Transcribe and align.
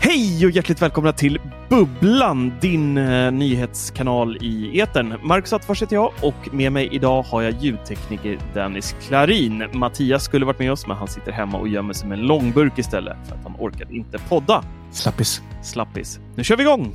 Hej 0.00 0.46
och 0.46 0.50
hjärtligt 0.50 0.82
välkomna 0.82 1.12
till 1.12 1.38
Bubblan, 1.68 2.52
din 2.60 2.98
eh, 2.98 3.32
nyhetskanal 3.32 4.36
i 4.40 4.80
etern. 4.80 5.14
Marcus 5.22 5.52
Attefors 5.52 5.82
heter 5.82 5.96
jag 5.96 6.12
och 6.22 6.54
med 6.54 6.72
mig 6.72 6.88
idag 6.92 7.22
har 7.22 7.42
jag 7.42 7.54
ljudtekniker 7.60 8.38
Dennis 8.54 8.96
Klarin. 9.00 9.64
Mattias 9.72 10.24
skulle 10.24 10.46
varit 10.46 10.58
med 10.58 10.72
oss, 10.72 10.86
men 10.86 10.96
han 10.96 11.08
sitter 11.08 11.32
hemma 11.32 11.58
och 11.58 11.68
gömmer 11.68 11.92
sig 11.92 12.08
med 12.08 12.18
en 12.18 12.24
långburk 12.26 12.78
istället 12.78 13.16
för 13.28 13.36
att 13.36 13.42
han 13.42 13.54
orkade 13.58 13.94
inte 13.96 14.18
podda. 14.18 14.64
Slappis. 14.90 15.42
Slappis. 15.62 16.20
Nu 16.34 16.44
kör 16.44 16.56
vi 16.56 16.62
igång! 16.62 16.92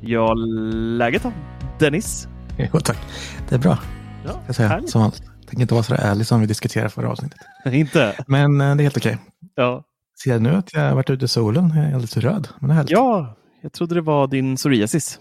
Ja, 0.00 0.34
läget 0.34 1.22
då? 1.22 1.32
Dennis? 1.78 2.28
Jo 2.72 2.80
tack, 2.80 2.98
det 3.48 3.54
är 3.54 3.58
bra. 3.58 3.78
Ja, 4.26 4.40
jag 4.46 4.54
säga. 4.56 4.68
härligt. 4.68 4.90
Som 4.90 5.00
vanligt. 5.00 5.22
Tänker 5.46 5.60
inte 5.62 5.74
vara 5.74 5.84
så 5.84 5.94
ärlig 5.94 6.26
som 6.26 6.40
vi 6.40 6.46
diskuterade 6.46 6.90
förra 6.90 7.10
avsnittet. 7.10 7.38
Inte? 7.72 8.14
Men 8.26 8.60
eh, 8.60 8.76
det 8.76 8.80
är 8.80 8.82
helt 8.82 8.96
okej. 8.96 9.18
Ja. 9.54 9.84
Ser 10.22 10.30
jag 10.30 10.42
nu 10.42 10.50
att 10.50 10.74
jag 10.74 10.80
har 10.88 10.94
varit 10.94 11.10
ute 11.10 11.24
i 11.24 11.28
solen? 11.28 11.72
Jag 11.76 11.84
är 11.84 11.94
alldeles 11.94 12.16
röd. 12.16 12.48
Men 12.60 12.68
det 12.68 12.72
är 12.72 12.76
härligt. 12.76 12.90
ja, 12.90 13.36
jag 13.62 13.72
trodde 13.72 13.94
det 13.94 14.00
var 14.00 14.26
din 14.26 14.56
psoriasis. 14.56 15.20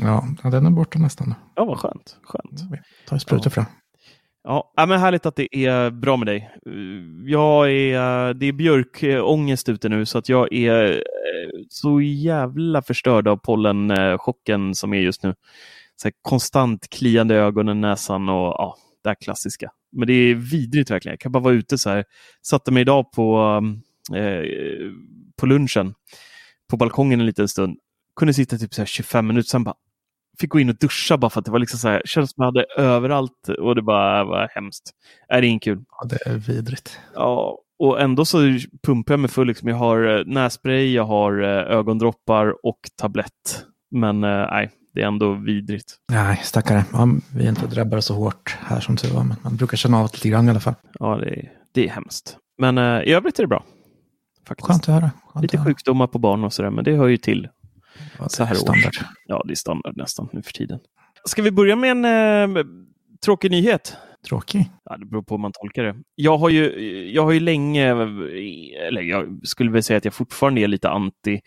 Ja, 0.00 0.24
den 0.42 0.66
är 0.66 0.70
borta 0.70 0.98
nästan. 0.98 1.34
Ja, 1.54 1.64
vad 1.64 1.78
skönt. 1.78 2.16
skönt. 2.22 2.60
Vi 2.70 2.78
tar 3.08 3.18
sprutor 3.18 3.52
Ja. 3.56 3.62
det. 3.62 3.66
Ja, 4.44 4.86
men 4.88 5.00
härligt 5.00 5.26
att 5.26 5.36
det 5.36 5.56
är 5.66 5.90
bra 5.90 6.16
med 6.16 6.26
dig. 6.26 6.50
Jag 7.26 7.70
är, 7.72 8.34
det 8.34 8.46
är 8.46 8.52
björkångest 8.52 9.68
ute 9.68 9.88
nu 9.88 10.06
så 10.06 10.18
att 10.18 10.28
jag 10.28 10.52
är 10.52 10.92
eh, 10.92 10.98
så 11.68 12.00
jävla 12.00 12.82
förstörd 12.82 13.28
av 13.28 13.36
pollenchocken 13.36 14.74
som 14.74 14.92
är 14.94 14.98
just 14.98 15.22
nu. 15.22 15.34
Så 16.02 16.10
konstant 16.22 16.88
kliande 16.90 17.34
ögonen, 17.34 17.80
näsan 17.80 18.28
och 18.28 18.34
ja, 18.58 18.76
det 19.02 19.08
här 19.08 19.16
klassiska. 19.24 19.70
Men 19.96 20.06
det 20.06 20.12
är 20.12 20.34
vidrigt 20.34 20.90
verkligen. 20.90 21.12
Jag 21.12 21.20
kan 21.20 21.32
bara 21.32 21.42
vara 21.42 21.54
ute 21.54 21.78
så 21.78 21.90
här. 21.90 22.04
Satte 22.46 22.70
mig 22.72 22.80
idag 22.80 23.12
på, 23.12 23.60
eh, 24.14 24.42
på 25.36 25.46
lunchen 25.46 25.94
på 26.70 26.76
balkongen 26.76 27.20
en 27.20 27.26
liten 27.26 27.48
stund. 27.48 27.76
Kunde 28.16 28.34
sitta 28.34 28.58
typ 28.58 28.74
så 28.74 28.80
här 28.80 28.86
25 28.86 29.26
minuter, 29.26 29.48
sen 29.48 29.64
bara 29.64 29.74
fick 30.40 30.50
gå 30.50 30.60
in 30.60 30.68
och 30.68 30.76
duscha 30.76 31.16
bara 31.16 31.30
för 31.30 31.40
att 31.40 31.44
det 31.44 31.50
var 31.50 31.58
liksom 31.58 31.78
så 31.78 31.88
här, 31.88 32.02
kändes 32.04 32.30
som 32.30 32.42
jag 32.42 32.46
hade 32.46 32.64
överallt 32.76 33.48
och 33.58 33.74
det 33.74 33.82
bara 33.82 34.24
var 34.24 34.48
hemskt. 34.54 34.90
Är 35.28 35.40
det 35.40 35.46
är 35.46 35.48
inget 35.48 35.62
kul. 35.62 35.84
Ja, 36.00 36.08
det 36.08 36.30
är 36.30 36.36
vidrigt. 36.36 36.98
Ja, 37.14 37.58
och 37.78 38.00
ändå 38.00 38.24
så 38.24 38.38
pumpar 38.86 39.12
jag 39.12 39.20
mig 39.20 39.30
full. 39.30 39.46
Liksom. 39.46 39.68
Jag 39.68 39.76
har 39.76 40.18
eh, 40.18 40.24
nässpray, 40.26 40.92
jag 40.92 41.04
har 41.04 41.42
eh, 41.42 41.76
ögondroppar 41.78 42.66
och 42.66 42.78
tablett. 42.96 43.64
Men 43.90 44.24
eh, 44.24 44.46
nej, 44.50 44.70
det 44.94 45.02
är 45.02 45.06
ändå 45.06 45.32
vidrigt. 45.32 45.96
Nej, 46.12 46.40
stackare. 46.44 46.84
Ja, 46.92 47.08
vi 47.34 47.44
är 47.44 47.48
inte 47.48 47.66
drabbade 47.66 48.02
så 48.02 48.14
hårt 48.14 48.56
här 48.60 48.80
som 48.80 48.96
tur 48.96 49.14
var. 49.14 49.24
Men 49.24 49.36
man 49.42 49.56
brukar 49.56 49.76
känna 49.76 49.98
av 49.98 50.08
det 50.08 50.16
lite 50.16 50.28
grann 50.28 50.46
i 50.46 50.50
alla 50.50 50.60
fall. 50.60 50.74
Ja, 50.98 51.16
det 51.16 51.28
är, 51.30 51.52
det 51.74 51.84
är 51.84 51.88
hemskt. 51.88 52.36
Men 52.58 52.78
eh, 52.78 53.02
i 53.02 53.12
övrigt 53.12 53.38
är 53.38 53.42
det 53.42 53.48
bra. 53.48 53.64
Faktiskt. 54.48 54.66
Skönt 54.66 54.82
att 54.88 54.94
höra. 54.94 55.10
Skönt 55.26 55.42
Lite 55.42 55.56
att 55.56 55.60
höra. 55.64 55.70
sjukdomar 55.70 56.06
på 56.06 56.18
barn 56.18 56.44
och 56.44 56.52
sådär, 56.52 56.70
men 56.70 56.84
det 56.84 56.96
hör 56.96 57.08
ju 57.08 57.16
till. 57.16 57.48
Ja, 58.18 58.28
så 58.28 58.44
här 58.44 58.54
standard. 58.54 58.94
Ja, 59.26 59.42
det 59.46 59.52
är 59.52 59.56
standard 59.56 59.96
nästan 59.96 60.28
nu 60.32 60.42
för 60.42 60.52
tiden. 60.52 60.78
Ska 61.24 61.42
vi 61.42 61.50
börja 61.50 61.76
med 61.76 61.90
en 61.90 62.56
eh, 62.58 62.64
tråkig 63.24 63.50
nyhet? 63.50 63.96
Tråkig. 64.28 64.70
Ja, 64.84 64.96
det 64.96 65.06
beror 65.06 65.22
på 65.22 65.34
hur 65.34 65.38
man 65.40 65.52
tolkar 65.52 65.82
det. 65.84 65.96
Jag 66.14 66.38
har 66.38 66.48
ju, 66.48 66.70
jag 67.10 67.24
har 67.24 67.32
ju 67.32 67.40
länge, 67.40 67.90
eller 68.88 69.02
jag 69.02 69.40
skulle 69.44 69.70
väl 69.70 69.82
säga 69.82 69.96
att 69.96 70.04
jag 70.04 70.14
fortfarande 70.14 70.60
är 70.60 70.68
lite 70.68 70.90
anti 70.90 71.40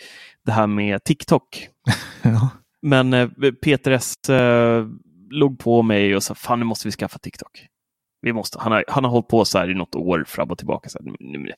det 0.45 0.51
här 0.51 0.67
med 0.67 1.03
TikTok. 1.03 1.67
Ja. 2.21 2.49
Men 2.81 3.13
eh, 3.13 3.29
Peter 3.63 3.91
S 3.91 4.29
eh, 4.29 4.87
låg 5.29 5.59
på 5.59 5.81
mig 5.81 6.15
och 6.15 6.23
sa, 6.23 6.35
fan 6.35 6.59
nu 6.59 6.65
måste 6.65 6.87
vi 6.87 6.91
skaffa 6.91 7.19
TikTok. 7.19 7.67
Vi 8.25 8.33
måste. 8.33 8.57
Han, 8.61 8.71
har, 8.71 8.83
han 8.87 9.03
har 9.03 9.11
hållit 9.11 9.27
på 9.27 9.45
så 9.45 9.57
här 9.57 9.71
i 9.71 9.73
något 9.73 9.95
år 9.95 10.23
fram 10.27 10.51
och 10.51 10.57
tillbaka. 10.57 10.89
Så 10.89 10.99
här, 10.99 11.11
"Nu- 11.19 11.37
nu- 11.39 11.51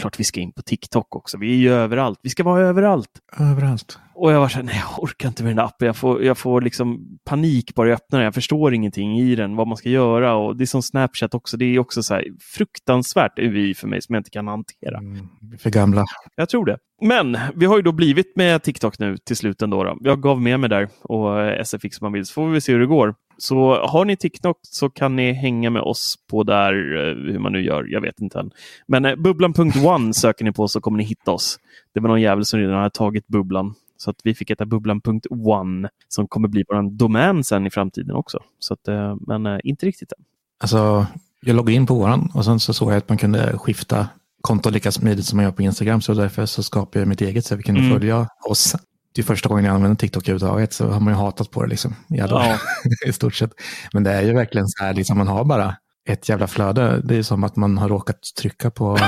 klart 0.00 0.20
vi 0.20 0.24
ska 0.24 0.40
in 0.40 0.52
på 0.52 0.62
TikTok 0.62 1.16
också. 1.16 1.38
Vi 1.38 1.52
är 1.52 1.56
ju 1.56 1.72
överallt. 1.72 2.18
Vi 2.22 2.30
ska 2.30 2.42
vara 2.42 2.60
överallt. 2.62 3.08
Överallt. 3.38 3.98
Och 4.14 4.32
jag 4.32 4.40
var 4.40 4.48
så 4.48 4.56
här, 4.56 4.62
nej 4.62 4.82
jag 4.90 5.02
orkar 5.04 5.28
inte 5.28 5.42
med 5.42 5.50
den 5.50 5.56
där 5.56 5.64
appen. 5.64 5.86
Jag 5.86 5.96
får, 5.96 6.24
jag 6.24 6.38
får 6.38 6.60
liksom 6.60 7.18
panik 7.24 7.74
bara 7.74 7.88
jag 7.88 7.94
öppnar 7.94 8.18
den. 8.18 8.24
Jag 8.24 8.34
förstår 8.34 8.74
ingenting 8.74 9.18
i 9.18 9.34
den, 9.34 9.56
vad 9.56 9.66
man 9.66 9.76
ska 9.76 9.88
göra. 9.88 10.34
Och 10.34 10.56
det 10.56 10.64
är 10.64 10.66
som 10.66 10.82
Snapchat 10.82 11.34
också. 11.34 11.56
Det 11.56 11.64
är 11.64 11.78
också 11.78 12.02
så 12.02 12.14
här 12.14 12.24
fruktansvärt 12.40 13.38
UI 13.38 13.74
för 13.74 13.88
mig 13.88 14.02
som 14.02 14.14
jag 14.14 14.20
inte 14.20 14.30
kan 14.30 14.48
hantera. 14.48 14.98
Mm, 14.98 15.28
för 15.58 15.70
gamla. 15.70 16.04
Jag 16.36 16.48
tror 16.48 16.64
det. 16.66 16.78
Men 17.02 17.38
vi 17.54 17.66
har 17.66 17.76
ju 17.76 17.82
då 17.82 17.92
blivit 17.92 18.36
med 18.36 18.62
TikTok 18.62 18.98
nu 18.98 19.16
till 19.16 19.36
slut 19.36 19.62
ändå. 19.62 19.84
Då. 19.84 19.98
Jag 20.00 20.22
gav 20.22 20.40
med 20.42 20.60
mig 20.60 20.68
där 20.70 20.88
och 21.02 21.40
eh, 21.42 21.60
SFX 21.60 21.96
som 21.96 22.04
man 22.04 22.12
vill, 22.12 22.26
så 22.26 22.32
får 22.32 22.48
vi 22.48 22.60
se 22.60 22.72
hur 22.72 22.80
det 22.80 22.86
går. 22.86 23.14
Så 23.42 23.86
har 23.86 24.04
ni 24.04 24.16
TikTok 24.16 24.58
så 24.62 24.90
kan 24.90 25.16
ni 25.16 25.32
hänga 25.32 25.70
med 25.70 25.82
oss 25.82 26.14
på 26.30 26.42
där, 26.42 26.72
eh, 26.72 27.32
hur 27.32 27.38
man 27.38 27.52
nu 27.52 27.62
gör, 27.64 27.84
jag 27.88 28.00
vet 28.00 28.20
inte 28.20 28.38
än. 28.38 28.50
Men 28.86 29.04
eh, 29.04 29.16
bubblan.one 29.16 30.14
söker 30.14 30.44
ni 30.44 30.52
på 30.52 30.68
så 30.68 30.80
kommer 30.80 30.98
ni 30.98 31.04
hitta 31.04 31.30
oss. 31.32 31.58
Det 31.94 32.00
var 32.00 32.08
någon 32.08 32.20
jävel 32.20 32.44
som 32.44 32.60
redan 32.60 32.74
hade 32.76 32.90
tagit 32.90 33.26
bubblan. 33.28 33.74
Så 33.96 34.10
att 34.10 34.16
vi 34.24 34.34
fick 34.34 34.50
heta 34.50 34.66
bubblan.one 34.66 35.88
som 36.08 36.28
kommer 36.28 36.48
bli 36.48 36.64
vår 36.68 36.90
domän 36.96 37.44
sen 37.44 37.66
i 37.66 37.70
framtiden 37.70 38.16
också. 38.16 38.38
Så 38.58 38.74
att, 38.74 38.88
eh, 38.88 39.16
men 39.20 39.46
eh, 39.46 39.58
inte 39.64 39.86
riktigt 39.86 40.12
än. 40.12 40.24
Alltså, 40.60 41.06
jag 41.40 41.56
loggade 41.56 41.72
in 41.72 41.86
på 41.86 41.94
våran 41.94 42.30
och 42.34 42.44
sen 42.44 42.60
så 42.60 42.72
såg 42.72 42.90
jag 42.90 42.96
att 42.96 43.08
man 43.08 43.18
kunde 43.18 43.58
skifta 43.58 44.08
konto 44.40 44.70
lika 44.70 44.92
smidigt 44.92 45.26
som 45.26 45.36
man 45.36 45.44
gör 45.44 45.52
på 45.52 45.62
Instagram. 45.62 46.00
Så 46.00 46.14
därför 46.14 46.46
så 46.46 46.62
skapade 46.62 46.98
jag 46.98 47.08
mitt 47.08 47.20
eget 47.20 47.44
så 47.44 47.56
vi 47.56 47.62
kunde 47.62 47.80
Mm. 47.80 47.92
följa 47.92 48.28
oss. 48.48 48.76
Det 49.14 49.20
är 49.20 49.24
första 49.24 49.48
gången 49.48 49.64
jag 49.64 49.74
använder 49.74 49.96
TikTok 49.96 50.28
överhuvudtaget 50.28 50.72
så 50.72 50.88
har 50.88 51.00
man 51.00 51.12
ju 51.14 51.18
hatat 51.18 51.50
på 51.50 51.62
det 51.62 51.68
liksom. 51.68 51.94
Ja. 52.08 52.58
I 53.06 53.12
stort 53.12 53.34
sett. 53.34 53.50
Men 53.92 54.04
det 54.04 54.10
är 54.12 54.22
ju 54.22 54.32
verkligen 54.34 54.68
så 54.68 54.84
här, 54.84 54.94
liksom, 54.94 55.18
man 55.18 55.28
har 55.28 55.44
bara 55.44 55.74
ett 56.08 56.28
jävla 56.28 56.46
flöde. 56.46 57.00
Det 57.04 57.16
är 57.16 57.22
som 57.22 57.44
att 57.44 57.56
man 57.56 57.78
har 57.78 57.88
råkat 57.88 58.16
trycka 58.40 58.70
på 58.70 58.98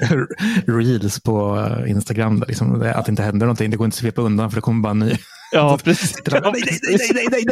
reels 0.66 1.20
på 1.22 1.58
eh, 1.58 1.90
Instagram. 1.90 2.40
Där, 2.40 2.46
liksom, 2.46 2.82
att 2.94 3.04
det 3.06 3.10
inte 3.10 3.22
händer 3.22 3.46
någonting. 3.46 3.70
Det 3.70 3.76
går 3.76 3.84
inte 3.84 3.94
att 3.94 3.98
svepa 3.98 4.22
undan 4.22 4.50
för 4.50 4.54
det 4.56 4.60
kommer 4.60 4.82
bara 4.82 4.90
en 4.90 4.98
ny. 4.98 5.12
Ja, 5.52 5.78
precis. 5.84 6.16
Nej, 6.30 6.40
nej, 6.44 6.52
nej, 6.88 7.10
nej, 7.14 7.26
nej, 7.30 7.44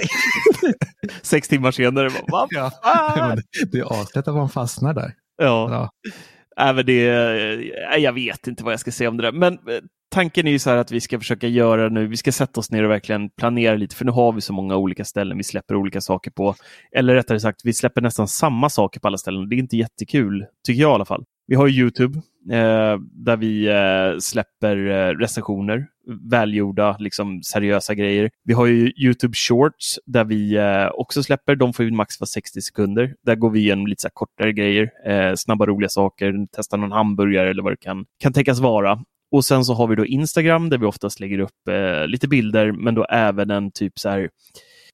nej. 0.62 0.74
Sex 1.22 1.48
timmar 1.48 1.70
senare, 1.70 2.10
bara, 2.28 2.46
Ja. 2.50 2.70
Men 3.16 3.36
det- 3.36 3.42
Det 3.72 3.78
är 3.78 4.00
aslätt 4.02 4.28
att 4.28 4.34
man 4.34 4.48
fastnar 4.48 4.94
där. 4.94 5.12
Ja. 5.42 5.68
Ja. 5.70 5.90
Nej, 6.60 6.74
men 6.74 6.86
det, 6.86 7.10
nej, 7.90 8.00
jag 8.00 8.12
vet 8.12 8.46
inte 8.46 8.64
vad 8.64 8.72
jag 8.72 8.80
ska 8.80 8.92
säga 8.92 9.08
om 9.08 9.16
det 9.16 9.22
där. 9.22 9.32
Men 9.32 9.52
eh, 9.52 9.58
tanken 10.14 10.46
är 10.46 10.50
ju 10.50 10.58
så 10.58 10.70
här 10.70 10.76
att 10.76 10.90
vi 10.90 11.00
ska 11.00 11.18
försöka 11.18 11.48
göra 11.48 11.88
nu, 11.88 12.06
vi 12.06 12.16
ska 12.16 12.32
sätta 12.32 12.60
oss 12.60 12.70
ner 12.70 12.84
och 12.84 12.90
verkligen 12.90 13.30
planera 13.30 13.76
lite, 13.76 13.96
för 13.96 14.04
nu 14.04 14.12
har 14.12 14.32
vi 14.32 14.40
så 14.40 14.52
många 14.52 14.76
olika 14.76 15.04
ställen 15.04 15.36
vi 15.36 15.44
släpper 15.44 15.76
olika 15.76 16.00
saker 16.00 16.30
på. 16.30 16.54
Eller 16.96 17.14
rättare 17.14 17.40
sagt, 17.40 17.60
vi 17.64 17.72
släpper 17.72 18.00
nästan 18.00 18.28
samma 18.28 18.70
saker 18.70 19.00
på 19.00 19.08
alla 19.08 19.18
ställen. 19.18 19.48
Det 19.48 19.54
är 19.54 19.58
inte 19.58 19.76
jättekul, 19.76 20.46
tycker 20.66 20.82
jag 20.82 20.90
i 20.90 20.94
alla 20.94 21.04
fall. 21.04 21.24
Vi 21.46 21.54
har 21.54 21.68
Youtube 21.68 22.18
eh, 22.50 22.98
där 23.12 23.36
vi 23.36 23.66
eh, 23.68 24.18
släpper 24.18 24.76
eh, 24.76 25.18
recensioner, 25.18 25.86
välgjorda, 26.30 26.96
liksom 26.98 27.42
seriösa 27.42 27.94
grejer. 27.94 28.30
Vi 28.44 28.54
har 28.54 28.66
ju 28.66 28.92
Youtube 28.96 29.34
Shorts 29.34 29.98
där 30.06 30.24
vi 30.24 30.56
eh, 30.56 30.88
också 30.94 31.22
släpper, 31.22 31.56
de 31.56 31.72
får 31.72 31.84
ju 31.84 31.90
max 31.90 32.20
vara 32.20 32.26
60 32.26 32.60
sekunder. 32.60 33.14
Där 33.26 33.34
går 33.34 33.50
vi 33.50 33.60
igenom 33.60 33.86
lite 33.86 34.02
så 34.02 34.08
kortare 34.12 34.52
grejer, 34.52 34.90
eh, 35.06 35.34
snabba 35.34 35.66
roliga 35.66 35.88
saker, 35.88 36.46
testa 36.52 36.76
någon 36.76 36.92
hamburgare 36.92 37.50
eller 37.50 37.62
vad 37.62 37.72
det 37.72 37.76
kan, 37.76 38.04
kan 38.20 38.32
tänkas 38.32 38.60
vara. 38.60 39.04
Och 39.34 39.44
sen 39.44 39.64
så 39.64 39.74
har 39.74 39.86
vi 39.86 39.96
då 39.96 40.06
Instagram 40.06 40.70
där 40.70 40.78
vi 40.78 40.86
oftast 40.86 41.20
lägger 41.20 41.38
upp 41.38 41.68
eh, 41.68 42.06
lite 42.06 42.28
bilder, 42.28 42.72
men 42.72 42.94
då 42.94 43.04
även 43.04 43.50
en 43.50 43.70
typ 43.70 43.98
så 43.98 44.08
här 44.08 44.30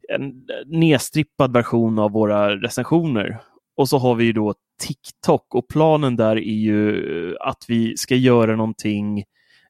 en 0.08 0.24
eh, 0.26 0.78
nedstrippad 0.78 1.52
version 1.52 1.98
av 1.98 2.10
våra 2.10 2.56
recensioner. 2.56 3.40
Och 3.76 3.88
så 3.88 3.98
har 3.98 4.14
vi 4.14 4.32
då 4.32 4.54
TikTok 4.82 5.54
och 5.54 5.68
planen 5.68 6.16
där 6.16 6.36
är 6.36 6.54
ju 6.54 6.90
eh, 7.30 7.34
att 7.40 7.64
vi 7.68 7.96
ska 7.96 8.14
göra 8.14 8.56
någonting 8.56 9.24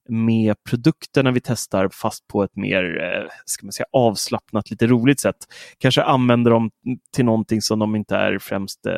med 0.09 0.57
produkterna 0.71 1.31
vi 1.31 1.41
testar 1.41 1.89
fast 1.93 2.27
på 2.27 2.43
ett 2.43 2.57
mer 2.57 3.03
eh, 3.03 3.29
ska 3.45 3.67
man 3.67 3.73
säga, 3.73 3.87
avslappnat, 3.93 4.71
lite 4.71 4.87
roligt 4.87 5.21
sätt. 5.21 5.37
Kanske 5.79 6.03
använder 6.03 6.51
dem 6.51 6.71
till 7.15 7.25
någonting 7.25 7.63
som 7.63 7.79
de 7.79 7.97
inte 7.97 8.17
är 8.17 8.39
främst 8.39 8.87
eh, 8.87 8.93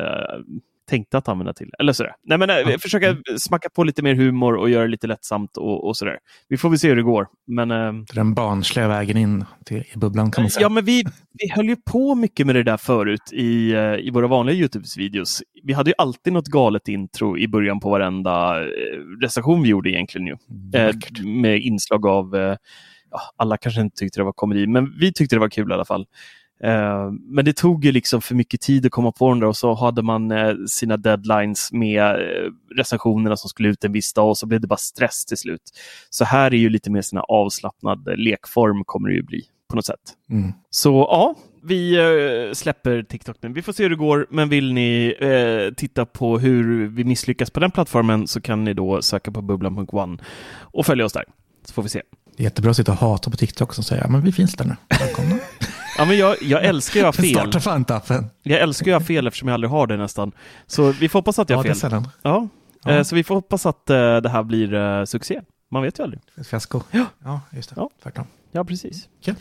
tänkte 0.93 1.19
att 1.19 1.29
använda 1.29 1.53
till. 1.53 1.71
Eller 1.79 1.93
sådär. 1.93 2.13
Nej, 2.25 2.39
men, 2.39 2.49
ja. 2.49 2.79
Försöka 2.79 3.09
mm. 3.09 3.23
smacka 3.39 3.69
på 3.71 3.85
lite 3.85 4.03
mer 4.03 4.15
humor 4.15 4.55
och 4.55 4.71
göra 4.71 4.83
det 4.83 4.89
lite 4.89 5.07
lättsamt 5.07 5.57
och, 5.57 5.87
och 5.87 5.97
sådär. 5.97 6.19
Vi 6.49 6.57
får 6.57 6.69
väl 6.69 6.79
se 6.79 6.89
hur 6.89 6.97
det 6.97 7.03
går. 7.03 7.27
Men, 7.47 7.71
äh, 7.71 7.93
den 8.15 8.35
barnsliga 8.35 8.89
vägen 8.89 9.17
in 9.17 9.45
till, 9.65 9.85
i 9.95 9.99
bubblan 9.99 10.31
kan 10.31 10.43
man 10.43 10.51
säga. 10.51 10.65
Ja, 10.65 10.69
men 10.69 10.85
vi, 10.85 11.05
vi 11.33 11.51
höll 11.51 11.69
ju 11.69 11.77
på 11.77 12.15
mycket 12.15 12.47
med 12.47 12.55
det 12.55 12.63
där 12.63 12.77
förut 12.77 13.33
i, 13.33 13.73
eh, 13.73 13.95
i 13.95 14.11
våra 14.11 14.27
vanliga 14.27 14.57
Youtube-videos. 14.57 15.43
Vi 15.63 15.73
hade 15.73 15.91
ju 15.91 15.95
alltid 15.99 16.33
något 16.33 16.49
galet 16.49 16.89
intro 16.89 17.39
i 17.39 17.49
början 17.49 17.81
på 17.81 17.91
varenda 17.91 18.61
eh, 18.61 18.67
recension 19.23 19.63
vi 19.63 19.69
gjorde 19.69 19.91
egentligen. 19.91 20.27
Ju. 20.27 20.37
Eh, 20.75 20.95
med 21.25 21.61
inslag 21.61 22.07
av, 22.07 22.37
eh, 22.37 22.57
alla 23.37 23.57
kanske 23.57 23.81
inte 23.81 23.97
tyckte 23.97 24.21
det 24.21 24.25
var 24.25 24.33
komedi, 24.33 24.67
men 24.67 24.99
vi 24.99 25.13
tyckte 25.13 25.37
det 25.37 25.41
var 25.41 25.51
kul 25.51 25.71
i 25.71 25.75
alla 25.75 25.85
fall. 25.85 26.07
Eh, 26.63 27.11
men 27.11 27.45
det 27.45 27.53
tog 27.53 27.85
ju 27.85 27.93
liksom 27.93 28.23
för 28.23 28.35
mycket 28.35 28.61
tid 28.61 28.87
att 28.87 28.93
komma 28.93 29.13
på 29.13 29.29
den 29.29 29.41
där 29.41 29.47
och 29.47 29.57
så 29.57 29.75
hade 29.75 30.03
man 30.03 30.31
eh, 30.31 30.55
sina 30.67 30.97
deadlines 30.97 31.73
med 31.73 32.05
eh, 32.05 32.51
recensionerna 32.77 33.37
som 33.37 33.49
skulle 33.49 33.69
ut 33.69 33.85
en 33.85 33.93
viss 33.93 34.13
dag 34.13 34.29
och 34.29 34.39
så 34.39 34.47
blev 34.47 34.61
det 34.61 34.67
bara 34.67 34.77
stress 34.77 35.25
till 35.25 35.37
slut. 35.37 35.63
Så 36.11 36.25
här 36.25 36.55
är 36.55 36.59
ju 36.59 36.69
lite 36.69 36.91
mer 36.91 37.03
sina 37.03 37.21
avslappnad 37.21 38.09
lekform 38.17 38.85
kommer 38.85 39.09
det 39.09 39.15
ju 39.15 39.23
bli 39.23 39.43
på 39.69 39.77
något 39.77 39.87
sätt. 39.87 40.01
Mm. 40.31 40.53
Så 40.71 40.91
ja, 41.11 41.35
vi 41.63 41.97
släpper 42.55 43.03
TikTok 43.03 43.37
nu. 43.41 43.49
Vi 43.49 43.63
får 43.63 43.73
se 43.73 43.83
hur 43.83 43.91
det 43.91 43.97
går, 43.97 44.27
men 44.31 44.49
vill 44.49 44.73
ni 44.73 45.15
eh, 45.21 45.75
titta 45.75 46.07
på 46.07 46.39
hur 46.39 46.87
vi 46.87 47.05
misslyckas 47.05 47.51
på 47.51 47.61
den 47.61 47.71
plattformen 47.71 48.27
så 48.27 48.41
kan 48.41 48.65
ni 48.65 48.75
då 48.75 49.03
söka 49.03 49.31
på 49.31 49.43
bubblan.one 49.43 50.19
och 50.61 50.87
följa 50.87 51.05
oss 51.05 51.13
där. 51.13 51.25
Så 51.65 51.75
får 51.75 51.83
vi 51.83 51.89
se. 51.89 52.03
Det 52.37 52.43
är 52.43 52.45
jättebra 52.45 52.71
att 52.71 52.77
sitta 52.77 52.93
och 52.93 52.99
hata 52.99 53.31
på 53.31 53.37
TikTok 53.37 53.75
som 53.75 53.85
säger 53.85 54.09
men 54.09 54.23
vi 54.23 54.33
finns 54.33 54.55
där 54.55 54.65
nu. 54.65 54.77
Välkomna. 55.01 55.39
Ja, 55.99 56.05
men 56.05 56.19
jag, 56.19 56.37
jag 56.43 56.65
älskar 56.65 57.01
att 57.01 57.17
ha 57.17 57.23
fel. 57.23 57.51
Starta 57.51 57.61
fan 57.61 58.31
Jag 58.43 58.61
älskar 58.61 58.93
att 58.93 59.03
ha 59.03 59.07
fel 59.07 59.27
eftersom 59.27 59.49
jag 59.49 59.55
aldrig 59.55 59.71
har 59.71 59.87
det 59.87 59.97
nästan. 59.97 60.33
Så 60.67 60.93
vi 60.93 61.09
får 61.09 61.19
hoppas 61.19 61.39
att 61.39 61.51
jag 61.51 61.57
har 61.57 61.63
fel. 61.63 61.69
Ja, 61.69 61.75
det 61.75 61.79
är 61.79 61.91
sällan. 61.91 62.09
Ja. 62.23 62.49
ja. 62.85 62.91
Eh, 62.91 63.03
så 63.03 63.15
vi 63.15 63.25
får 63.25 63.35
hoppas 63.35 63.67
att 63.67 63.91
uh, 63.91 64.17
det 64.17 64.29
här 64.29 64.43
blir 64.43 64.75
uh, 64.75 65.05
succé. 65.05 65.41
Man 65.71 65.83
vet 65.83 65.99
ju 65.99 66.03
aldrig. 66.03 66.23
Ett 66.41 66.47
fiasko. 66.47 66.81
Ja, 66.91 67.05
ja 67.25 67.41
just 67.51 67.71
det. 67.71 67.75
Ja. 67.79 67.91
Tvärtom. 68.03 68.27
Ja, 68.53 68.65
precis. 68.65 69.09
Okay. 69.21 69.35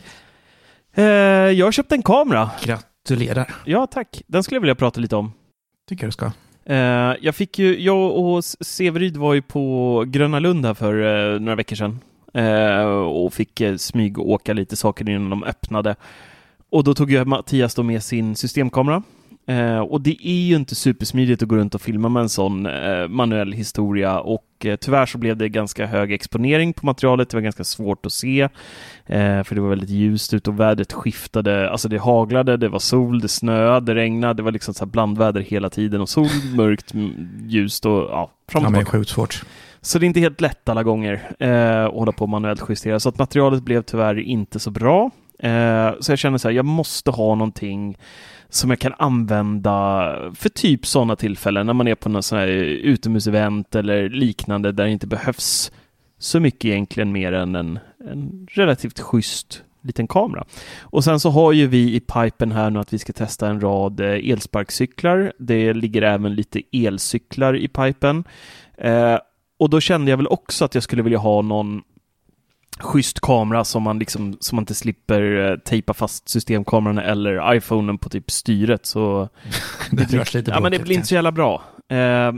Jag 1.52 1.66
har 1.66 1.72
köpt 1.72 1.92
en 1.92 2.02
kamera. 2.02 2.50
Gratulerar. 2.62 3.54
Ja, 3.64 3.86
tack. 3.86 4.22
Den 4.26 4.42
skulle 4.42 4.56
jag 4.56 4.60
vilja 4.60 4.74
prata 4.74 5.00
lite 5.00 5.16
om. 5.16 5.32
Tycker 5.88 6.06
du 6.06 6.12
ska. 6.12 6.32
jag 7.20 7.34
fick 7.34 7.58
ju, 7.58 7.80
jag 7.80 8.16
och 8.16 8.44
Severyd 8.44 9.16
var 9.16 9.34
ju 9.34 9.42
på 9.42 10.04
Gröna 10.06 10.38
Lund 10.38 10.66
här 10.66 10.74
för 10.74 11.38
några 11.38 11.56
veckor 11.56 11.76
sedan. 11.76 12.00
och 13.06 13.34
fick 13.34 13.62
smyg 13.78 14.18
åka 14.18 14.52
lite 14.52 14.76
saker 14.76 15.08
innan 15.08 15.30
de 15.30 15.44
öppnade. 15.44 15.96
Och 16.72 16.84
då 16.84 16.94
tog 16.94 17.10
jag 17.10 17.26
Mattias 17.26 17.74
då 17.74 17.82
med 17.82 18.02
sin 18.02 18.36
systemkamera. 18.36 19.02
Eh, 19.46 19.78
och 19.78 20.00
det 20.00 20.16
är 20.28 20.42
ju 20.42 20.56
inte 20.56 20.74
supersmidigt 20.74 21.42
att 21.42 21.48
gå 21.48 21.56
runt 21.56 21.74
och 21.74 21.80
filma 21.80 22.08
med 22.08 22.20
en 22.20 22.28
sån 22.28 22.66
eh, 22.66 23.08
manuell 23.08 23.52
historia 23.52 24.20
och 24.20 24.46
eh, 24.64 24.76
tyvärr 24.76 25.06
så 25.06 25.18
blev 25.18 25.36
det 25.36 25.48
ganska 25.48 25.86
hög 25.86 26.12
exponering 26.12 26.72
på 26.72 26.86
materialet. 26.86 27.30
Det 27.30 27.36
var 27.36 27.42
ganska 27.42 27.64
svårt 27.64 28.06
att 28.06 28.12
se 28.12 28.40
eh, 29.06 29.42
för 29.42 29.54
det 29.54 29.60
var 29.60 29.68
väldigt 29.68 29.90
ljust 29.90 30.34
ut 30.34 30.48
och 30.48 30.60
vädret 30.60 30.92
skiftade. 30.92 31.70
Alltså 31.70 31.88
det 31.88 31.98
haglade, 31.98 32.56
det 32.56 32.68
var 32.68 32.78
sol, 32.78 33.20
det 33.20 33.28
snöade, 33.28 33.94
det 33.94 34.00
regnade. 34.00 34.34
Det 34.34 34.42
var 34.42 34.52
liksom 34.52 34.74
så 34.74 34.86
blandväder 34.86 35.40
hela 35.40 35.70
tiden 35.70 36.00
och 36.00 36.08
sol, 36.08 36.28
mörkt, 36.56 36.94
ljust 37.46 37.86
och 37.86 37.92
ja, 37.92 38.30
fram 38.48 38.66
och 38.66 38.80
ja, 38.80 38.84
sjukt 38.84 39.10
svårt. 39.10 39.42
Så 39.80 39.98
det 39.98 40.04
är 40.04 40.08
inte 40.08 40.20
helt 40.20 40.40
lätt 40.40 40.68
alla 40.68 40.82
gånger 40.82 41.22
eh, 41.38 41.84
att 41.84 41.94
hålla 41.94 42.12
på 42.12 42.24
och 42.24 42.28
manuellt 42.28 42.62
justera. 42.68 43.00
Så 43.00 43.08
att 43.08 43.18
materialet 43.18 43.62
blev 43.62 43.82
tyvärr 43.82 44.18
inte 44.18 44.58
så 44.58 44.70
bra. 44.70 45.10
Eh, 45.42 45.90
så 46.00 46.12
jag 46.12 46.18
känner 46.18 46.38
så 46.38 46.48
här, 46.48 46.54
jag 46.54 46.64
måste 46.64 47.10
ha 47.10 47.34
någonting 47.34 47.98
som 48.48 48.70
jag 48.70 48.78
kan 48.78 48.94
använda 48.98 50.16
för 50.34 50.48
typ 50.48 50.86
sådana 50.86 51.16
tillfällen 51.16 51.66
när 51.66 51.72
man 51.72 51.88
är 51.88 51.94
på 51.94 52.08
något 52.08 52.24
sån 52.24 52.38
här 52.38 52.46
utomhusevent 52.46 53.74
eller 53.74 54.08
liknande 54.08 54.72
där 54.72 54.84
det 54.84 54.90
inte 54.90 55.06
behövs 55.06 55.72
så 56.18 56.40
mycket 56.40 56.64
egentligen 56.64 57.12
mer 57.12 57.32
än 57.32 57.54
en, 57.54 57.78
en 58.10 58.46
relativt 58.50 59.00
schysst 59.00 59.62
liten 59.82 60.08
kamera. 60.08 60.44
Och 60.80 61.04
sen 61.04 61.20
så 61.20 61.30
har 61.30 61.52
ju 61.52 61.66
vi 61.66 61.94
i 61.94 62.00
pipen 62.00 62.52
här 62.52 62.70
nu 62.70 62.78
att 62.78 62.92
vi 62.92 62.98
ska 62.98 63.12
testa 63.12 63.48
en 63.48 63.60
rad 63.60 64.00
eh, 64.00 64.30
elsparkcyklar. 64.30 65.32
Det 65.38 65.74
ligger 65.74 66.02
även 66.02 66.34
lite 66.34 66.62
elcyklar 66.72 67.56
i 67.56 67.68
pipen. 67.68 68.24
Eh, 68.78 69.18
och 69.58 69.70
då 69.70 69.80
kände 69.80 70.10
jag 70.10 70.16
väl 70.16 70.26
också 70.26 70.64
att 70.64 70.74
jag 70.74 70.84
skulle 70.84 71.02
vilja 71.02 71.18
ha 71.18 71.42
någon 71.42 71.82
schysst 72.80 73.20
kamera 73.20 73.64
som 73.64 73.82
man, 73.82 73.98
liksom, 73.98 74.36
som 74.40 74.56
man 74.56 74.62
inte 74.62 74.74
slipper 74.74 75.50
eh, 75.50 75.56
tejpa 75.56 75.94
fast 75.94 76.28
systemkameran 76.28 76.98
eller 76.98 77.54
iPhonen 77.54 77.98
på 77.98 78.08
typ 78.08 78.30
styret. 78.30 78.86
Så 78.86 79.28
det, 79.90 80.10
det, 80.10 80.34
lite 80.34 80.50
ja, 80.50 80.60
men 80.60 80.72
det 80.72 80.78
blir 80.78 80.96
inte 80.96 81.08
så 81.08 81.14
jävla 81.14 81.32
bra. 81.32 81.62
Eh. 81.88 82.32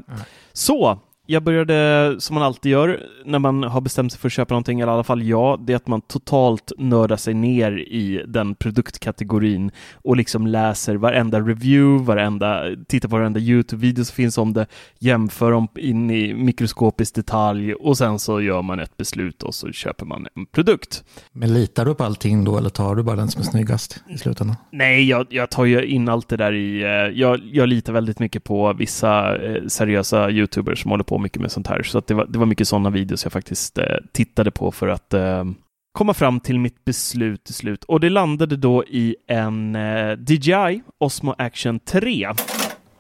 Så, 0.53 0.99
jag 1.27 1.43
började 1.43 2.17
som 2.21 2.35
man 2.35 2.43
alltid 2.43 2.73
gör 2.73 3.01
när 3.25 3.39
man 3.39 3.63
har 3.63 3.81
bestämt 3.81 4.13
sig 4.13 4.21
för 4.21 4.29
att 4.29 4.33
köpa 4.33 4.55
någonting, 4.55 4.81
eller 4.81 4.93
i 4.93 4.95
alla 4.95 5.05
fall 5.05 5.23
jag, 5.23 5.67
det 5.67 5.73
är 5.73 5.77
att 5.77 5.87
man 5.87 6.01
totalt 6.01 6.73
nördar 6.79 7.17
sig 7.17 7.35
ner 7.35 7.79
i 7.79 8.25
den 8.27 8.55
produktkategorin 8.55 9.71
och 9.93 10.17
liksom 10.17 10.47
läser 10.47 10.95
varenda 10.95 11.41
review, 11.41 12.05
varenda, 12.05 12.63
tittar 12.89 13.09
på 13.09 13.17
varenda 13.17 13.41
YouTube-video 13.41 14.05
som 14.05 14.15
finns 14.15 14.39
om 14.39 14.53
det, 14.53 14.67
jämför 14.99 15.51
dem 15.51 15.69
in 15.77 16.11
i 16.11 16.35
mikroskopisk 16.35 17.15
detalj 17.15 17.75
och 17.75 17.99
sen 17.99 18.19
så 18.19 18.41
gör 18.41 18.63
man 18.63 18.81
ett 18.81 18.97
beslut 18.97 19.43
och 19.43 19.55
så 19.55 19.73
köper 19.73 20.07
man 20.07 20.27
en 20.35 20.47
produkt. 20.47 21.05
Men 21.33 21.55
litar 21.55 21.85
du 21.85 21.95
på 21.95 22.05
allting 22.05 22.45
då 22.45 22.59
eller 22.59 22.71
tar 22.71 22.95
du 22.95 23.03
bara 23.03 23.17
den 23.17 23.29
som 23.29 23.41
är 23.41 23.47
snyggast 23.47 24.03
i 24.09 24.19
slutändan? 24.19 24.57
Nej, 24.71 25.09
jag, 25.09 25.27
jag 25.31 25.51
tar 25.51 25.65
ju 25.65 25.85
in 25.87 26.09
allt 26.09 26.29
det 26.29 26.37
där 26.37 26.53
i, 26.53 26.83
eh, 26.83 26.89
jag, 27.21 27.41
jag 27.53 27.69
litar 27.69 27.93
väldigt 27.93 28.19
mycket 28.19 28.45
på 28.45 28.73
vissa 28.73 29.37
eh, 29.37 29.67
seriösa 29.67 30.31
YouTubers 30.31 30.83
som 30.83 30.91
håller 30.91 31.05
på 31.05 31.14
på 31.15 31.19
mycket 31.19 31.43
med 31.43 31.53
sånt 31.53 31.67
här. 31.67 31.83
Så 31.83 31.99
att 31.99 32.07
det, 32.07 32.15
var, 32.15 32.27
det 32.27 32.39
var 32.39 32.47
mycket 32.47 32.69
sådana 32.69 32.91
videos 32.91 33.25
jag 33.25 33.33
faktiskt 33.33 33.79
eh, 33.79 33.85
tittade 34.13 34.51
på 34.51 34.73
för 34.73 34.89
att 34.89 35.15
eh, 35.15 35.45
komma 35.93 36.15
fram 36.15 36.41
till 36.41 36.59
mitt 36.59 36.85
beslut 36.85 37.45
till 37.45 37.55
slut. 37.55 37.85
Och 37.85 38.01
det 38.01 38.11
landade 38.11 38.57
då 38.57 38.85
i 38.85 39.17
en 39.29 39.77
eh, 39.77 40.19
DJI 40.29 40.83
Osmo 40.99 41.35
Action 41.39 41.79
3. 41.79 42.29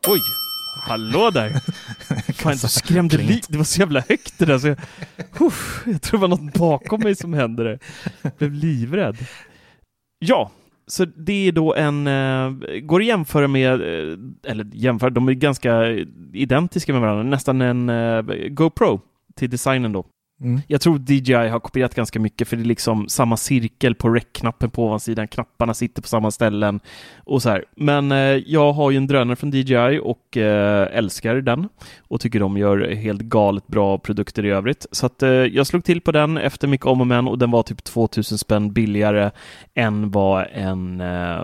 Oj, 0.08 0.20
hallå 0.88 1.30
där! 1.30 1.50
Fan, 2.32 2.52
du 2.52 2.68
skrämde 2.68 3.16
lite. 3.16 3.52
Det 3.52 3.58
var 3.58 3.64
så 3.64 3.80
jävla 3.80 4.00
högt 4.08 4.38
det 4.38 4.44
där. 4.44 4.58
Så 4.58 4.68
jag, 4.68 4.78
uff, 5.40 5.82
jag 5.86 6.02
tror 6.02 6.18
det 6.18 6.22
var 6.22 6.28
något 6.28 6.54
bakom 6.54 7.00
mig 7.00 7.14
som 7.14 7.32
hände. 7.32 7.78
Jag 8.22 8.32
blev 8.32 8.52
livrädd. 8.52 9.16
Ja, 10.18 10.50
så 10.86 11.04
det 11.04 11.48
är 11.48 11.52
då 11.52 11.74
en, 11.74 12.06
eh, 12.06 12.50
går 12.80 13.00
att 13.00 13.06
jämföra 13.06 13.48
med, 13.48 13.72
eh, 13.72 14.18
eller 14.50 14.66
jämföra, 14.72 15.10
de 15.10 15.28
är 15.28 15.32
ganska 15.32 15.86
identiska 16.32 16.92
med 16.92 17.02
varandra, 17.02 17.22
nästan 17.22 17.60
en 17.60 17.88
eh, 17.88 18.22
GoPro 18.48 19.00
till 19.34 19.50
designen 19.50 19.92
då. 19.92 20.06
Mm. 20.40 20.60
Jag 20.66 20.80
tror 20.80 21.00
DJI 21.10 21.32
har 21.34 21.60
kopierat 21.60 21.94
ganska 21.94 22.20
mycket 22.20 22.48
för 22.48 22.56
det 22.56 22.62
är 22.62 22.64
liksom 22.64 23.08
samma 23.08 23.36
cirkel 23.36 23.94
på 23.94 24.08
rec-knappen 24.08 24.70
på 24.70 24.84
ovansidan, 24.84 25.28
knapparna 25.28 25.74
sitter 25.74 26.02
på 26.02 26.08
samma 26.08 26.30
ställen 26.30 26.80
och 27.24 27.42
så 27.42 27.50
här. 27.50 27.64
Men 27.76 28.12
eh, 28.12 28.18
jag 28.46 28.72
har 28.72 28.90
ju 28.90 28.96
en 28.96 29.06
drönare 29.06 29.36
från 29.36 29.50
DJI 29.50 30.00
och 30.02 30.36
eh, 30.36 30.96
älskar 30.98 31.34
den 31.34 31.68
och 31.98 32.20
tycker 32.20 32.40
de 32.40 32.56
gör 32.56 32.94
helt 32.94 33.22
galet 33.22 33.66
bra 33.66 33.98
produkter 33.98 34.44
i 34.44 34.50
övrigt. 34.50 34.86
Så 34.90 35.06
att 35.06 35.22
eh, 35.22 35.30
jag 35.30 35.66
slog 35.66 35.84
till 35.84 36.00
på 36.00 36.12
den 36.12 36.38
efter 36.38 36.68
mycket 36.68 36.86
om 36.86 37.00
och 37.00 37.06
men 37.06 37.28
och 37.28 37.38
den 37.38 37.50
var 37.50 37.62
typ 37.62 37.84
2000 37.84 38.38
spänn 38.38 38.72
billigare 38.72 39.30
än 39.74 40.10
vad 40.10 40.46
en 40.52 41.00
eh, 41.00 41.40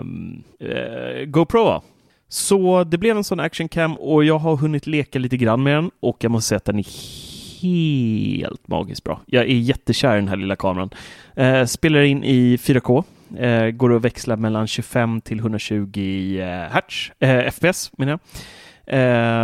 eh, 0.69 1.25
GoPro 1.25 1.63
var. 1.63 1.81
Så 2.29 2.83
det 2.83 2.97
blev 2.97 3.17
en 3.17 3.23
sån 3.23 3.39
action 3.39 3.69
cam 3.69 3.95
och 3.95 4.23
jag 4.23 4.39
har 4.39 4.57
hunnit 4.57 4.87
leka 4.87 5.19
lite 5.19 5.37
grann 5.37 5.63
med 5.63 5.75
den 5.75 5.91
och 5.99 6.17
jag 6.19 6.31
måste 6.31 6.47
säga 6.47 6.57
att 6.57 6.65
den 6.65 6.79
är 6.79 7.30
helt 7.61 8.67
magiskt 8.67 9.03
bra. 9.03 9.21
Jag 9.25 9.43
är 9.43 9.47
jättekär 9.47 10.13
i 10.13 10.19
den 10.19 10.27
här 10.27 10.35
lilla 10.35 10.55
kameran. 10.55 10.89
Eh, 11.35 11.65
spelar 11.65 12.01
in 12.01 12.23
i 12.23 12.57
4K. 12.57 13.03
Eh, 13.37 13.71
går 13.71 13.95
att 13.95 14.01
växla 14.01 14.35
mellan 14.35 14.67
25 14.67 15.21
till 15.21 15.39
120 15.39 16.37
eh, 16.39 16.45
hertz, 16.45 17.11
eh, 17.19 17.51
FPS 17.51 17.91
menar 17.97 18.11
jag. 18.11 18.19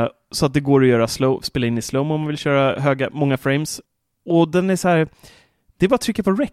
Eh, 0.03 0.09
så 0.31 0.45
att 0.45 0.53
det 0.53 0.59
går 0.59 0.81
att 0.83 0.87
göra 0.87 1.07
slow, 1.07 1.41
spela 1.41 1.67
in 1.67 1.77
i 1.77 1.81
slow 1.81 2.01
om 2.01 2.07
man 2.07 2.27
vill 2.27 2.37
köra 2.37 2.79
höga, 2.79 3.09
många 3.11 3.37
frames. 3.37 3.81
Och 4.25 4.51
den 4.51 4.69
är 4.69 4.75
så 4.75 4.87
här, 4.87 5.07
det 5.77 5.85
är 5.85 5.89
bara 5.89 5.95
att 5.95 6.01
trycka 6.01 6.23
på 6.23 6.31
rec. 6.31 6.51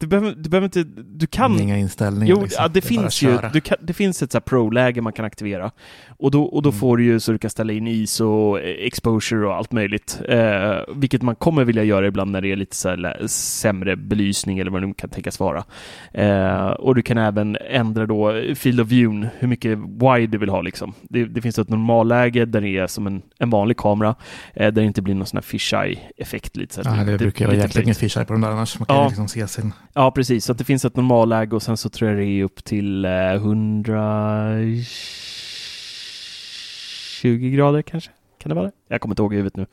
Du 0.00 0.06
behöver, 0.06 0.34
du 0.36 0.50
behöver 0.50 0.64
inte, 0.64 0.84
du 1.02 1.26
kan... 1.26 1.60
Inga 1.60 1.78
inställningar. 1.78 2.34
Jo, 2.36 2.42
liksom. 2.42 2.62
ja, 2.62 2.68
det, 2.68 2.80
bara 2.80 2.88
finns 2.88 3.22
ju, 3.22 3.38
du 3.52 3.60
kan, 3.60 3.76
det 3.80 3.92
finns 3.92 4.22
ett 4.22 4.32
så 4.32 4.40
pro-läge 4.40 5.00
man 5.00 5.12
kan 5.12 5.24
aktivera. 5.24 5.70
Och 6.18 6.30
då, 6.30 6.42
och 6.42 6.62
då 6.62 6.68
Mm. 6.70 6.80
får 6.80 6.96
du 6.96 7.04
ju 7.04 7.20
så 7.20 7.32
du 7.32 7.38
kan 7.38 7.50
ställa 7.50 7.72
in 7.72 7.86
ISO, 7.88 8.58
eh, 8.58 8.86
exposure 8.86 9.46
och 9.46 9.54
allt 9.56 9.72
möjligt. 9.72 10.20
Eh, 10.28 10.74
vilket 10.96 11.22
man 11.22 11.34
kommer 11.34 11.64
vilja 11.64 11.84
göra 11.84 12.06
ibland 12.06 12.30
när 12.30 12.40
det 12.40 12.52
är 12.52 12.56
lite 12.56 12.76
så 12.76 12.88
här 12.88 13.26
sämre 13.26 13.96
belysning 13.96 14.58
eller 14.58 14.70
vad 14.70 14.82
det 14.82 14.86
nu 14.86 14.94
kan 14.94 15.10
tänkas 15.10 15.40
vara. 15.40 15.64
Eh, 16.12 16.66
och 16.66 16.94
du 16.94 17.02
kan 17.02 17.18
även 17.18 17.56
ändra 17.70 18.06
då 18.06 18.42
field 18.54 18.80
of 18.80 18.88
view, 18.88 19.28
hur 19.38 19.48
mycket 19.48 19.78
wide 19.78 20.26
du 20.26 20.38
vill 20.38 20.48
ha 20.48 20.62
liksom. 20.62 20.94
Det, 21.02 21.24
det 21.24 21.40
finns 21.42 21.58
ett 21.58 21.68
normalläge 21.68 22.44
där 22.44 22.60
det 22.60 22.68
är 22.78 22.86
som 22.86 23.06
en, 23.06 23.22
en 23.38 23.50
vanlig 23.50 23.76
kamera, 23.76 24.14
eh, 24.54 24.62
där 24.64 24.70
det 24.70 24.84
inte 24.84 25.02
blir 25.02 25.14
någon 25.14 25.26
sån 25.26 25.36
här 25.36 25.42
fisheye-effekt. 25.42 26.56
Lite, 26.56 26.74
så 26.74 26.82
här, 26.82 26.96
Ja, 26.98 27.04
det 27.04 27.12
lite- 27.12 27.24
brukar 27.24 27.46
vara 27.46 27.56
jäkligt 27.56 27.84
klippt. 27.84 27.98
fisheye 28.00 28.24
på 28.24 28.32
de 28.32 28.40
där 28.42 28.48
annars. 28.50 28.78
Man 28.78 28.86
kan 28.86 28.96
Ja. 28.96 29.06
liksom 29.08 29.28
se 29.28 29.46
sin... 29.48 29.72
Ja, 29.94 30.10
precis. 30.10 30.44
Så 30.44 30.52
att 30.52 30.58
det 30.58 30.64
finns 30.64 30.84
ett 30.84 30.96
normalläge 30.96 31.56
och 31.56 31.62
sen 31.62 31.76
så 31.76 31.88
tror 31.88 32.10
jag 32.10 32.18
det 32.18 32.24
är 32.24 32.44
upp 32.44 32.64
till 32.64 33.04
eh, 33.04 33.32
120 33.32 34.84
grader 37.54 37.82
kanske. 37.82 38.10
Kan 38.38 38.48
det 38.48 38.54
vara 38.54 38.66
det? 38.66 38.72
Jag 38.88 39.00
kommer 39.00 39.12
inte 39.12 39.22
ihåg 39.22 39.32
i 39.32 39.36
huvudet 39.36 39.56
nu. 39.56 39.66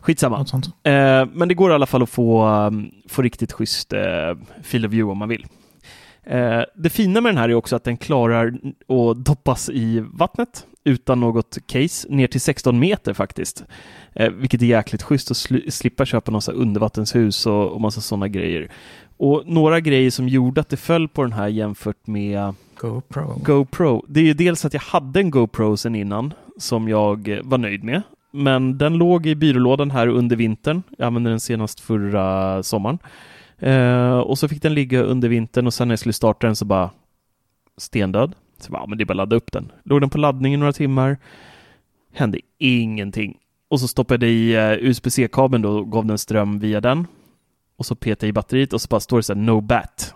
Skitsamma. 0.00 0.38
Något. 0.38 0.66
Eh, 0.82 1.26
men 1.32 1.48
det 1.48 1.54
går 1.54 1.70
i 1.70 1.74
alla 1.74 1.86
fall 1.86 2.02
att 2.02 2.10
få, 2.10 2.46
um, 2.48 2.90
få 3.08 3.22
riktigt 3.22 3.52
schysst 3.52 3.92
eh, 3.92 4.00
field 4.62 4.86
of 4.86 4.92
view 4.92 5.12
om 5.12 5.18
man 5.18 5.28
vill. 5.28 5.46
Eh, 6.24 6.60
det 6.74 6.90
fina 6.90 7.20
med 7.20 7.30
den 7.34 7.38
här 7.38 7.48
är 7.48 7.54
också 7.54 7.76
att 7.76 7.84
den 7.84 7.96
klarar 7.96 8.46
att 8.88 9.24
doppas 9.24 9.68
i 9.68 10.04
vattnet 10.12 10.66
utan 10.84 11.20
något 11.20 11.58
case 11.66 12.08
ner 12.10 12.26
till 12.26 12.40
16 12.40 12.78
meter 12.78 13.14
faktiskt. 13.14 13.64
Eh, 14.12 14.30
vilket 14.30 14.62
är 14.62 14.66
jäkligt 14.66 15.02
schysst 15.02 15.30
att 15.30 15.36
sl- 15.36 15.70
slippa 15.70 16.04
köpa 16.04 16.32
här 16.32 16.52
undervattenshus 16.52 17.46
och, 17.46 17.72
och 17.72 17.80
massa 17.80 18.00
sådana 18.00 18.28
grejer. 18.28 18.70
Och 19.22 19.42
några 19.46 19.80
grejer 19.80 20.10
som 20.10 20.28
gjorde 20.28 20.60
att 20.60 20.68
det 20.68 20.76
föll 20.76 21.08
på 21.08 21.22
den 21.22 21.32
här 21.32 21.48
jämfört 21.48 22.06
med 22.06 22.54
GoPro. 22.76 23.40
GoPro. 23.44 24.04
Det 24.08 24.20
är 24.20 24.24
ju 24.24 24.34
dels 24.34 24.64
att 24.64 24.74
jag 24.74 24.80
hade 24.80 25.20
en 25.20 25.30
GoPro 25.30 25.76
sen 25.76 25.94
innan 25.94 26.34
som 26.58 26.88
jag 26.88 27.40
var 27.42 27.58
nöjd 27.58 27.84
med. 27.84 28.02
Men 28.30 28.78
den 28.78 28.94
låg 28.94 29.26
i 29.26 29.34
byrålådan 29.34 29.90
här 29.90 30.06
under 30.06 30.36
vintern. 30.36 30.82
Jag 30.98 31.06
använde 31.06 31.30
den 31.30 31.40
senast 31.40 31.80
förra 31.80 32.62
sommaren. 32.62 32.98
Eh, 33.58 34.18
och 34.18 34.38
så 34.38 34.48
fick 34.48 34.62
den 34.62 34.74
ligga 34.74 35.02
under 35.02 35.28
vintern 35.28 35.66
och 35.66 35.74
sen 35.74 35.88
när 35.88 35.92
jag 35.92 35.98
skulle 35.98 36.12
starta 36.12 36.46
den 36.46 36.56
så 36.56 36.64
bara 36.64 36.90
stendöd. 37.76 38.34
Så 38.58 38.72
bara, 38.72 38.82
ja, 38.82 38.86
men 38.86 38.98
det 38.98 39.04
är 39.04 39.06
bara 39.06 39.12
att 39.12 39.16
ladda 39.16 39.36
upp 39.36 39.52
den. 39.52 39.72
Låg 39.84 40.00
den 40.00 40.10
på 40.10 40.18
laddning 40.18 40.54
i 40.54 40.56
några 40.56 40.72
timmar. 40.72 41.16
Hände 42.12 42.38
ingenting. 42.58 43.38
Och 43.68 43.80
så 43.80 43.88
stoppade 43.88 44.26
jag 44.26 44.34
i 44.34 44.54
eh, 44.54 44.88
USB-C-kabeln 44.88 45.62
då 45.62 45.70
och 45.70 45.92
gav 45.92 46.06
den 46.06 46.18
ström 46.18 46.58
via 46.58 46.80
den. 46.80 47.06
Och 47.82 47.86
så 47.86 47.94
petar 47.94 48.26
jag 48.26 48.28
i 48.28 48.32
batteriet 48.32 48.72
och 48.72 48.80
så 48.80 48.88
bara 48.88 49.00
står 49.00 49.16
det 49.16 49.22
så 49.22 49.34
här 49.34 49.40
no 49.40 49.60
bat. 49.60 50.14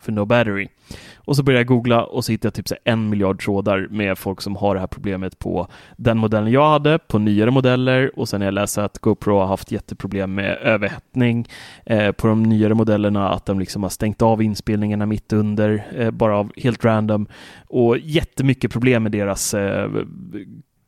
För 0.00 0.12
no 0.12 0.24
battery. 0.24 0.68
Och 1.16 1.36
så 1.36 1.42
började 1.42 1.60
jag 1.60 1.66
googla 1.66 2.04
och 2.04 2.24
så 2.24 2.32
hittade 2.32 2.46
jag 2.46 2.54
typ 2.54 2.68
så 2.68 2.74
en 2.84 3.08
miljard 3.08 3.42
trådar 3.42 3.88
med 3.90 4.18
folk 4.18 4.40
som 4.40 4.56
har 4.56 4.74
det 4.74 4.80
här 4.80 4.86
problemet 4.86 5.38
på 5.38 5.68
den 5.96 6.18
modellen 6.18 6.52
jag 6.52 6.70
hade, 6.70 6.98
på 6.98 7.18
nyare 7.18 7.50
modeller 7.50 8.18
och 8.18 8.28
sen 8.28 8.40
har 8.40 8.46
jag 8.46 8.54
läst 8.54 8.78
att 8.78 8.98
GoPro 8.98 9.38
har 9.38 9.46
haft 9.46 9.72
jätteproblem 9.72 10.34
med 10.34 10.58
överhettning 10.62 11.48
eh, 11.86 12.12
på 12.12 12.26
de 12.26 12.42
nyare 12.42 12.74
modellerna, 12.74 13.28
att 13.28 13.46
de 13.46 13.58
liksom 13.58 13.82
har 13.82 13.90
stängt 13.90 14.22
av 14.22 14.42
inspelningarna 14.42 15.06
mitt 15.06 15.32
under, 15.32 15.86
eh, 15.96 16.10
bara 16.10 16.36
av 16.36 16.52
helt 16.56 16.84
random 16.84 17.26
och 17.68 17.98
jättemycket 17.98 18.72
problem 18.72 19.02
med 19.02 19.12
deras 19.12 19.54
eh, 19.54 19.90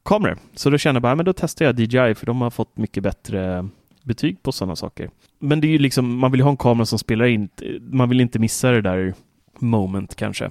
kameror. 0.04 0.38
Så 0.54 0.70
då 0.70 0.78
kände 0.78 0.96
jag 0.96 1.02
bara, 1.02 1.14
men 1.14 1.24
då 1.24 1.32
testar 1.32 1.64
jag 1.64 1.80
DJI 1.80 2.14
för 2.14 2.26
de 2.26 2.40
har 2.40 2.50
fått 2.50 2.76
mycket 2.76 3.02
bättre 3.02 3.68
betyg 4.02 4.42
på 4.42 4.52
sådana 4.52 4.76
saker. 4.76 5.10
Men 5.42 5.60
det 5.60 5.66
är 5.66 5.72
ju 5.72 5.78
liksom, 5.78 6.18
man 6.18 6.30
vill 6.30 6.40
ju 6.40 6.44
ha 6.44 6.50
en 6.50 6.56
kamera 6.56 6.86
som 6.86 6.98
spelar 6.98 7.24
in, 7.24 7.48
man 7.80 8.08
vill 8.08 8.20
inte 8.20 8.38
missa 8.38 8.70
det 8.70 8.80
där 8.80 9.14
moment 9.58 10.14
kanske. 10.14 10.50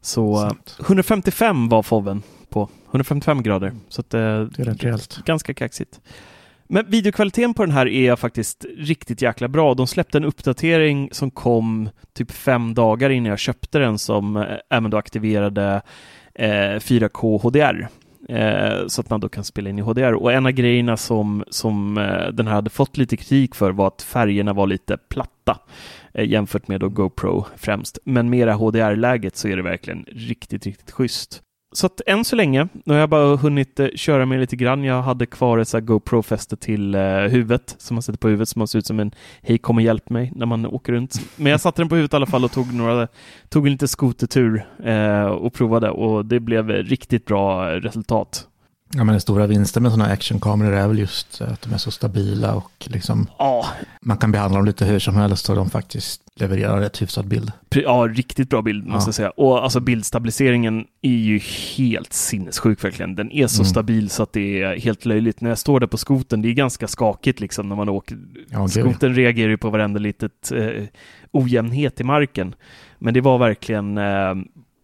Så 0.00 0.34
eh, 0.34 0.48
Sant. 0.48 0.76
155 0.80 1.68
var 1.68 1.82
foven 1.82 2.22
på, 2.48 2.68
155 2.90 3.42
grader. 3.42 3.72
Så 3.88 4.00
att, 4.00 4.14
eh, 4.14 4.20
Det 4.20 4.58
är 4.58 4.64
rätt 4.64 4.84
rejält. 4.84 5.20
ganska 5.24 5.54
kaxigt. 5.54 6.00
Men 6.68 6.90
videokvaliteten 6.90 7.54
på 7.54 7.64
den 7.64 7.74
här 7.74 7.88
är 7.88 8.16
faktiskt 8.16 8.66
riktigt 8.78 9.22
jäkla 9.22 9.48
bra. 9.48 9.74
De 9.74 9.86
släppte 9.86 10.18
en 10.18 10.24
uppdatering 10.24 11.08
som 11.12 11.30
kom 11.30 11.88
typ 12.12 12.30
fem 12.30 12.74
dagar 12.74 13.10
innan 13.10 13.30
jag 13.30 13.38
köpte 13.38 13.78
den 13.78 13.98
som 13.98 14.36
eh, 14.36 14.44
även 14.70 14.90
då 14.90 14.96
aktiverade 14.96 15.82
eh, 16.34 16.46
4K 16.78 17.38
HDR. 17.42 17.88
Eh, 18.28 18.86
så 18.86 19.00
att 19.00 19.10
man 19.10 19.20
då 19.20 19.28
kan 19.28 19.44
spela 19.44 19.70
in 19.70 19.78
i 19.78 19.82
HDR. 19.82 20.12
Och 20.14 20.32
en 20.32 20.46
av 20.46 20.52
grejerna 20.52 20.96
som, 20.96 21.44
som 21.48 21.98
eh, 21.98 22.28
den 22.28 22.46
här 22.46 22.54
hade 22.54 22.70
fått 22.70 22.96
lite 22.96 23.16
kritik 23.16 23.54
för 23.54 23.72
var 23.72 23.86
att 23.86 24.02
färgerna 24.02 24.52
var 24.52 24.66
lite 24.66 24.96
platta 24.96 25.58
eh, 26.14 26.28
jämfört 26.28 26.68
med 26.68 26.80
då 26.80 26.88
GoPro 26.88 27.46
främst. 27.56 27.98
Men 28.04 28.30
med 28.30 28.48
det 28.48 28.52
här 28.52 28.58
HDR-läget 28.58 29.36
så 29.36 29.48
är 29.48 29.56
det 29.56 29.62
verkligen 29.62 30.04
riktigt, 30.08 30.66
riktigt 30.66 30.90
schysst. 30.90 31.42
Så 31.72 31.86
att 31.86 32.00
än 32.06 32.24
så 32.24 32.36
länge, 32.36 32.68
nu 32.84 32.92
har 32.94 33.00
jag 33.00 33.08
bara 33.08 33.36
hunnit 33.36 33.80
eh, 33.80 33.88
köra 33.94 34.26
med 34.26 34.40
lite 34.40 34.56
grann. 34.56 34.84
Jag 34.84 35.02
hade 35.02 35.26
kvar 35.26 35.58
ett 35.58 35.72
här 35.72 35.80
GoPro-fäste 35.80 36.56
till 36.56 36.94
eh, 36.94 37.00
huvudet 37.18 37.74
som 37.78 37.94
man 37.94 38.02
sätter 38.02 38.18
på 38.18 38.28
huvudet 38.28 38.48
som 38.48 38.60
man 38.60 38.68
ser 38.68 38.78
ut 38.78 38.86
som 38.86 39.00
en 39.00 39.14
hej 39.42 39.58
kom 39.58 39.76
och 39.76 39.82
hjälp 39.82 40.10
mig 40.10 40.32
när 40.34 40.46
man 40.46 40.66
åker 40.66 40.92
runt. 40.92 41.20
Men 41.36 41.52
jag 41.52 41.60
satte 41.60 41.82
den 41.82 41.88
på 41.88 41.94
huvudet 41.94 42.12
i 42.12 42.16
alla 42.16 42.26
fall 42.26 42.44
och 42.44 42.52
tog, 42.52 42.74
några, 42.74 43.08
tog 43.48 43.66
en 43.66 43.72
liten 43.72 43.88
skotertur 43.88 44.66
eh, 44.84 45.24
och 45.24 45.54
provade 45.54 45.90
och 45.90 46.26
det 46.26 46.40
blev 46.40 46.68
riktigt 46.68 47.24
bra 47.24 47.70
resultat. 47.70 48.48
Ja, 48.94 49.04
men 49.04 49.12
den 49.12 49.20
stora 49.20 49.46
vinsten 49.46 49.82
med 49.82 49.92
sådana 49.92 50.10
actionkameror 50.12 50.72
är 50.72 50.88
väl 50.88 50.98
just 50.98 51.40
att 51.40 51.62
de 51.62 51.72
är 51.74 51.78
så 51.78 51.90
stabila 51.90 52.54
och 52.54 52.72
liksom 52.90 53.26
Ja, 53.38 53.66
man 54.00 54.16
kan 54.16 54.32
behandla 54.32 54.58
dem 54.58 54.66
lite 54.66 54.84
hur 54.84 54.98
som 54.98 55.16
helst 55.16 55.48
och 55.48 55.56
de 55.56 55.70
faktiskt 55.70 56.20
levererar 56.36 56.80
rätt 56.80 57.02
hyfsad 57.02 57.26
bild. 57.26 57.52
Ja, 57.74 58.08
riktigt 58.10 58.48
bra 58.50 58.62
bild 58.62 58.86
måste 58.86 58.96
Ja. 58.96 59.08
jag 59.08 59.14
säga. 59.14 59.30
Och 59.30 59.64
alltså 59.64 59.80
bildstabiliseringen 59.80 60.84
är 61.02 61.10
ju 61.10 61.38
helt 61.76 62.12
sinnessjuk 62.12 62.84
verkligen. 62.84 63.14
Den 63.14 63.32
är 63.32 63.46
så 63.46 63.62
Mm. 63.62 63.66
stabil 63.70 64.10
så 64.10 64.22
att 64.22 64.32
det 64.32 64.62
är 64.62 64.76
helt 64.80 65.04
löjligt. 65.04 65.40
När 65.40 65.48
jag 65.48 65.58
står 65.58 65.80
där 65.80 65.86
på 65.86 65.96
skoten, 65.98 66.42
det 66.42 66.48
är 66.48 66.52
ganska 66.52 66.88
skakigt 66.88 67.40
liksom 67.40 67.68
när 67.68 67.76
man 67.76 67.88
åker. 67.88 68.18
Ja. 68.50 68.68
Skoten 68.68 69.14
reagerar 69.14 69.48
ju 69.50 69.56
på 69.56 69.70
varenda 69.70 69.98
litet 70.00 70.52
eh, 70.52 70.84
ojämnhet 71.32 72.00
i 72.00 72.04
marken. 72.04 72.54
Men 72.98 73.14
det 73.14 73.20
var 73.20 73.38
verkligen 73.38 73.98
eh, 73.98 74.34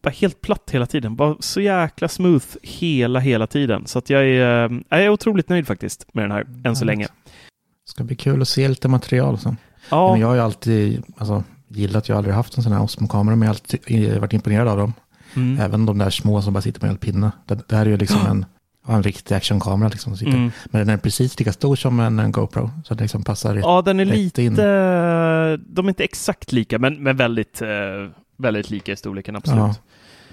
bara 0.09 0.15
helt 0.21 0.41
platt 0.41 0.71
hela 0.71 0.87
tiden. 0.87 1.17
Bara 1.17 1.37
så 1.41 1.61
jäkla 1.61 2.09
smooth 2.09 2.47
hela, 2.63 3.21
hela 3.21 3.47
tiden. 3.47 3.87
Så 3.87 3.99
att 3.99 4.11
jag 4.11 4.27
är, 4.27 4.71
eh, 4.71 4.79
jag 4.89 5.05
är 5.05 5.09
otroligt 5.09 5.49
nöjd 5.49 5.67
faktiskt 5.67 6.07
med 6.15 6.25
den 6.25 6.31
här, 6.31 6.47
än 6.65 6.77
så 6.77 6.85
länge. 6.85 7.09
Ska 7.85 8.05
bli 8.05 8.17
kul 8.17 8.43
att 8.43 8.49
se 8.49 8.69
lite 8.69 8.89
material. 8.89 9.39
Så. 9.39 9.57
Ja, 9.91 10.13
Men 10.13 10.21
jag 10.21 10.29
har 10.29 10.35
ju 10.35 10.41
alltid 10.41 11.03
alltså, 11.17 11.45
gillat, 11.69 12.09
jag 12.09 12.15
har 12.15 12.19
aldrig 12.19 12.35
haft 12.35 12.57
en 12.57 12.63
sån 12.63 12.73
här 12.73 12.83
Osmo-kamera, 12.83 13.37
men 13.37 13.47
jag 13.47 13.55
har 13.55 13.55
alltid 13.55 14.21
varit 14.21 14.33
imponerad 14.33 14.69
av 14.69 14.77
dem. 14.77 14.93
mm. 15.35 15.61
Även 15.61 15.87
de 15.87 15.99
där 15.99 16.11
små 16.11 16.43
som 16.43 16.53
bara 16.53 16.63
sitter 16.63 16.81
med 16.81 16.91
en 16.91 16.97
pinne. 16.97 17.31
Det, 17.47 17.69
det 17.69 17.77
här 17.77 17.87
är 17.87 17.91
ju 17.91 17.97
liksom 17.97 18.27
en, 18.27 18.47
en 18.89 19.03
riktig 19.03 19.35
actionkamera. 19.35 19.89
Liksom, 19.89 20.17
som 20.17 20.19
sitter. 20.19 20.39
Mm. 20.39 20.51
Men 20.65 20.87
den 20.87 20.95
är 20.95 20.99
precis 20.99 21.39
lika 21.39 21.53
stor 21.53 21.77
som 21.77 22.01
en, 22.01 22.19
en 22.19 22.33
GoPro. 22.33 22.71
Så 22.85 22.95
det 22.95 23.05
liksom 23.05 23.25
passar. 23.25 23.55
Ja, 23.55 23.83
den 23.83 24.01
är 24.01 24.05
lite... 24.05 24.43
in. 24.43 24.55
De 24.55 25.87
är 25.87 25.89
inte 25.89 26.05
exakt 26.05 26.53
lika, 26.53 26.79
men, 26.79 27.03
men 27.03 27.17
väldigt, 27.17 27.63
eh, 27.63 27.69
väldigt 28.37 28.71
lika 28.71 28.93
i 28.93 28.97
storleken, 28.97 29.37
absolut. 29.37 29.59
Ja. 29.59 29.75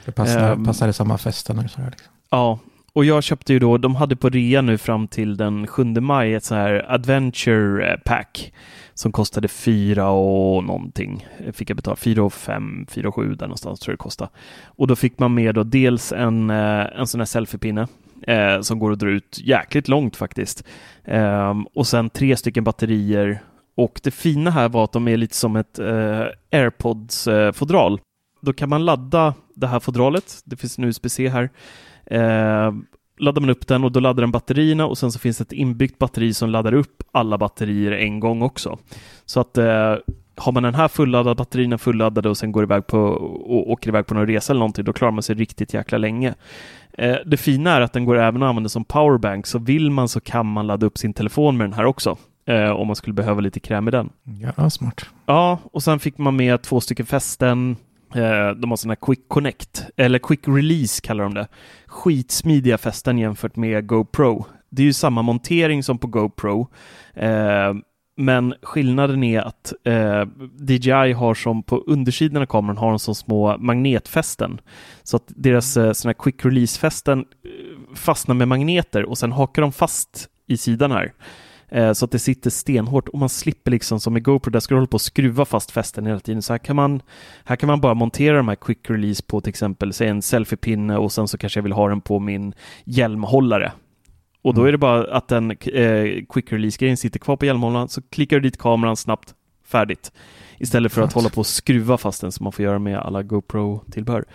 Det 0.06 0.12
passar, 0.12 0.52
Ehm. 0.54 0.66
passar 0.66 0.88
i 0.88 0.94
samma 0.94 1.18
fästen. 1.18 1.60
och 1.60 1.70
sådär, 1.70 1.90
Liksom. 1.92 2.12
Ja, 2.30 2.60
och 2.94 3.06
jag 3.06 3.24
köpte 3.24 3.54
ju 3.54 3.60
då, 3.60 3.78
de 3.78 3.96
hade 3.96 4.16
på 4.16 4.30
rea 4.30 4.62
nu 4.62 4.78
fram 4.78 5.08
till 5.08 5.38
den 5.38 5.68
7 5.68 5.84
maj 5.84 6.34
ett 6.34 6.44
så 6.44 6.56
här 6.56 6.86
Adventure 6.94 7.92
eh, 7.92 7.98
Pack 8.06 8.54
som 8.94 9.12
kostade 9.12 9.48
4 9.48 10.10
och 10.10 10.64
någonting. 10.64 11.28
Fick 11.54 11.70
jag 11.70 11.76
betala 11.78 11.96
4 11.96 12.24
och 12.24 12.34
5, 12.34 12.86
4 12.90 13.08
och 13.08 13.16
7 13.16 13.36
där 13.36 13.46
någonstans 13.48 13.80
tror 13.80 13.92
jag 13.92 13.98
det 13.98 14.04
kostade. 14.04 14.30
Och 14.66 14.88
då 14.88 14.96
fick 14.96 15.20
man 15.20 15.34
med 15.34 15.56
då 15.56 15.64
dels 15.64 16.12
en, 16.12 16.50
eh, 16.50 16.86
en 17.00 17.08
sån 17.08 17.22
här 17.22 17.26
selfiepinne 17.26 17.88
eh, 18.28 18.62
som 18.62 18.80
går 18.80 18.92
att 18.92 19.00
dra 19.00 19.10
ut 19.10 19.40
jäkligt 19.44 19.88
långt 19.88 20.16
faktiskt. 20.16 20.64
Ehm, 21.06 21.64
och 21.76 21.88
sen 21.88 22.10
tre 22.10 22.38
stycken 22.38 22.64
batterier 22.64 23.40
och 23.78 24.00
det 24.04 24.12
fina 24.12 24.52
här 24.52 24.70
var 24.70 24.84
att 24.84 24.92
de 24.92 25.08
är 25.08 25.18
lite 25.18 25.36
som 25.36 25.56
ett 25.56 25.80
eh, 25.80 26.26
AirPods-fodral. 26.52 28.00
Då 28.46 28.54
kan 28.54 28.70
man 28.70 28.86
ladda 28.86 29.34
det 29.56 29.68
här 29.68 29.80
fodralet, 29.80 30.42
det 30.46 30.56
finns 30.56 30.78
en 30.78 30.84
USB-C 30.84 31.30
här, 31.30 31.50
Eh, 32.06 32.72
laddar 33.18 33.42
man 33.42 33.50
upp 33.50 33.68
den 33.68 33.84
och 33.84 33.92
då 33.92 34.00
laddar 34.00 34.22
den 34.22 34.32
batterierna 34.32 34.86
och 34.86 34.98
sen 34.98 35.12
så 35.12 35.20
finns 35.20 35.38
det 35.38 35.42
ett 35.42 35.52
inbyggt 35.52 36.00
batteri 36.00 36.34
som 36.34 36.50
laddar 36.50 36.74
upp 36.74 37.04
alla 37.12 37.38
batterier 37.38 37.92
en 37.92 38.20
gång 38.20 38.42
också. 38.42 38.78
Så 39.26 39.40
att 39.40 39.58
eh, 39.58 39.96
har 40.38 40.52
man 40.52 40.64
den 40.64 40.76
här 40.76 40.88
fulladdad, 40.88 41.38
batterierna 41.38 41.78
fulladdade 41.78 42.30
och 42.30 42.38
sen 42.38 42.52
går 42.52 42.64
iväg 42.64 42.88
på 42.88 43.00
och 43.00 43.72
åker 43.72 43.90
iväg 43.90 44.06
på 44.06 44.14
någon 44.14 44.28
resa 44.28 44.54
eller 44.54 44.60
någonting, 44.60 44.86
då 44.86 44.94
klarar 44.94 45.12
man 45.12 45.24
sig 45.24 45.36
riktigt 45.36 45.74
jäkla 45.74 45.98
länge. 45.98 46.34
Eh, 46.94 47.16
det 47.26 47.38
fina 47.38 47.72
är 47.72 47.82
att 47.82 47.94
den 47.94 48.06
går 48.06 48.18
även 48.18 48.44
att 48.44 48.50
använda 48.50 48.70
som 48.70 48.86
powerbank, 48.86 49.48
så 49.48 49.60
vill 49.60 49.92
man 49.92 50.08
så 50.08 50.20
kan 50.20 50.46
man 50.46 50.68
ladda 50.68 50.86
upp 50.86 50.98
sin 50.98 51.14
telefon 51.14 51.58
med 51.58 51.66
den 51.66 51.74
här 51.74 51.86
också. 51.86 52.18
Eh, 52.48 52.70
om 52.70 52.88
man 52.88 52.96
skulle 52.96 53.14
behöva 53.14 53.42
lite 53.42 53.60
kräm 53.60 53.88
i 53.88 53.92
den. 53.92 54.10
Ja, 54.58 54.70
smart. 54.70 55.06
Ja, 55.26 55.60
och 55.72 55.84
sen 55.84 56.00
fick 56.00 56.18
man 56.18 56.36
med 56.36 56.62
två 56.62 56.82
stycken 56.82 57.06
fästen. 57.06 57.76
Eh, 58.16 58.50
de 58.50 58.70
har 58.70 58.76
sådana 58.76 58.98
här 59.02 59.06
Quick 59.06 59.28
Connect, 59.28 59.86
eller 59.98 60.20
Quick 60.20 60.48
Release 60.48 61.02
kallar 61.02 61.24
de 61.24 61.34
det. 61.34 61.48
Skitsmidiga 61.86 62.78
fästen 62.78 63.18
jämfört 63.18 63.56
med 63.56 63.88
GoPro. 63.88 64.46
Det 64.70 64.82
är 64.82 64.86
ju 64.86 64.94
samma 64.94 65.22
montering 65.22 65.84
som 65.84 65.98
på 65.98 66.08
GoPro. 66.08 66.68
Eh, 67.14 67.74
men 68.18 68.54
skillnaden 68.62 69.24
är 69.24 69.42
att 69.42 69.74
eh, 69.84 70.24
DJI 70.60 71.14
har 71.14 71.34
som 71.34 71.64
på 71.64 71.78
undersidan 71.78 72.42
av 72.42 72.46
kameran 72.46 72.78
har 72.78 72.90
de 72.90 73.00
som 73.00 73.16
små 73.16 73.58
magnetfästen. 73.58 74.62
Så 75.04 75.18
att 75.18 75.24
deras 75.28 75.78
eh, 75.78 75.92
såna 75.92 76.10
här 76.10 76.24
quick 76.24 76.46
release-fästen 76.46 77.20
eh, 77.20 77.96
fastnar 77.96 78.36
med 78.36 78.48
magneter 78.48 79.06
och 79.06 79.18
sen 79.18 79.32
hakar 79.32 79.62
de 79.62 79.72
fast 79.72 80.30
i 80.48 80.58
sidan 80.58 80.92
här. 80.92 81.14
Eh, 81.76 81.94
så 81.94 82.06
att 82.06 82.12
det 82.12 82.20
sitter 82.20 82.50
stenhårt 82.50 83.08
och 83.08 83.20
man 83.20 83.30
slipper 83.30 83.72
liksom 83.72 84.00
som 84.00 84.18
i 84.18 84.20
GoPro, 84.20 84.52
där 84.52 84.60
ska 84.60 84.74
du 84.76 84.78
hålla 84.80 84.88
på 84.88 84.96
att 84.96 85.02
skruva 85.02 85.46
fast 85.46 85.72
fästen 85.72 86.06
hela 86.06 86.20
tiden. 86.20 86.42
Så 86.42 86.54
här 86.54 86.58
kan 86.58 86.76
man, 86.76 87.02
här 87.46 87.56
kan 87.56 87.68
man 87.68 87.82
bara 87.82 87.94
montera 87.94 88.38
de 88.38 88.48
här 88.48 88.56
quick 88.56 88.90
release 88.90 89.24
på 89.28 89.42
till 89.42 89.50
exempel, 89.50 89.94
säg 89.94 90.08
en 90.08 90.22
selfiepinne 90.22 90.98
och 90.98 91.12
sen 91.12 91.28
så 91.28 91.38
kanske 91.38 91.58
jag 91.58 91.64
vill 91.64 91.72
ha 91.72 91.90
den 91.90 92.02
på 92.02 92.20
min 92.20 92.54
hjälmhållare. 92.84 93.72
Och 94.42 94.54
då 94.54 94.62
Mm. 94.62 94.68
är 94.68 94.72
det 94.72 94.78
bara 94.78 95.18
att 95.18 95.28
den 95.28 95.52
eh, 95.52 96.24
quick 96.30 96.52
release-grejen 96.52 96.98
sitter 96.98 97.20
kvar 97.20 97.36
på 97.36 97.46
hjälmhållaren, 97.46 97.88
så 97.90 98.02
klickar 98.02 98.36
du 98.38 98.42
dit 98.42 98.58
kameran 98.58 98.96
snabbt, 98.96 99.34
färdigt. 99.66 100.12
Istället 100.60 100.92
för 100.92 101.02
att 101.02 101.14
hålla 101.14 101.30
på 101.30 101.40
och 101.40 101.48
skruva 101.48 101.98
fast 101.98 102.22
den 102.22 102.32
som 102.32 102.44
man 102.44 102.52
får 102.54 102.66
göra 102.66 102.80
med 102.80 102.98
alla 103.00 103.24
GoPro-tillbehör. 103.24 104.26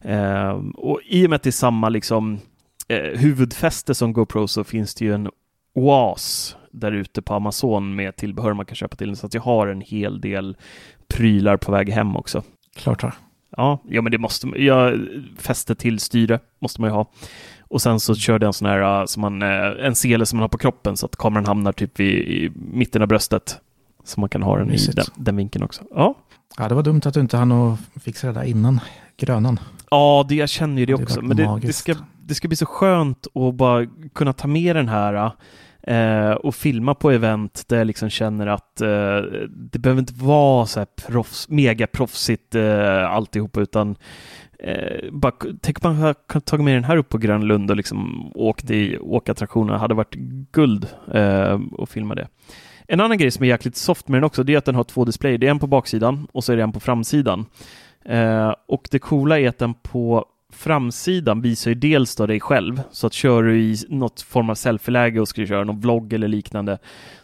Eh, 0.00 0.50
och 0.74 1.00
i 1.08 1.26
och 1.26 1.30
med 1.30 1.36
att 1.36 1.42
det 1.42 1.50
är 1.50 1.52
samma 1.52 1.88
liksom, 1.88 2.38
eh, 2.88 3.18
huvudfäste 3.18 3.94
som 3.94 4.12
GoPro 4.12 4.48
så 4.48 4.64
finns 4.64 4.94
det 4.94 5.04
ju 5.04 5.14
en 5.14 5.30
oas 5.74 6.56
där 6.70 6.92
ute 6.92 7.22
på 7.22 7.34
Amazon 7.34 7.94
med 7.94 8.16
tillbehör 8.16 8.52
man 8.52 8.66
kan 8.66 8.76
köpa 8.76 8.96
till 8.96 9.06
den. 9.06 9.16
Så 9.16 9.26
att 9.26 9.34
jag 9.34 9.42
har 9.42 9.66
en 9.66 9.80
hel 9.80 10.20
del 10.20 10.56
prylar 11.08 11.56
på 11.56 11.72
väg 11.72 11.90
hem 11.90 12.16
också. 12.16 12.42
Klart 12.76 13.02
har. 13.02 13.14
Ja, 13.56 13.78
ja 13.88 14.02
men 14.02 14.12
det 14.12 14.18
måste 14.18 14.46
man. 14.46 14.62
Ja, 14.62 14.92
fäste 15.38 15.74
till 15.74 15.98
styre 15.98 16.38
måste 16.58 16.80
man 16.80 16.90
ju 16.90 16.94
ha. 16.94 17.10
Och 17.60 17.82
sen 17.82 18.00
så 18.00 18.14
körde 18.14 18.44
jag 18.44 18.48
en 18.48 18.52
sån 18.52 18.68
här, 18.68 19.00
uh, 19.00 19.06
som 19.06 19.20
man, 19.20 19.42
uh, 19.42 19.86
en 19.86 19.94
sele 19.94 20.26
som 20.26 20.36
man 20.36 20.42
har 20.42 20.48
på 20.48 20.58
kroppen 20.58 20.96
så 20.96 21.06
att 21.06 21.16
kameran 21.16 21.46
hamnar 21.46 21.72
typ 21.72 22.00
i, 22.00 22.04
i 22.44 22.52
mitten 22.54 23.02
av 23.02 23.08
bröstet. 23.08 23.60
Så 24.04 24.20
man 24.20 24.28
kan 24.28 24.42
ha 24.42 24.56
den 24.56 24.68
i 24.68 24.70
Mysigt. 24.70 24.96
den, 24.96 25.04
den 25.16 25.36
vinkeln 25.36 25.64
också. 25.64 25.82
Ja, 25.94 26.16
Ja, 26.58 26.68
det 26.68 26.74
var 26.74 26.82
dumt 26.82 27.00
att 27.04 27.14
du 27.14 27.20
inte 27.20 27.36
hann 27.36 27.78
fixa 28.00 28.26
det 28.26 28.32
där 28.32 28.42
innan 28.42 28.80
grönan. 29.20 29.60
ja 29.90 30.26
det, 30.28 30.34
jag 30.34 30.48
känner 30.48 30.78
ju 30.78 30.86
det 30.86 30.96
det 30.96 31.02
också. 31.02 31.22
Men 31.22 31.36
det, 31.36 31.58
det, 31.62 31.72
ska, 31.72 31.94
det 32.26 32.34
ska 32.34 32.48
bli 32.48 32.56
så 32.56 32.66
skönt 32.66 33.26
att 33.34 33.54
bara 33.54 33.86
kunna 34.14 34.32
ta 34.32 34.48
med 34.48 34.76
den 34.76 34.88
här 34.88 35.32
eh, 35.82 36.32
och 36.32 36.54
filma 36.54 36.94
på 36.94 37.10
event 37.10 37.64
där 37.68 37.78
jag 37.78 37.86
liksom 37.86 38.10
känner 38.10 38.46
att 38.46 38.80
eh, 38.80 38.88
det 39.48 39.78
behöver 39.78 40.00
inte 40.00 40.14
vara 40.14 40.66
så 40.66 40.80
här 40.80 40.86
proffs, 41.06 41.48
mega 41.48 41.86
proffsigt 41.86 42.54
eh, 42.54 43.10
alltihop 43.10 43.56
utan 43.56 43.96
eh, 44.58 45.10
bara, 45.12 45.32
tänk 45.60 45.84
om 45.84 45.92
man 45.92 46.02
hade 46.02 46.40
tagit 46.44 46.64
med 46.64 46.74
den 46.74 46.84
här 46.84 46.96
upp 46.96 47.08
på 47.08 47.18
Grönlund 47.18 47.70
och 47.70 47.76
liksom 47.76 48.30
åkt 48.34 48.70
i 48.70 48.98
åkattraktioner. 48.98 49.74
hade 49.74 49.94
varit 49.94 50.14
guld 50.52 50.86
eh, 51.14 51.60
att 51.78 51.90
filma 51.90 52.14
det. 52.14 52.28
En 52.92 53.00
annan 53.00 53.18
grej 53.18 53.30
som 53.30 53.44
är 53.44 53.48
jäkligt 53.48 53.76
soft 53.76 54.08
med 54.08 54.16
den 54.16 54.24
också, 54.24 54.42
det 54.42 54.54
är 54.54 54.58
att 54.58 54.64
den 54.64 54.74
har 54.74 54.84
två 54.84 55.04
displayer. 55.04 55.38
Det 55.38 55.46
är 55.46 55.50
en 55.50 55.58
på 55.58 55.66
baksidan 55.66 56.26
och 56.32 56.44
så 56.44 56.52
är 56.52 56.56
det 56.56 56.62
en 56.62 56.72
på 56.72 56.80
framsidan. 56.80 57.46
Eh, 58.04 58.54
och 58.68 58.88
det 58.90 58.98
coola 58.98 59.38
är 59.40 59.48
att 59.48 59.58
den 59.58 59.74
på 59.74 60.26
framsidan 60.52 61.40
visar 61.40 61.70
ju 61.70 61.74
dels 61.74 62.16
då 62.16 62.26
dig 62.26 62.40
själv, 62.40 62.82
så 62.90 63.06
att 63.06 63.12
kör 63.12 63.42
du 63.42 63.60
i 63.60 63.76
något 63.88 64.20
form 64.20 64.50
av 64.50 64.54
selfie-läge 64.54 65.20
och 65.20 65.28
ska 65.28 65.46
köra 65.46 65.64
någon 65.64 65.80
vlogg 65.80 66.12
eller 66.12 66.28
liknande, 66.28 66.78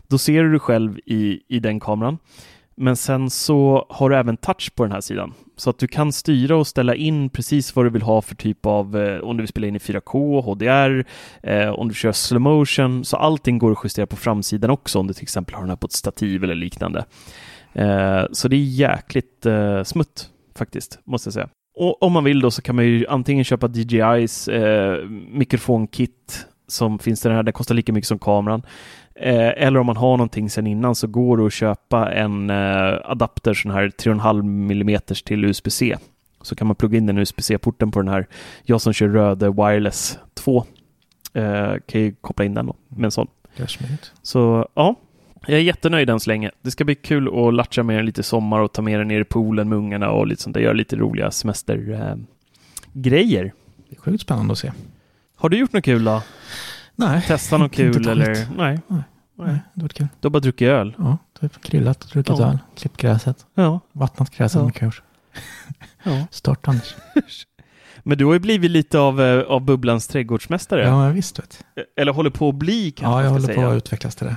då 0.09 0.19
ser 0.19 0.43
du 0.43 0.51
dig 0.51 0.61
själv 0.61 0.99
i, 1.07 1.41
i 1.49 1.61
den 1.61 1.81
kameran. 1.81 2.19
Men 2.79 2.97
sen 2.97 3.31
så 3.31 3.87
har 3.89 4.11
du 4.11 4.17
även 4.17 4.37
touch 4.37 4.75
på 4.75 4.83
den 4.83 4.93
här 4.93 5.01
sidan. 5.01 5.35
Så 5.57 5.71
att 5.71 5.79
du 5.79 5.87
kan 5.87 6.13
styra 6.13 6.57
och 6.57 6.67
ställa 6.67 6.95
in 6.95 7.31
precis 7.31 7.77
vad 7.77 7.85
du 7.85 7.91
vill 7.91 8.03
ha 8.03 8.23
för 8.23 8.35
typ 8.35 8.67
av, 8.67 8.97
eh, 8.97 9.21
om 9.21 9.37
du 9.37 9.43
vill 9.43 9.49
spela 9.49 9.67
in 9.67 9.77
i 9.77 9.79
4K, 9.79 10.41
HDR, 10.41 11.05
eh, 11.43 11.69
om 11.69 11.89
du 11.89 11.95
kör 11.95 12.13
slow 12.13 12.41
motion. 12.41 13.05
Så 13.05 13.17
allting 13.17 13.59
går 13.59 13.73
att 13.73 13.79
justera 13.85 14.07
på 14.07 14.17
framsidan 14.17 14.71
också 14.71 14.99
om 14.99 15.07
du 15.07 15.15
till 15.15 15.23
exempel 15.23 15.55
har 15.55 15.63
den 15.63 15.71
här 15.71 15.77
på 15.77 15.87
ett 15.87 15.93
stativ 15.93 16.45
eller 16.45 16.55
liknande. 16.55 17.05
Eh, 17.73 18.25
så 18.33 18.49
det 18.49 18.57
är 18.57 18.61
jäkligt 18.61 19.47
eh, 19.47 19.83
smutt 19.83 20.31
faktiskt, 20.57 20.99
måste 21.05 21.27
jag 21.27 21.35
säga. 21.35 21.49
Och 21.77 22.03
om 22.03 22.13
man 22.13 22.25
vill 22.25 22.41
då 22.41 22.51
så 22.51 22.63
kan 22.63 22.77
man 22.77 22.85
ju 22.85 23.07
antingen 23.07 23.45
köpa 23.45 23.69
DJIs 23.69 24.49
eh, 24.49 25.05
mikrofonkit 25.31 26.47
som 26.69 26.99
finns 26.99 27.21
det 27.21 27.33
här, 27.33 27.43
det 27.43 27.53
kostar 27.53 27.75
lika 27.75 27.93
mycket 27.93 28.09
som 28.09 28.19
kameran. 28.19 28.63
Eh, 29.15 29.63
eller 29.67 29.81
om 29.81 29.87
man 29.87 29.97
har 29.97 30.17
någonting 30.17 30.51
sedan 30.51 30.67
innan 30.67 30.95
så 30.95 31.07
går 31.07 31.37
det 31.37 31.47
att 31.47 31.53
köpa 31.53 32.13
en 32.13 32.51
eh, 32.51 32.95
adapter 33.05 33.55
sån 33.55 33.71
här 33.71 33.89
3,5 33.89 34.71
mm 34.71 35.01
till 35.25 35.45
USB-C. 35.45 35.97
Så 36.43 36.57
kan 36.57 36.67
man 36.67 36.77
plugga 36.77 36.99
in 36.99 37.07
den 37.07 37.19
USB-C-porten 37.19 37.91
på 37.91 37.99
den 37.99 38.09
här. 38.09 38.27
Jag 38.63 38.81
som 38.81 38.93
kör 38.93 39.09
Röde 39.09 39.51
Wireless 39.51 40.19
2 40.35 40.65
eh, 41.33 41.75
kan 41.87 42.01
ju 42.01 42.15
koppla 42.21 42.45
in 42.45 42.55
den 42.55 42.67
då 42.67 42.77
med 42.89 43.05
en 43.05 43.11
sån. 43.11 43.29
Så 44.23 44.69
ja, 44.75 44.95
jag 45.47 45.59
är 45.59 45.63
jättenöjd 45.63 46.11
än 46.11 46.21
så 46.21 46.31
länge. 46.31 46.51
Det 46.63 46.71
ska 46.71 46.85
bli 46.85 46.95
kul 46.95 47.29
att 47.49 47.55
latcha 47.55 47.83
med 47.83 47.97
den 47.97 48.07
lite 48.07 48.21
i 48.21 48.25
sommar 48.25 48.61
och 48.61 48.73
ta 48.73 48.83
med 48.83 49.01
den 49.01 49.09
ner 49.09 49.21
i 49.21 49.25
poolen 49.25 49.69
med 49.69 49.79
ungarna 49.79 50.11
och 50.11 50.27
lite 50.27 50.43
sånt 50.43 50.55
där. 50.55 50.61
Göra 50.61 50.73
lite 50.73 50.97
roliga 50.97 51.31
semestergrejer. 51.31 52.19
Grejer. 52.93 53.53
Det 53.91 53.97
är 53.97 54.01
sjukt 54.01 54.23
spännande 54.23 54.53
att 54.53 54.59
se. 54.59 54.73
har 55.37 55.49
du 55.49 55.57
gjort 55.59 55.73
något 55.73 55.85
kul 55.85 56.05
då? 56.05 56.23
Nej, 56.97 57.23
Testa 57.27 57.59
något 57.59 57.65
Inte 57.79 57.93
kul 57.99 58.03
dåligt. 58.03 58.27
eller? 58.29 58.47
Nej. 58.57 58.81
Nej. 58.89 59.03
Nej. 59.39 59.59
det 59.75 59.83
var 59.83 59.89
kul. 59.89 60.09
Du 60.21 60.27
har 60.27 60.31
bara 60.31 60.41
druckit 60.41 60.69
öl? 60.69 60.95
Ja, 60.99 61.19
typ 61.41 61.63
grillat, 61.63 62.01
druckit 62.01 62.39
Ja. 62.39 62.49
öl, 62.51 62.59
klippt 62.77 62.97
gräset, 62.97 63.47
Ja. 63.55 63.81
vattnat 63.93 64.31
gräset 64.37 64.61
Ja. 64.61 64.67
mycket 64.67 64.95
ja. 66.03 66.27
Stört 66.31 66.69
Anders. 66.69 66.97
Men 68.03 68.19
du 68.19 68.25
har 68.25 68.33
ju 68.33 68.39
blivit 68.39 68.71
lite 68.71 68.99
av, 68.99 69.21
eh, 69.23 69.43
av 69.43 69.61
Bubblans 69.61 70.09
trädgårdsmästare. 70.09 70.83
Ja, 70.89 71.09
visst 71.09 71.39
vet. 71.39 71.65
Eller 71.97 72.13
håller 72.13 72.31
på 72.31 72.49
att 72.49 72.55
bli 72.55 72.91
kanske 72.91 73.19
Ja, 73.19 73.23
jag 73.25 73.31
håller 73.31 73.49
på 73.49 73.55
säga. 73.55 73.69
att 73.69 73.77
utvecklas 73.77 74.17
till 74.17 74.27
det. 74.27 74.37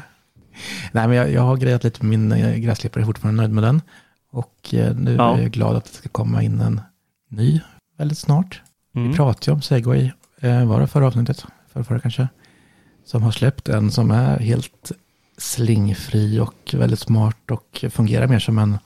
Nej, 0.91 1.07
men 1.07 1.17
jag, 1.17 1.31
jag 1.31 1.41
har 1.41 1.57
grejat 1.57 1.83
lite 1.83 2.05
med 2.05 2.19
min 2.19 2.31
eh, 2.31 2.55
gräsklippare, 2.57 3.01
jag 3.01 3.05
är 3.05 3.09
fortfarande 3.13 3.41
nöjd 3.41 3.51
med 3.53 3.63
den. 3.63 3.81
Och 4.31 4.73
eh, 4.73 4.95
nu 4.95 5.15
Ja. 5.15 5.37
är 5.37 5.41
jag 5.41 5.51
glad 5.51 5.75
att 5.75 5.85
det 5.85 5.91
ska 5.93 6.09
komma 6.09 6.43
in 6.43 6.61
en 6.61 6.81
ny 7.29 7.61
väldigt 7.97 8.17
snart. 8.17 8.61
Mm. 8.95 9.09
Vi 9.11 9.15
pratade 9.15 9.51
ju 9.51 9.55
om 9.55 9.61
Segway, 9.61 10.11
eh, 10.39 10.65
var 10.65 10.79
det 10.81 10.87
förra 10.87 11.07
avsnittet? 11.07 11.45
Förra, 11.73 11.83
förra 11.83 11.99
kanske? 11.99 12.27
Som 13.05 13.23
har 13.23 13.31
släppt 13.31 13.69
en 13.69 13.91
som 13.91 14.11
är 14.11 14.39
helt 14.39 14.91
slingfri 15.37 16.39
och 16.39 16.75
väldigt 16.77 16.99
smart 16.99 17.51
och 17.51 17.85
fungerar 17.89 18.27
mer 18.27 18.39
som 18.39 18.57
en 18.57 18.77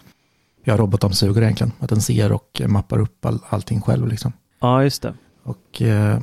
ja, 0.63 0.77
robotdammsugare 0.77 1.45
egentligen. 1.45 1.71
Att 1.79 1.89
den 1.89 2.01
ser 2.01 2.31
och 2.31 2.61
mappar 2.67 2.99
upp 2.99 3.25
all, 3.25 3.39
allting 3.49 3.81
själv 3.81 4.07
liksom. 4.07 4.33
Ja, 4.61 4.83
just 4.83 5.01
det. 5.01 5.13
Och 5.43 5.81
eh, 5.81 6.19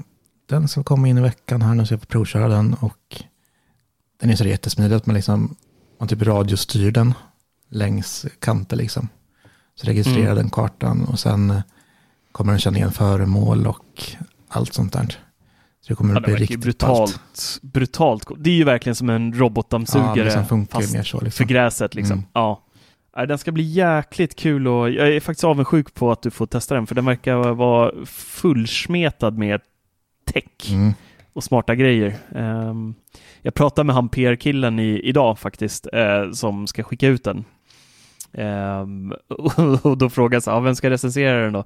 den 0.48 0.68
ska 0.68 0.82
komma 0.82 1.08
in 1.08 1.18
i 1.18 1.20
veckan 1.20 1.62
här 1.62 1.74
nu 1.74 1.86
så 1.86 1.92
jag 1.94 2.00
får 2.00 2.06
provköra 2.06 2.48
den 2.48 2.74
och 2.74 3.22
den 4.20 4.30
är 4.30 4.36
så 4.36 4.44
jättesmidig 4.44 4.96
att 4.96 5.06
man 5.06 5.16
liksom 5.16 5.56
man 5.98 6.08
typ 6.08 6.22
radiostyr 6.22 6.90
den 6.90 7.14
längs 7.68 8.26
kanter 8.38 8.76
liksom. 8.76 9.08
Så 9.74 9.86
registrerar 9.86 10.22
Mm. 10.24 10.36
den 10.36 10.50
kartan 10.50 11.04
och 11.04 11.18
sen 11.18 11.50
eh, 11.50 11.60
kommer 12.32 12.52
den 12.52 12.60
känna 12.60 12.76
igen 12.76 12.92
föremål 12.92 13.66
och 13.66 14.02
allt 14.48 14.72
sånt 14.74 14.92
där. 14.92 15.06
Så 15.80 15.88
det 15.88 15.94
kommer 15.94 16.14
Ja, 16.14 16.18
att 16.20 16.24
bli 16.24 16.34
riktigt 16.34 16.60
brutalt, 16.60 17.20
brutalt. 17.62 18.26
Det 18.38 18.50
är 18.50 18.54
ju 18.54 18.64
verkligen 18.64 18.96
som 18.96 19.10
en 19.10 19.32
Ja, 19.32 19.38
robotdammsugare 19.40 20.24
liksom 20.24 20.46
funkar 20.46 20.80
fast 20.80 20.92
mer 20.94 21.02
så 21.02 21.20
liksom. 21.20 21.46
för 21.46 21.52
gräset 21.52 21.94
liksom. 21.94 22.12
Mm. 22.18 22.26
Ja. 22.32 22.64
Den 23.28 23.38
ska 23.38 23.52
bli 23.52 23.62
jäkligt 23.62 24.36
kul 24.36 24.68
och 24.68 24.90
jag 24.90 25.08
är 25.08 25.20
faktiskt 25.20 25.44
avundsjuk 25.44 25.94
på 25.94 26.12
att 26.12 26.22
du 26.22 26.30
får 26.30 26.46
testa 26.46 26.74
den 26.74 26.86
för 26.86 26.94
den 26.94 27.04
verkar 27.04 27.36
vara 27.54 28.06
fullsmetad 28.06 29.38
med 29.38 29.60
tech 30.32 30.70
Mm. 30.70 30.92
och 31.32 31.44
smarta 31.44 31.74
grejer. 31.74 32.16
Ehm, 32.34 32.94
jag 33.42 33.54
pratade 33.54 33.86
med 33.86 33.94
han 33.94 34.08
PR-killen 34.08 34.78
idag 34.78 35.38
faktiskt 35.38 35.86
eh, 35.92 36.30
som 36.30 36.66
ska 36.66 36.82
skicka 36.82 37.06
ut 37.08 37.24
den. 37.24 37.44
Ehm, 38.32 39.14
och 39.82 39.98
då 39.98 40.10
frågade 40.10 40.36
jag 40.36 40.42
så, 40.42 40.60
vem 40.60 40.74
ska 40.74 40.90
recensera 40.90 41.42
den 41.42 41.52
då? 41.52 41.64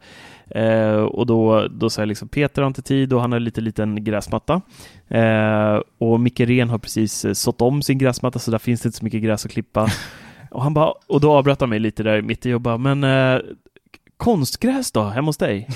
Eh, 0.59 0.97
och 0.97 1.27
då, 1.27 1.69
då 1.69 1.91
sa 1.91 2.03
jag 2.03 2.09
liksom 2.09 2.29
Peter 2.29 2.63
har 2.63 2.67
inte 2.67 2.83
tid 2.83 3.13
och 3.13 3.21
han 3.21 3.33
har 3.33 3.41
lite 3.41 3.61
liten 3.61 4.05
gräsmatta. 4.05 4.61
Eh, 5.09 5.81
och 5.99 6.21
Micke 6.21 6.41
Ren 6.41 6.71
har 6.71 6.79
precis 6.79 7.25
eh, 7.25 7.33
sått 7.33 7.61
om 7.61 7.83
sin 7.83 7.99
gräsmatta 7.99 8.39
så 8.39 8.51
där 8.51 8.59
finns 8.59 8.81
det 8.81 8.87
inte 8.87 8.99
så 8.99 9.05
mycket 9.05 9.23
gräs 9.23 9.45
att 9.45 9.53
klippa. 9.53 9.89
och, 10.51 10.63
han 10.63 10.75
bara, 10.75 10.93
och 11.07 11.21
då 11.21 11.33
avbröt 11.33 11.61
han 11.61 11.71
mig 11.71 11.79
lite 11.79 12.03
där 12.03 12.23
mitt 12.23 12.47
i 12.47 12.53
och 12.53 12.61
bara, 12.61 12.79
men 12.79 13.05
eh, 13.05 13.41
konstgräs 14.17 14.93
då, 14.93 15.03
hemma 15.03 15.29
hos 15.29 15.37
dig? 15.37 15.69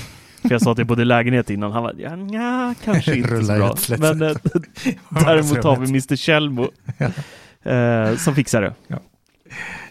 För 0.48 0.54
jag 0.54 0.62
sa 0.62 0.72
att 0.72 0.78
jag 0.78 0.86
bodde 0.86 1.02
i 1.02 1.04
lägenhet 1.04 1.50
innan. 1.50 1.72
Han 1.72 1.82
bara, 1.82 1.92
ja, 1.98 2.16
nja, 2.16 2.74
kanske 2.84 3.16
inte 3.16 3.44
så 3.44 3.52
bra. 3.52 3.76
Men 3.98 4.22
eh, 4.22 4.36
däremot 5.10 5.64
har 5.64 5.76
vi 5.76 5.88
Mr 5.88 6.16
Kjellmo 6.16 6.70
Ja. 6.98 7.06
eh, 7.72 8.16
som 8.16 8.34
fixar 8.34 8.62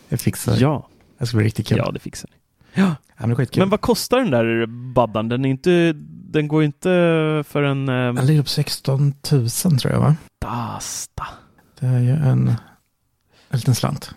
det. 0.10 0.18
Fixar 0.18 0.52
det. 0.52 0.60
Ja, 0.60 0.88
Det 1.18 1.26
ska 1.26 1.38
bli 1.38 1.46
riktigt 1.46 1.68
kul. 1.68 1.78
ja 1.78 1.92
det 1.92 2.00
fixar 2.00 2.30
ni. 2.32 2.38
Ja. 2.82 2.96
Ja, 3.20 3.28
men. 3.28 3.48
Men 3.58 3.70
vad 3.70 3.82
kostar 3.82 4.18
den 4.20 4.32
där 4.32 4.66
baddan? 4.94 5.30
Den, 5.30 5.46
är 5.46 5.50
inte, 5.50 5.94
den 6.32 6.48
går 6.48 6.64
inte 6.64 6.90
för 7.48 7.64
en... 7.64 7.90
Eh, 7.90 8.14
Den 8.14 8.26
ligger 8.26 8.42
på 8.42 8.50
16 8.50 9.14
000 9.32 9.50
tror 9.50 9.94
jag 9.94 10.00
va? 10.00 10.16
Dasta. 10.42 11.28
Det 11.80 11.86
är 11.86 12.00
ju 12.00 12.10
en, 12.12 12.48
en 13.50 13.58
liten 13.58 13.76
slant. 13.76 14.12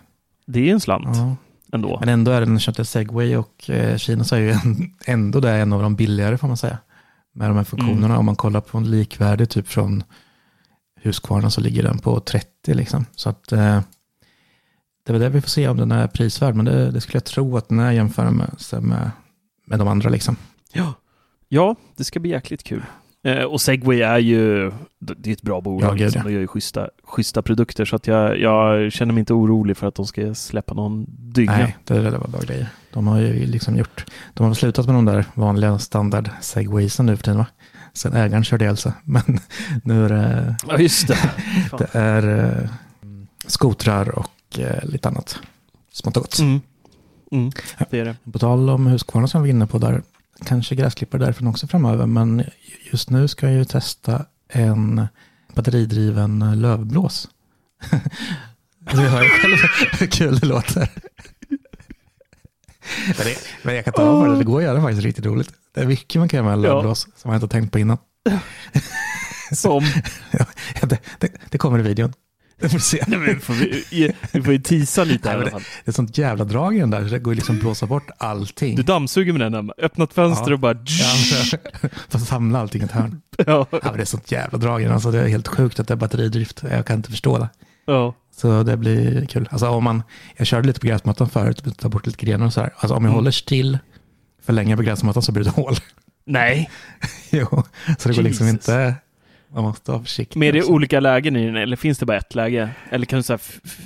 Det 0.45 0.69
är 0.69 0.73
en 0.73 0.79
slant. 0.79 1.17
Ja. 1.17 1.35
Ändå. 1.71 1.97
Men 1.99 2.09
ändå 2.09 2.31
är 2.31 2.39
det, 2.39 2.45
när 2.45 2.53
jag 2.53 2.61
köpte 2.61 2.85
Segway 2.85 3.35
och 3.35 3.69
eh, 3.69 3.97
Kina 3.97 4.23
så 4.23 4.35
är 4.35 4.39
ju 4.39 4.55
ändå 5.05 5.39
det 5.39 5.51
en 5.51 5.73
av 5.73 5.81
de 5.81 5.95
billigare 5.95 6.37
får 6.37 6.47
man 6.47 6.57
säga. 6.57 6.77
Med 7.33 7.49
de 7.49 7.57
här 7.57 7.63
funktionerna. 7.63 8.05
Mm. 8.05 8.17
Om 8.17 8.25
man 8.25 8.35
kollar 8.35 8.61
på 8.61 8.77
en 8.77 8.91
likvärdig 8.91 9.49
typ 9.49 9.67
från 9.67 10.03
Husqvarna 11.01 11.49
så 11.49 11.61
ligger 11.61 11.83
den 11.83 11.97
på 11.97 12.19
30 12.19 12.73
liksom. 12.73 13.05
Så 13.15 13.29
att 13.29 13.51
eh, 13.51 13.81
det 15.03 15.11
är 15.11 15.13
väl 15.13 15.21
det 15.21 15.29
vi 15.29 15.41
får 15.41 15.49
se 15.49 15.67
om 15.67 15.77
den 15.77 15.91
är 15.91 16.07
prisvärd. 16.07 16.55
Men 16.55 16.65
det, 16.65 16.91
det 16.91 17.01
skulle 17.01 17.15
jag 17.15 17.25
tro 17.25 17.57
att 17.57 17.69
den 17.69 17.79
är 17.79 17.91
jämfört 17.91 18.33
med, 18.33 18.55
med, 18.83 19.11
med 19.65 19.79
de 19.79 19.87
andra 19.87 20.09
liksom. 20.09 20.35
Ja. 20.73 20.93
ja, 21.47 21.75
det 21.95 22.03
ska 22.03 22.19
bli 22.19 22.31
jäkligt 22.31 22.63
kul. 22.63 22.83
Eh, 23.23 23.43
och 23.43 23.61
Segway 23.61 24.01
är 24.01 24.17
ju 24.17 24.71
det 24.99 25.29
är 25.29 25.33
ett 25.33 25.41
bra 25.41 25.61
bolag. 25.61 25.99
Ja, 25.99 26.05
liksom. 26.05 26.23
De 26.23 26.33
gör 26.33 26.39
ju 26.39 26.47
schyssta, 26.47 26.89
schyssta 27.03 27.41
produkter 27.41 27.85
så 27.85 27.95
att 27.95 28.07
jag, 28.07 28.39
jag 28.39 28.91
känner 28.91 29.13
mig 29.13 29.19
inte 29.19 29.33
orolig 29.33 29.77
för 29.77 29.87
att 29.87 29.95
de 29.95 30.05
ska 30.05 30.33
släppa 30.33 30.73
någon 30.73 31.05
dynga. 31.07 31.51
Nej, 31.51 31.77
det, 31.85 31.99
det 31.99 32.17
var 32.17 32.27
bra 32.27 32.41
grejer. 32.41 32.67
De 32.93 33.07
har 33.07 33.19
ju 33.19 33.45
liksom 33.45 33.77
gjort, 33.77 34.05
de 34.33 34.47
har 34.47 34.53
slutat 34.53 34.85
med 34.85 34.95
de 34.95 35.05
där 35.05 35.25
vanliga 35.33 35.79
standard 35.79 36.29
segwaysen 36.41 37.05
nu 37.05 37.17
för 37.17 37.23
tiden 37.23 37.37
va? 37.37 37.45
Sen 37.93 38.13
ägaren 38.13 38.43
körde 38.43 38.65
ihjäl 38.65 38.77
sig. 38.77 38.91
Men 39.03 39.39
nu 39.83 40.05
är 40.05 40.09
det, 40.09 40.55
Ja, 40.67 40.77
just 40.77 41.07
det. 41.07 41.17
Det 41.77 41.95
är 41.95 42.45
eh, 42.45 42.69
skotrar 43.47 44.19
och 44.19 44.59
eh, 44.59 44.83
lite 44.83 45.07
annat. 45.07 45.39
Smått 45.91 46.17
och 46.17 46.23
gott. 46.23 46.39
Mm. 46.39 46.61
Mm, 47.31 47.51
det 47.89 47.99
är 47.99 48.05
det. 48.05 48.15
På 48.31 48.39
tal 48.39 48.69
om 48.69 48.87
Husqvarna 48.87 49.27
som 49.27 49.43
vi 49.43 49.49
var 49.49 49.55
inne 49.55 49.67
på 49.67 49.77
där, 49.77 50.01
kanske 50.45 50.75
gräsklippare 50.75 51.21
därifrån 51.25 51.47
också 51.47 51.67
framöver, 51.67 52.05
men 52.05 52.43
just 52.91 53.09
nu 53.09 53.27
ska 53.27 53.45
jag 53.49 53.55
ju 53.55 53.65
testa 53.65 54.25
en 54.49 55.07
batteridriven 55.55 56.61
lövblås. 56.61 57.27
Du 58.91 58.97
hör 58.97 59.23
själv 59.41 59.57
hur 59.99 60.07
kul 60.11 60.39
det 60.39 60.47
låter. 60.47 60.89
Men, 63.07 63.25
det, 63.25 63.37
men 63.63 63.75
jag 63.75 63.83
kan 63.85 63.93
ta 63.93 64.03
av 64.03 64.27
det, 64.27 64.37
det 64.37 64.43
går 64.43 64.57
att 64.57 64.63
göra 64.63 64.81
faktiskt 64.81 65.03
riktigt 65.03 65.25
roligt. 65.25 65.53
Det 65.73 65.81
är 65.81 65.85
mycket 65.85 66.19
man 66.21 66.29
kan 66.29 66.37
göra 66.37 66.45
med 66.45 66.53
en 66.53 66.63
Ja. 66.63 66.73
lövblås 66.75 67.07
som 67.15 67.31
jag 67.31 67.35
inte 67.37 67.43
har 67.43 67.49
tänkt 67.49 67.71
på 67.71 67.79
innan. 67.79 67.97
Som... 69.51 69.83
Ja, 70.31 70.45
det, 70.81 70.99
det, 71.19 71.31
det 71.49 71.57
kommer 71.57 71.79
i 71.79 71.81
videon. 71.81 72.13
Det 72.61 72.69
får 72.69 72.77
du 72.77 72.79
se. 72.83 73.03
Nej, 73.07 73.19
men 73.19 73.39
får 73.39 73.53
vi, 73.53 74.13
vi 74.31 74.41
får 74.41 74.53
ju 74.53 74.59
tisa 74.59 75.03
lite 75.03 75.29
här 75.29 75.37
Nej, 75.37 75.45
det, 75.53 75.59
det 75.85 75.91
är 75.91 75.93
sånt 75.93 76.17
jävla 76.17 76.43
drag 76.45 76.75
i 76.75 76.79
den 76.79 76.89
där, 76.89 77.03
så 77.07 77.13
det 77.13 77.19
går 77.19 77.33
ju 77.33 77.35
liksom 77.35 77.55
att 77.55 77.61
blåsa 77.61 77.85
bort 77.85 78.07
allting. 78.17 78.75
Du 78.75 78.83
dammsuger 78.83 79.33
med 79.33 79.41
den, 79.41 79.53
Emma. 79.53 79.73
öppnat 79.77 80.13
fönster 80.13 80.47
Ja. 80.51 80.53
och 80.53 80.59
bara... 80.59 80.77
Ja, 82.11 82.19
samla 82.19 82.59
allting 82.59 82.81
i 82.81 82.85
ett 82.85 82.91
hörn. 82.91 83.21
Ja. 83.37 83.43
Ja, 83.71 83.79
men 83.83 83.93
det 83.93 84.01
är 84.01 84.05
sånt 84.05 84.31
jävla 84.31 84.57
drag 84.57 84.81
i 84.81 84.83
den. 84.83 84.93
Alltså, 84.93 85.11
det 85.11 85.21
är 85.21 85.27
helt 85.27 85.47
sjukt 85.47 85.79
att 85.79 85.87
det 85.87 85.93
är 85.93 85.95
batteridrift. 85.95 86.63
Jag 86.71 86.85
kan 86.85 86.95
inte 86.95 87.09
förstå 87.11 87.37
det. 87.37 87.49
Ja. 87.85 88.15
Så 88.35 88.63
det 88.63 88.77
blir 88.77 89.25
kul. 89.25 89.47
Alltså, 89.51 89.67
om 89.69 89.83
man, 89.83 90.03
jag 90.37 90.47
körde 90.47 90.67
lite 90.67 90.79
på 90.79 90.87
gräsmattan 90.87 91.29
förut, 91.29 91.63
ta 91.77 91.89
bort 91.89 92.05
lite 92.05 92.25
grenar 92.25 92.45
och 92.45 92.53
så 92.53 92.61
här. 92.61 92.73
Alltså, 92.77 92.95
om 92.95 93.03
jag 93.03 93.09
Mm. 93.09 93.15
håller 93.15 93.31
still 93.31 93.79
för 94.45 94.53
länge 94.53 94.77
på 94.77 94.83
gräsmattan 94.83 95.23
så 95.23 95.31
blir 95.31 95.43
det 95.43 95.49
hål. 95.49 95.75
Nej, 96.25 96.69
jo, 97.29 97.63
så 97.99 98.09
det 98.09 98.15
går 98.15 98.21
liksom 98.23 98.47
Jesus. 98.47 98.69
inte... 98.69 98.95
Man 99.53 99.63
måste 99.63 99.91
vara 99.91 100.01
försiktig. 100.03 100.39
men 100.39 100.47
är 100.47 100.53
det 100.53 100.59
också. 100.61 100.71
olika 100.71 100.99
lägen 100.99 101.35
i 101.35 101.45
den 101.45 101.55
eller 101.55 101.75
finns 101.75 101.97
det 101.97 102.05
bara 102.05 102.17
ett 102.17 102.35
läge? 102.35 102.69
Eller 102.89 103.05
kan 103.05 103.17
du 103.17 103.23
säga, 103.23 103.39
f- 103.41 103.59
f- 103.63 103.79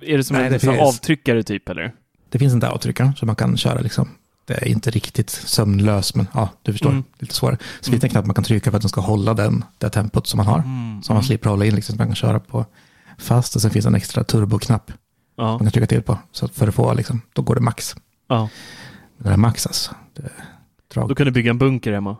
är 0.00 0.16
det 0.16 0.24
som 0.24 0.36
Nej, 0.36 0.46
en 0.46 0.52
det 0.52 0.62
här 0.66 0.72
finns. 0.76 0.88
avtryckare 0.88 1.42
typ 1.42 1.68
eller? 1.68 1.92
Det 2.28 2.38
finns 2.38 2.52
inte 2.54 2.68
avtryckare 2.68 3.12
så 3.16 3.26
man 3.26 3.36
kan 3.36 3.56
köra 3.56 3.80
liksom. 3.80 4.08
Det 4.44 4.54
är 4.54 4.68
inte 4.68 4.90
riktigt 4.90 5.30
sömnlös, 5.30 6.14
men 6.14 6.26
ja, 6.34 6.48
du 6.62 6.72
förstår. 6.72 6.90
Mm. 6.90 7.04
Lite 7.18 7.34
svårare. 7.34 7.58
Så 7.80 7.90
finns 7.90 8.00
det 8.00 8.06
en 8.06 8.10
knapp 8.10 8.26
man 8.26 8.34
kan 8.34 8.44
trycka 8.44 8.70
för 8.70 8.76
att 8.76 8.82
den 8.82 8.88
ska 8.88 9.00
hålla 9.00 9.34
den, 9.34 9.64
det 9.78 9.90
tempot 9.90 10.26
som 10.26 10.36
man 10.38 10.46
har. 10.46 10.58
Mm. 10.58 11.02
Så 11.02 11.14
man 11.14 11.22
slipper 11.22 11.50
hålla 11.50 11.64
in, 11.64 11.74
liksom, 11.74 11.92
så 11.92 11.98
man 11.98 12.06
kan 12.08 12.14
köra 12.16 12.40
på 12.40 12.66
fast. 13.18 13.56
Och 13.56 13.62
sen 13.62 13.70
finns 13.70 13.86
en 13.86 13.94
extra 13.94 14.24
turboknapp 14.24 14.92
Ja, 15.36 15.44
man 15.50 15.58
kan 15.58 15.70
trycka 15.70 15.86
till 15.86 16.02
på. 16.02 16.18
Så 16.32 16.44
att 16.44 16.54
för 16.54 16.68
att 16.68 16.74
få, 16.74 16.94
liksom, 16.94 17.20
då 17.32 17.42
går 17.42 17.54
det 17.54 17.60
max. 17.60 17.96
ja. 18.28 18.48
Det 19.18 19.28
är 19.30 19.36
max 19.36 19.66
alltså. 19.66 19.94
Det 20.14 20.22
är 20.22 20.32
drag. 20.94 21.08
Då 21.08 21.14
kan 21.14 21.26
du 21.26 21.30
bygga 21.32 21.50
en 21.50 21.58
bunker 21.58 21.92
hemma. 21.92 22.16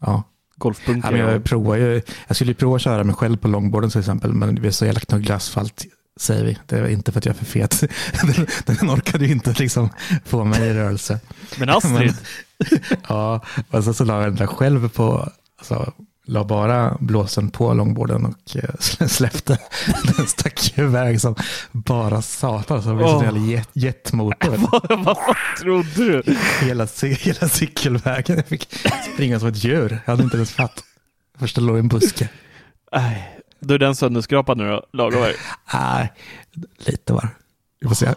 Ja. 0.00 0.22
Golfbunker. 0.58 1.08
Ja, 1.08 1.12
men 1.12 1.32
jag, 1.32 1.44
provar 1.44 1.76
ju, 1.76 2.02
jag 2.26 2.36
skulle 2.36 2.50
ju 2.50 2.54
prova 2.54 2.76
att 2.76 2.82
köra 2.82 3.04
mig 3.04 3.14
själv 3.14 3.36
på 3.36 3.48
longboarden 3.48 3.90
till 3.90 4.00
exempel, 4.00 4.32
men 4.32 4.54
det 4.54 4.68
är 4.68 4.70
så 4.70 4.86
jävla 4.86 5.00
knugglig 5.00 5.34
asfalt, 5.34 5.84
säger 6.20 6.44
vi. 6.44 6.58
Det 6.66 6.76
är 6.76 6.88
inte 6.88 7.12
för 7.12 7.18
att 7.18 7.26
jag 7.26 7.34
är 7.34 7.38
för 7.38 7.44
fet. 7.44 7.80
Den, 8.66 8.76
den 8.76 8.90
orkade 8.90 9.24
ju 9.26 9.32
inte 9.32 9.52
liksom 9.52 9.88
få 10.24 10.44
mig 10.44 10.68
i 10.68 10.74
rörelse. 10.74 11.20
Men 11.58 11.68
Astrid, 11.70 12.14
Ja, 13.08 13.40
och 13.70 13.84
så, 13.84 13.94
så 13.94 14.04
la 14.04 14.14
jag 14.22 14.32
den 14.32 14.34
där 14.34 14.46
själv 14.46 14.88
på, 14.88 15.28
alltså, 15.58 15.92
la 16.26 16.44
bara 16.44 16.96
blåsen 17.00 17.50
på 17.50 17.74
longboarden 17.74 18.24
och 18.24 18.56
eh, 18.56 19.06
släppte. 19.06 19.58
Den 20.16 20.26
stack 20.26 20.78
iväg 20.78 21.20
som 21.20 21.34
bara 21.72 22.22
satan, 22.22 22.82
så 22.82 22.88
det 22.88 22.94
blev 22.94 23.06
så 23.06 23.24
jävla 23.24 23.40
jet, 23.40 23.68
jetmotor. 23.72 24.56
vad, 24.70 25.04
vad 25.04 25.36
trodde 25.60 26.22
du? 26.22 26.36
hela, 26.60 26.86
hela 27.02 27.48
cykelvägen. 27.48 28.36
Jag 28.36 28.46
fick 28.46 28.68
springa 29.14 29.40
som 29.40 29.48
ett 29.48 29.64
djur. 29.64 30.00
Jag 30.04 30.12
hade 30.12 30.22
inte 30.22 30.36
ens 30.36 30.52
fatt. 30.52 30.84
Först 31.38 31.56
låg 31.56 31.76
i 31.76 31.80
en 31.80 31.88
buske. 31.88 32.28
Nej, 32.92 33.40
då 33.60 33.74
är 33.74 33.78
den 33.78 33.96
sönderskrapad 33.96 34.58
nu 34.58 34.68
då, 34.68 34.86
lagom. 34.92 35.26
Nej, 35.74 36.12
lite 36.78 37.12
var 37.12 37.28
Vi 37.80 37.88
får 37.88 37.94
se 37.94 38.14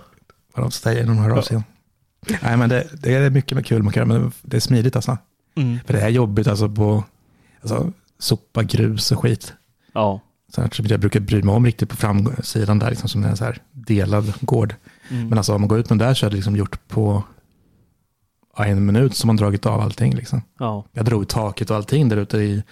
vad 0.55 0.65
de 0.65 0.71
säger 0.71 1.05
när 1.05 1.13
de 1.13 1.17
hör 1.17 1.37
av 1.37 1.41
sig. 1.41 1.63
Nej, 2.41 2.57
men 2.57 2.69
det, 2.69 2.87
det 2.93 3.13
är 3.13 3.29
mycket 3.29 3.55
med 3.55 3.65
kul 3.65 3.83
man 3.83 3.93
kan 3.93 4.09
göra, 4.09 4.19
men 4.19 4.31
det 4.41 4.57
är 4.57 4.61
smidigt 4.61 4.95
alltså. 4.95 5.17
Mm. 5.55 5.79
För 5.85 5.93
det 5.93 6.01
är 6.01 6.09
jobbigt 6.09 6.47
alltså 6.47 6.69
på 6.69 7.03
alltså, 7.61 7.91
sopa 8.19 8.63
grus 8.63 9.11
och 9.11 9.19
skit. 9.19 9.53
Ja. 9.93 10.19
Så 10.55 10.61
här, 10.61 10.71
jag 10.91 10.99
brukar 10.99 11.19
bry 11.19 11.43
mig 11.43 11.55
om 11.55 11.65
riktigt 11.65 11.89
på 11.89 11.95
framsidan 11.95 12.79
där, 12.79 12.89
liksom, 12.89 13.09
som 13.09 13.23
är 13.23 13.35
så 13.35 13.43
här 13.43 13.57
delad 13.71 14.33
gård. 14.41 14.75
Mm. 15.09 15.27
Men 15.29 15.37
alltså 15.37 15.53
om 15.55 15.61
man 15.61 15.67
går 15.67 15.79
ut 15.79 15.89
med 15.89 15.99
den 15.99 16.07
där 16.07 16.13
så 16.13 16.25
är 16.25 16.29
det 16.29 16.35
liksom 16.35 16.55
gjort 16.55 16.87
på 16.87 17.23
ja, 18.57 18.65
en 18.65 18.85
minut 18.85 19.15
som 19.15 19.27
man 19.27 19.35
dragit 19.35 19.65
av 19.65 19.81
allting. 19.81 20.15
Liksom. 20.15 20.41
ja. 20.59 20.85
Jag 20.91 21.05
drog 21.05 21.27
taket 21.27 21.69
och 21.69 21.75
allting 21.75 22.09
där 22.09 22.17
ute 22.17 22.37
i 22.37 22.63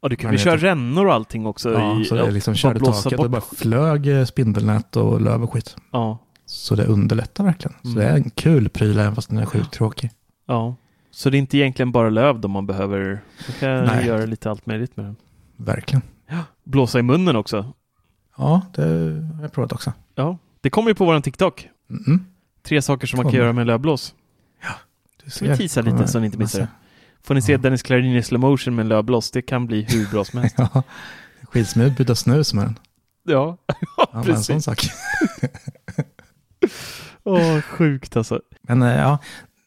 ja, 0.00 0.08
du 0.08 0.16
ju 0.32 0.38
köra 0.38 0.56
rännor 0.56 1.06
och 1.06 1.14
allting 1.14 1.46
också. 1.46 1.72
Ja, 1.72 2.00
i, 2.00 2.04
så 2.04 2.14
det 2.14 2.30
liksom 2.30 2.54
körde 2.54 2.80
taket 2.80 3.16
bort. 3.16 3.24
och 3.24 3.30
bara 3.30 3.40
flög 3.40 4.06
eh, 4.08 4.24
spindelnät 4.24 4.96
och 4.96 5.20
löv 5.20 5.42
och 5.42 5.52
skit. 5.52 5.76
Ja, 5.92 6.18
Så 6.46 6.74
det 6.74 6.84
underlättar 6.84 7.44
verkligen. 7.44 7.76
Så 7.82 7.88
Mm. 7.88 7.98
det 8.00 8.04
är 8.10 8.14
en 8.14 8.30
kul 8.30 8.68
pryl 8.68 8.98
även 8.98 9.14
fast 9.14 9.28
den 9.28 9.38
är 9.38 9.46
sjukt 9.46 9.72
tråkig. 9.72 10.10
ja. 10.46 10.76
Så 11.10 11.30
det 11.30 11.36
är 11.36 11.38
inte 11.38 11.58
egentligen 11.58 11.92
bara 11.92 12.10
löv 12.10 12.40
då 12.40 12.48
man 12.48 12.66
behöver. 12.66 13.20
Man 13.48 13.56
kan 13.60 13.84
Nej. 13.84 14.06
göra 14.06 14.26
lite 14.26 14.50
allt 14.50 14.66
möjligt 14.66 14.96
med 14.96 15.06
den. 15.06 15.16
Verkligen. 15.56 16.02
Blåsa 16.64 16.98
i 16.98 17.02
munnen 17.02 17.36
också. 17.36 17.72
Ja, 18.36 18.62
det 18.74 18.82
har 19.36 19.42
jag 19.42 19.52
provat 19.52 19.72
också. 19.72 19.92
Ja, 20.14 20.38
det 20.60 20.70
kommer 20.70 20.88
ju 20.90 20.94
på 20.94 21.04
våran 21.04 21.22
TikTok. 21.22 21.68
Mm. 22.06 22.24
Tre 22.62 22.82
saker 22.82 23.06
som 23.06 23.16
man 23.16 23.26
kan 23.32 23.40
göra 23.40 23.52
med 23.52 23.66
lövblås. 23.66 24.14
Du 25.24 25.30
Ska 25.30 25.44
vi 25.44 25.56
teasa 25.56 25.80
lite 25.82 26.08
så 26.08 26.18
ni 26.18 26.26
inte 26.26 26.38
missar 26.38 26.60
det? 26.60 26.68
Får 27.22 27.34
ni 27.34 27.42
se 27.42 27.52
Ja. 27.52 27.58
Dennis 27.58 27.82
Klarin 27.82 28.16
i 28.16 28.22
slow 28.22 28.40
motion 28.40 28.74
med 28.74 28.82
en 28.82 28.88
lövblås. 28.88 29.30
Det 29.30 29.42
kan 29.42 29.66
bli 29.66 29.82
hur 29.88 30.10
bra 30.10 30.24
som 30.24 30.40
helst. 30.40 30.56
Ja, 30.74 30.82
skitsmidigt 31.52 31.96
byta 31.98 32.14
snus 32.14 32.54
med 32.54 32.64
den. 32.64 32.78
ja, 33.24 33.56
Ja, 33.66 34.08
men 34.12 34.20
en 34.20 34.24
precis. 34.26 34.46
sån 34.46 34.62
sak. 34.62 34.78
Åh, 37.24 37.60
sjukt 37.60 38.16
alltså. 38.16 38.40
Men 38.62 38.82
eh, 38.82 38.96
ja, 38.98 39.18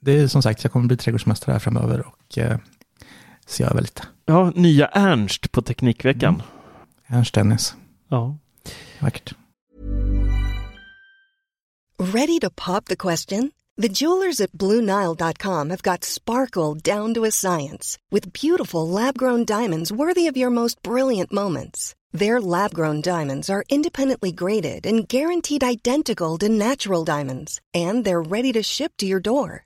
det 0.03 0.11
är 0.19 0.27
som 0.27 0.41
sagt, 0.41 0.63
jag 0.63 0.71
kommer 0.71 0.87
bli 0.87 0.97
trädgårdsmästare 0.97 1.51
här 1.53 1.59
framöver 1.59 2.07
och 2.07 2.37
eh, 2.37 2.57
se 3.45 3.63
över 3.63 3.81
lite. 3.81 4.03
Ja, 4.25 4.51
nya 4.55 4.87
Ernst 4.87 5.51
på 5.51 5.61
Teknikveckan. 5.61 6.33
Mm. 6.33 7.19
Ernst 7.19 7.33
Dennis, 7.33 7.75
Ja. 8.09 8.37
vackert. 8.99 9.33
Ready 11.99 12.39
to 12.39 12.49
pop 12.49 12.85
the 12.85 12.95
question? 12.95 13.51
The 13.81 13.89
jewelers 13.89 14.41
at 14.41 14.51
BlueNile.com 14.51 15.69
have 15.69 15.81
got 15.81 16.03
sparkle 16.03 16.75
down 16.75 17.13
to 17.13 17.23
a 17.25 17.31
science 17.31 17.97
with 18.11 18.33
beautiful 18.33 18.87
lab 18.87 19.17
grown 19.17 19.45
diamonds 19.45 19.91
worthy 19.91 20.27
of 20.27 20.37
your 20.37 20.51
most 20.51 20.81
brilliant 20.83 21.31
moments. 21.31 21.95
Their 22.19 22.39
lab 22.39 22.73
grown 22.73 23.01
diamonds 23.01 23.49
are 23.49 23.63
independently 23.69 24.31
graded 24.31 24.85
and 24.85 25.07
guaranteed 25.07 25.63
identical 25.63 26.37
to 26.39 26.49
natural 26.49 27.03
diamonds, 27.03 27.59
and 27.73 28.05
they're 28.05 28.21
ready 28.21 28.51
to 28.53 28.61
ship 28.61 28.91
to 28.97 29.05
your 29.07 29.19
door. 29.19 29.65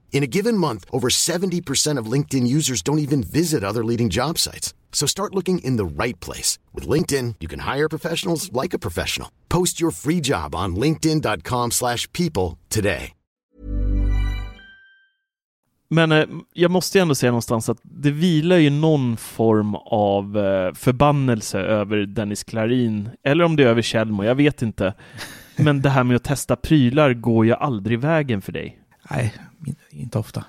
In 0.11 0.23
a 0.23 0.27
given 0.27 0.57
month, 0.57 0.85
over 0.91 1.09
70% 1.09 1.97
of 1.97 2.11
LinkedIn 2.11 2.45
users 2.45 2.83
don't 2.83 2.99
even 2.99 3.23
visit 3.23 3.63
other 3.63 3.83
leading 3.83 4.09
job 4.09 4.37
sites. 4.37 4.75
So 4.91 5.07
start 5.07 5.33
looking 5.33 5.59
in 5.59 5.77
the 5.77 6.03
right 6.03 6.19
place. 6.19 6.59
With 6.73 6.87
LinkedIn, 6.87 7.35
you 7.39 7.49
can 7.49 7.59
hire 7.59 7.89
professionals 7.89 8.51
like 8.51 8.75
a 8.75 8.79
professional. 8.79 9.29
Post 9.49 9.81
your 9.81 9.91
free 9.91 10.21
job 10.21 10.53
on 10.53 10.75
linkedin.com/people 10.75 11.71
slash 11.71 12.07
people 12.11 12.57
today. 12.69 13.13
Men 15.93 16.11
eh, 16.11 16.25
jag 16.53 16.71
måste 16.71 16.99
ändå 16.99 17.15
säga 17.15 17.31
någonstans 17.31 17.69
att 17.69 17.77
det 17.83 18.11
vilar 18.11 18.57
ju 18.57 18.69
någon 18.69 19.17
form 19.17 19.75
av 19.75 20.37
eh, 20.37 20.73
förbannelse 20.73 21.59
över 21.59 21.97
Dennis 21.97 22.43
Klarin, 22.43 23.09
eller 23.23 23.43
om 23.43 23.55
det 23.55 23.63
är 23.63 23.67
över 23.67 23.81
Kjellmo, 23.81 24.23
jag 24.23 24.35
vet 24.35 24.61
inte. 24.61 24.93
Men 25.57 25.81
det 25.81 25.89
här 25.89 26.03
med 26.03 26.15
att 26.15 26.23
testa 26.23 26.55
prylar 26.55 27.13
går 27.13 27.45
ju 27.45 27.53
aldrig 27.53 27.99
vägen 27.99 28.41
för 28.41 28.51
dig. 28.51 28.80
Nej, 29.11 29.33
inte 29.89 30.19
ofta. 30.19 30.45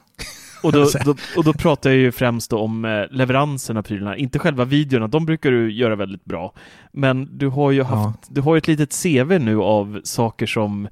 Och 0.62 0.72
då, 0.72 0.90
då, 1.04 1.14
och 1.36 1.44
då 1.44 1.52
pratar 1.52 1.90
jag 1.90 1.98
ju 1.98 2.12
främst 2.12 2.52
om 2.52 2.84
eh, 2.84 3.04
leveransen 3.10 3.76
av 3.76 3.82
prylarna, 3.82 4.16
inte 4.16 4.38
själva 4.38 4.64
videorna, 4.64 5.08
de 5.08 5.26
brukar 5.26 5.50
du 5.50 5.72
göra 5.72 5.96
väldigt 5.96 6.24
bra. 6.24 6.54
Men 6.92 7.38
du 7.38 7.48
har 7.48 7.70
ju 7.70 7.82
haft, 7.82 8.18
ja. 8.22 8.28
du 8.34 8.40
har 8.40 8.56
ett 8.56 8.68
litet 8.68 9.02
CV 9.02 9.38
nu 9.38 9.60
av 9.60 10.00
saker 10.04 10.46
som 10.46 10.88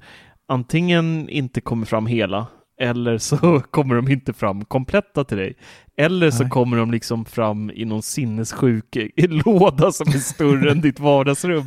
antingen 0.47 1.29
inte 1.29 1.61
kommer 1.61 1.85
fram 1.85 2.05
hela, 2.05 2.47
eller 2.81 3.17
så 3.17 3.59
kommer 3.71 3.95
de 3.95 4.07
inte 4.07 4.33
fram 4.33 4.65
kompletta 4.65 5.23
till 5.23 5.37
dig. 5.37 5.53
Eller 5.97 6.31
så 6.31 6.43
Nej. 6.43 6.49
kommer 6.49 6.77
de 6.77 6.91
liksom 6.91 7.25
fram 7.25 7.71
i 7.71 7.85
någon 7.85 8.01
sinnessjuk 8.01 8.95
i 8.95 9.27
låda 9.27 9.91
som 9.91 10.07
är 10.07 10.19
större 10.19 10.71
än 10.71 10.81
ditt 10.81 10.99
vardagsrum. 10.99 11.65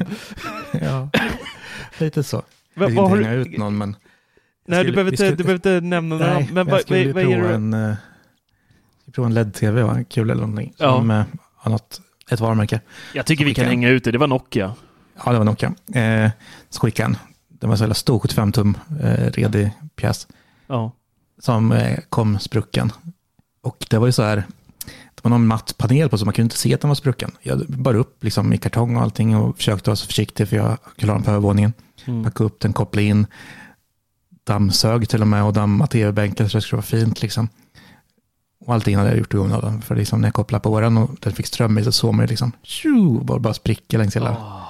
Ja, 0.73 1.11
lite 1.99 2.23
så. 2.23 2.43
Jag 2.75 2.87
vill 2.87 2.99
inte 2.99 3.17
hänga 3.17 3.33
ut 3.33 3.59
någon, 3.59 3.79
men 3.79 3.97
Nej, 4.67 4.79
skulle, 4.79 4.91
du, 4.91 4.95
behöver 4.95 5.11
inte, 5.11 5.31
du 5.31 5.45
behöver 5.45 5.55
inte 5.55 5.81
nämna 5.81 6.17
några. 6.17 6.35
Men, 6.35 6.55
men 6.55 6.67
vad, 6.67 6.83
jag 6.87 7.15
vad 7.15 7.23
är 7.23 7.43
det? 7.43 7.55
En, 7.55 7.75
uh, 7.75 7.95
prova 9.13 9.29
en 9.29 9.35
LED-TV, 9.35 9.83
va? 9.83 10.05
kul 10.05 10.31
eller 10.31 10.41
någonting. 10.41 10.75
Ja. 10.77 10.97
Som 10.97 11.11
uh, 11.11 11.25
har 11.57 11.71
något, 11.71 12.01
ett 12.31 12.41
varumärke. 12.41 12.81
Jag 13.15 13.27
tycker 13.27 13.45
vi 13.45 13.55
kan 13.55 13.67
hänga 13.67 13.89
ut 13.89 14.05
det, 14.05 14.11
det 14.11 14.19
var 14.19 14.27
Nokia. 14.27 14.75
Ja, 15.25 15.33
det 15.33 15.39
var 15.39 15.45
Nokia. 15.45 15.75
Eh, 15.95 16.31
så 16.71 16.81
skickade 16.81 17.07
en. 17.07 17.17
Det 17.49 17.67
var 17.67 17.73
en 17.75 17.79
så 17.79 17.95
stor 17.95 18.19
75 18.19 18.53
tum 18.53 18.77
eh, 19.01 19.31
redig 19.31 19.71
pjäs. 19.97 20.29
Ja. 20.67 20.93
Som 21.39 21.73
eh, 21.73 21.99
kom 22.09 22.39
sprucken. 22.39 22.93
Och 23.63 23.87
det 23.91 23.99
var 23.99 24.07
ju 24.07 24.13
så 24.13 24.23
här, 24.23 24.37
det 25.15 25.23
var 25.23 25.31
någon 25.31 25.47
matt 25.47 25.75
panel 25.79 26.09
på 26.09 26.19
så 26.19 26.25
man 26.25 26.35
kunde 26.35 26.47
inte 26.47 26.57
se 26.57 26.75
att 26.75 26.81
den 26.81 26.89
var 26.89 26.95
sprucken. 26.95 27.31
Jag 27.43 27.67
bar 27.69 27.95
upp 27.95 28.25
liksom 28.25 28.53
i 28.53 28.59
kartong 28.59 28.97
och 28.97 29.03
allting 29.03 29.37
och 29.37 29.57
försökte 29.57 29.91
vara 29.91 29.97
så 29.97 30.07
försiktig 30.07 30.49
för 30.49 30.57
jag 30.57 30.79
skulle 30.97 31.13
ha 31.13 31.17
den 31.17 31.25
på 31.25 31.31
övervåningen. 31.31 31.73
Mm. 32.05 32.25
Packa 32.25 32.45
upp 32.45 32.61
den, 32.61 32.73
koppla 32.73 33.03
in 33.03 33.27
dammsög 34.45 35.09
till 35.09 35.21
och 35.21 35.29
med 35.29 35.45
och 35.45 35.53
damma 35.53 35.87
tv-bänken 35.87 36.51
så 36.51 36.57
det 36.57 36.63
skulle 36.63 36.77
vara 36.77 36.87
fint 36.87 37.23
liksom. 37.23 37.49
Och 38.67 38.75
allting 38.75 38.97
hade 38.97 39.09
jag 39.09 39.19
gjort 39.19 39.35
i 39.35 39.37
onödan. 39.37 39.83
För 39.83 39.97
liksom 39.97 40.21
när 40.21 40.29
jag 40.29 40.35
kopplade 40.35 40.63
på 40.63 40.81
den 40.81 40.97
och 40.97 41.11
den 41.21 41.33
fick 41.33 41.47
ström 41.47 41.79
i 41.79 41.85
så 41.85 41.93
såg 41.93 42.15
man 42.15 42.27
liksom, 42.27 42.53
tju, 42.63 43.21
bara, 43.23 43.39
bara 43.39 43.55
spricka 43.55 43.99
längs 43.99 44.17
hela, 44.17 44.31
oh. 44.31 44.63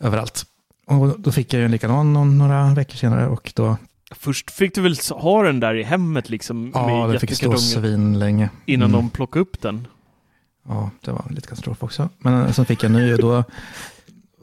överallt. 0.00 0.44
Och 0.86 1.20
då 1.20 1.32
fick 1.32 1.52
jag 1.52 1.58
ju 1.58 1.64
en 1.64 1.70
likadan 1.70 2.38
några 2.38 2.74
veckor 2.74 2.96
senare 2.96 3.28
och 3.28 3.52
då 3.54 3.76
Först 4.10 4.50
fick 4.50 4.74
du 4.74 4.80
väl 4.80 4.96
ha 5.10 5.42
den 5.42 5.60
där 5.60 5.74
i 5.74 5.82
hemmet 5.82 6.30
liksom? 6.30 6.70
Ja, 6.74 7.06
den 7.06 7.20
fick 7.20 7.36
stå 7.36 7.56
svin 7.56 8.18
länge. 8.18 8.50
Innan 8.66 8.90
mm. 8.90 9.02
de 9.02 9.10
plockade 9.10 9.42
upp 9.42 9.60
den? 9.60 9.86
Ja, 10.68 10.90
det 11.00 11.12
var 11.12 11.24
lite 11.30 11.48
katastrof 11.48 11.82
också. 11.82 12.08
Men 12.18 12.54
sen 12.54 12.66
fick 12.66 12.82
jag 12.82 12.90
en 12.90 12.96
ny 12.96 13.12
och 13.12 13.18
då 13.18 13.44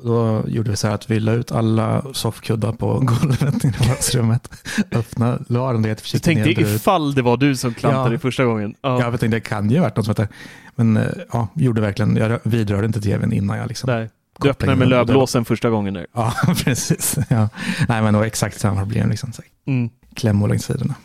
då 0.06 0.44
gjorde 0.48 0.70
vi 0.72 0.78
så 0.78 0.88
här 0.88 0.96
att 0.96 1.12
vi 1.12 1.20
la 1.20 1.32
ut 1.32 1.52
alla 1.52 2.04
soffkuddar 2.14 2.72
på 2.72 3.00
golvet 3.04 3.66
i 3.66 3.74
vardagsrummet. 3.80 4.50
Öppna, 4.92 5.40
la 5.48 5.74
den 5.74 5.82
det 5.82 6.02
försiktigt 6.02 6.36
Du 6.36 6.44
tänkte 6.44 6.62
ifall 6.62 7.16
det 7.16 7.22
var 7.22 7.38
du 7.38 7.56
som 7.56 7.74
klantade 7.74 8.16
ja, 8.16 8.20
första 8.20 8.46
gången? 8.46 8.76
Ja, 8.82 9.02
jag 9.02 9.20
tänkte 9.20 9.28
det 9.28 9.40
kan 9.40 9.70
ju 9.70 9.78
ha 9.78 9.84
varit 9.84 9.96
något 9.96 10.06
som 10.06 10.12
heter. 10.12 10.28
Men 10.76 10.98
eh, 10.98 11.04
ja, 11.32 11.48
gjorde 11.56 11.82
verkligen, 11.82 12.16
jag 12.16 12.40
vidrörde 12.44 12.86
inte 12.86 13.02
tvn 13.02 13.34
innan 13.34 13.58
jag 13.58 13.68
liksom. 13.68 13.90
Nej. 13.90 14.10
Du 14.40 14.50
öppnade 14.50 14.76
med 14.76 14.88
lövblåsen 14.88 15.46
första 15.46 15.70
gången 15.70 15.94
där. 15.94 16.08
Ja, 16.14 16.34
precis. 16.66 17.18
Ja. 17.30 17.50
Nej, 17.88 18.02
men 18.02 18.14
det 18.14 18.20
var 18.20 18.26
exakt 18.26 18.60
samma 18.60 18.80
problem. 18.80 19.10
Liksom. 19.10 19.32
Mm. 19.68 19.90
Klämmor 20.16 20.48
längs 20.48 20.66
sidorna. 20.66 20.96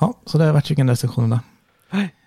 Ja, 0.00 0.14
så 0.26 0.38
det 0.38 0.44
har 0.44 0.52
varit 0.52 0.70
recensionerna. 0.70 1.40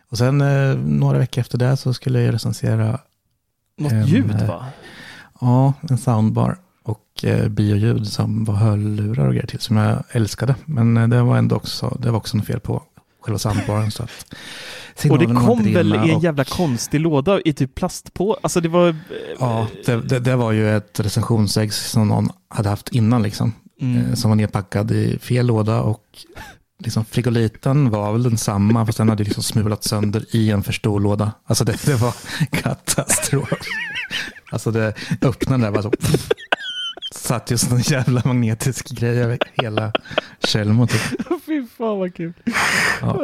Och 0.10 0.18
sen 0.18 0.42
eh, 0.42 0.76
några 0.78 1.18
veckor 1.18 1.42
efter 1.42 1.58
det 1.58 1.78
så 1.78 1.94
skulle 1.94 2.22
jag 2.22 2.34
recensera 2.34 3.00
något 3.78 3.92
en, 3.92 4.06
ljud 4.06 4.42
eh, 4.42 4.48
va? 4.48 4.66
Ja, 5.44 5.74
en 5.90 5.98
soundbar 5.98 6.58
och 6.84 7.24
eh, 7.24 7.48
bioljud 7.48 8.08
som 8.08 8.44
var 8.44 8.54
hörlurar 8.54 9.28
och 9.28 9.34
grejer 9.34 9.48
till 9.48 9.60
som 9.60 9.78
jag 9.78 10.04
älskade. 10.12 10.56
Men 10.66 10.98
eh, 10.98 11.08
det 11.08 11.22
var 11.22 11.38
ändå 11.38 11.56
också, 11.56 11.98
det 12.00 12.12
var 12.12 12.18
också 12.18 12.38
något 12.38 12.46
fel 12.46 12.60
på 12.60 12.84
själva 13.22 13.40
soundbaren. 13.40 13.92
Så 13.92 14.04
att 14.04 14.36
och 15.10 15.20
det 15.20 15.26
kom 15.26 15.74
väl 15.74 15.96
i 15.96 16.12
en 16.12 16.20
jävla 16.20 16.44
konstig 16.44 17.00
låda 17.00 17.42
i 17.46 17.54
typ 17.54 17.76
plast 17.76 18.14
på? 18.14 18.38
Alltså 18.42 18.62
det 18.62 18.70
var... 18.70 18.90
Eh, 18.90 18.96
ja, 19.40 19.68
det, 19.86 19.96
det, 19.96 20.20
det 20.20 20.36
var 20.36 20.52
ju 20.52 20.78
ett 20.78 21.00
recensionsägg 21.00 21.74
som 21.74 22.08
någon 22.08 22.30
hade 22.48 22.70
haft 22.70 22.90
innan 22.90 23.24
liksom. 23.24 23.54
Mm. 23.82 23.98
Eh, 23.98 24.14
som 24.14 24.32
var 24.32 24.36
nedpackad 24.36 24.92
i 24.92 25.20
fel 25.20 25.46
låda 25.46 25.82
och 25.82 26.04
liksom 26.80 27.06
frigoliten 27.06 27.90
var 27.90 28.14
väl 28.14 28.24
densamma, 28.24 28.86
fast 28.86 28.98
den 28.98 29.10
hade 29.10 29.24
liksom 29.24 29.44
smulat 29.44 29.84
sönder 29.84 30.36
i 30.36 30.52
en 30.52 30.64
för 30.64 30.74
stor 30.74 31.00
låda. 31.00 31.32
Alltså 31.46 31.64
det, 31.64 31.86
det 31.86 31.96
var 31.96 32.16
katastrof. 32.52 33.50
Alltså 34.52 34.72
det 34.72 34.94
öppnade 35.22 35.64
där 35.64 35.72
bara 35.72 35.84
så. 35.84 35.92
Satt 37.16 37.52
just 37.52 37.72
en 37.72 37.80
jävla 37.80 38.22
magnetisk 38.26 38.90
grej 38.90 39.20
över 39.22 39.40
hela 39.54 39.92
Tjällmo. 40.40 40.88
Typ. 40.88 41.02
Fy 41.46 41.68
fan 41.78 42.00
vad 42.00 42.16
kul. 42.16 42.34
Ja. 43.02 43.20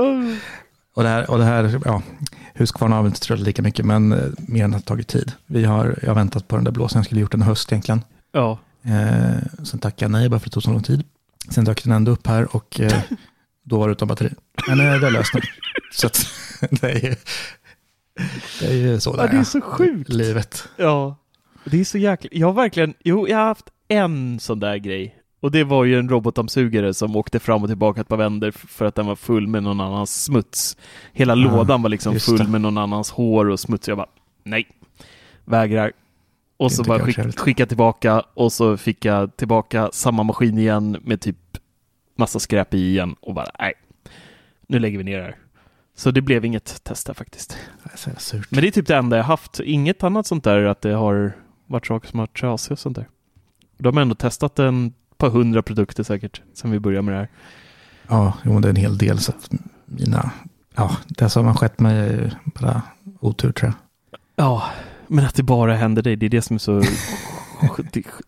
Och 0.95 1.03
det 1.03 1.09
här, 1.09 1.29
och 1.29 1.37
det 1.37 1.43
här 1.43 1.81
ja, 1.85 2.01
Husqvarna 2.53 2.95
har 2.95 3.03
väl 3.03 3.09
inte 3.09 3.19
trullat 3.19 3.45
lika 3.45 3.61
mycket, 3.61 3.85
men 3.85 4.11
eh, 4.11 4.25
mer 4.37 4.63
än 4.63 4.73
har 4.73 4.79
tagit 4.79 5.07
tid. 5.07 5.31
Vi 5.45 5.65
har, 5.65 5.99
jag 6.01 6.09
har 6.09 6.15
väntat 6.15 6.47
på 6.47 6.55
den 6.55 6.65
där 6.65 6.71
blåsen, 6.71 6.99
jag 6.99 7.05
skulle 7.05 7.21
gjort 7.21 7.31
den 7.31 7.41
i 7.41 7.45
höst 7.45 7.71
egentligen. 7.71 8.01
Ja. 8.31 8.59
Eh, 8.83 9.63
sen 9.63 9.79
tackade 9.79 10.03
jag 10.03 10.11
nej 10.11 10.29
bara 10.29 10.39
för 10.39 10.47
att 10.47 10.51
det 10.51 10.53
tog 10.53 10.63
så 10.63 10.71
lång 10.71 10.83
tid. 10.83 11.03
Sen 11.49 11.65
dök 11.65 11.83
den 11.83 11.93
ändå 11.93 12.11
upp 12.11 12.27
här 12.27 12.55
och 12.55 12.79
eh, 12.79 13.01
då 13.69 13.79
var 13.79 13.87
det 13.87 13.91
utan 13.91 14.07
batteri. 14.07 14.29
Men 14.67 14.77
det 14.77 14.83
är 14.83 15.11
löst 15.11 15.33
nu. 15.33 15.41
Så 15.91 16.07
att, 16.07 16.25
det 16.69 16.91
är 16.91 16.99
ju 16.99 17.15
det 18.59 18.67
är 18.67 18.73
ju 18.73 18.99
så 18.99 19.15
ja, 19.17 19.27
det 19.27 19.37
är 19.37 19.43
så 19.43 19.61
sjukt. 19.61 20.09
Livet. 20.09 20.69
Ja, 20.77 21.15
det 21.65 21.79
är 21.79 21.83
så 21.83 21.97
jäkla... 21.97 22.29
Jag 22.33 22.47
har 22.47 22.53
verkligen... 22.53 22.93
Jo, 23.03 23.27
jag 23.27 23.37
har 23.37 23.45
haft 23.45 23.65
en 23.87 24.39
sån 24.39 24.59
där 24.59 24.77
grej. 24.77 25.15
Och 25.41 25.51
det 25.51 25.63
var 25.63 25.85
ju 25.85 25.99
en 25.99 26.09
robotdammsugare 26.09 26.93
som 26.93 27.15
åkte 27.15 27.39
fram 27.39 27.63
och 27.63 27.69
tillbaka 27.69 28.01
ett 28.01 28.07
par 28.07 28.17
vänder 28.17 28.51
för 28.51 28.85
att 28.85 28.95
den 28.95 29.05
var 29.05 29.15
full 29.15 29.47
med 29.47 29.63
någon 29.63 29.81
annans 29.81 30.23
smuts. 30.23 30.77
Hela 31.13 31.33
ah, 31.33 31.35
lådan 31.35 31.81
var 31.81 31.89
liksom 31.89 32.19
full 32.19 32.47
med 32.47 32.61
någon 32.61 32.77
annans 32.77 33.11
hår 33.11 33.49
och 33.49 33.59
smuts. 33.59 33.87
Jag 33.87 33.97
bara, 33.97 34.09
nej, 34.43 34.67
vägrar. 35.45 35.91
Och 36.57 36.71
så 36.71 36.83
bara 36.83 36.99
skick, 36.99 37.39
skicka 37.39 37.65
tillbaka 37.65 38.23
och 38.33 38.51
så 38.51 38.77
fick 38.77 39.05
jag 39.05 39.37
tillbaka 39.37 39.89
samma 39.93 40.23
maskin 40.23 40.57
igen 40.57 40.97
med 41.01 41.21
typ 41.21 41.48
massa 42.19 42.39
skräp 42.39 42.73
i 42.73 42.89
igen 42.89 43.15
och 43.19 43.33
bara, 43.33 43.45
nej, 43.59 43.73
nu 44.67 44.79
lägger 44.79 44.97
vi 44.97 45.03
ner 45.03 45.17
det 45.17 45.23
här. 45.23 45.35
Så 45.95 46.11
det 46.11 46.21
blev 46.21 46.45
inget 46.45 46.83
test 46.83 47.07
där 47.07 47.13
faktiskt. 47.13 47.57
Det 47.83 48.43
Men 48.49 48.61
det 48.61 48.67
är 48.67 48.71
typ 48.71 48.87
det 48.87 48.95
enda 48.95 49.17
jag 49.17 49.23
haft. 49.23 49.59
Inget 49.59 50.03
annat 50.03 50.27
sånt 50.27 50.43
där 50.43 50.63
att 50.63 50.81
det 50.81 50.93
har 50.93 51.33
varit 51.65 51.85
saker 51.85 52.09
som 52.09 52.19
har 52.19 52.27
varit 52.27 52.39
trasiga 52.39 52.73
och 52.73 52.79
sånt 52.79 52.95
där. 52.95 53.07
De 53.77 53.97
har 53.97 54.01
ändå 54.01 54.15
testat 54.15 54.59
en 54.59 54.93
par 55.17 55.29
hundra 55.29 55.61
produkter 55.61 56.03
säkert 56.03 56.41
sen 56.53 56.71
vi 56.71 56.79
började 56.79 57.01
med 57.01 57.13
det 57.13 57.17
här. 57.17 57.29
Ja, 58.07 58.33
jo, 58.43 58.59
det 58.59 58.67
är 58.67 58.69
en 58.69 58.75
hel 58.75 58.97
del. 58.97 59.19
Så 59.19 59.31
att 59.31 59.51
mina, 59.85 60.31
ja, 60.75 60.97
det 61.07 61.29
som 61.29 61.45
har 61.45 61.53
skett 61.53 61.79
mig 61.79 61.97
är 61.99 62.39
bara 62.45 62.81
otur 63.19 63.51
tror 63.51 63.71
jag. 63.71 63.75
Ja, 64.45 64.63
men 65.07 65.25
att 65.25 65.35
det 65.35 65.43
bara 65.43 65.75
händer 65.75 66.01
dig, 66.01 66.15
det 66.15 66.25
är 66.25 66.29
det 66.29 66.41
som 66.41 66.55
är 66.55 66.59
så, 66.59 66.83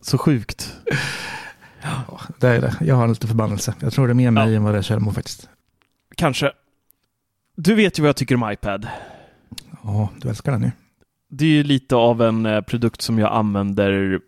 så 0.00 0.18
sjukt. 0.18 0.74
Ja, 1.82 2.20
det 2.38 2.48
är 2.48 2.60
det. 2.60 2.76
Jag 2.80 2.94
har 2.94 3.08
lite 3.08 3.26
förbannelse. 3.26 3.74
Jag 3.80 3.92
tror 3.92 4.06
det 4.06 4.12
är 4.12 4.14
mer 4.14 4.30
mig 4.30 4.50
ja. 4.50 4.56
än 4.56 4.64
vad 4.64 4.74
det 4.74 4.78
är 4.78 4.82
Kjellmo 4.82 5.12
faktiskt. 5.12 5.48
Kanske. 6.16 6.52
Du 7.56 7.74
vet 7.74 7.98
ju 7.98 8.02
vad 8.02 8.08
jag 8.08 8.16
tycker 8.16 8.34
om 8.34 8.52
iPad. 8.52 8.88
Ja, 9.82 10.08
du 10.16 10.28
älskar 10.28 10.52
den 10.52 10.62
ju. 10.62 10.70
Det 11.30 11.44
är 11.44 11.48
ju 11.48 11.62
lite 11.62 11.96
av 11.96 12.22
en 12.22 12.46
eh, 12.46 12.60
produkt 12.60 13.02
som 13.02 13.18
jag 13.18 13.32
använder 13.32 14.20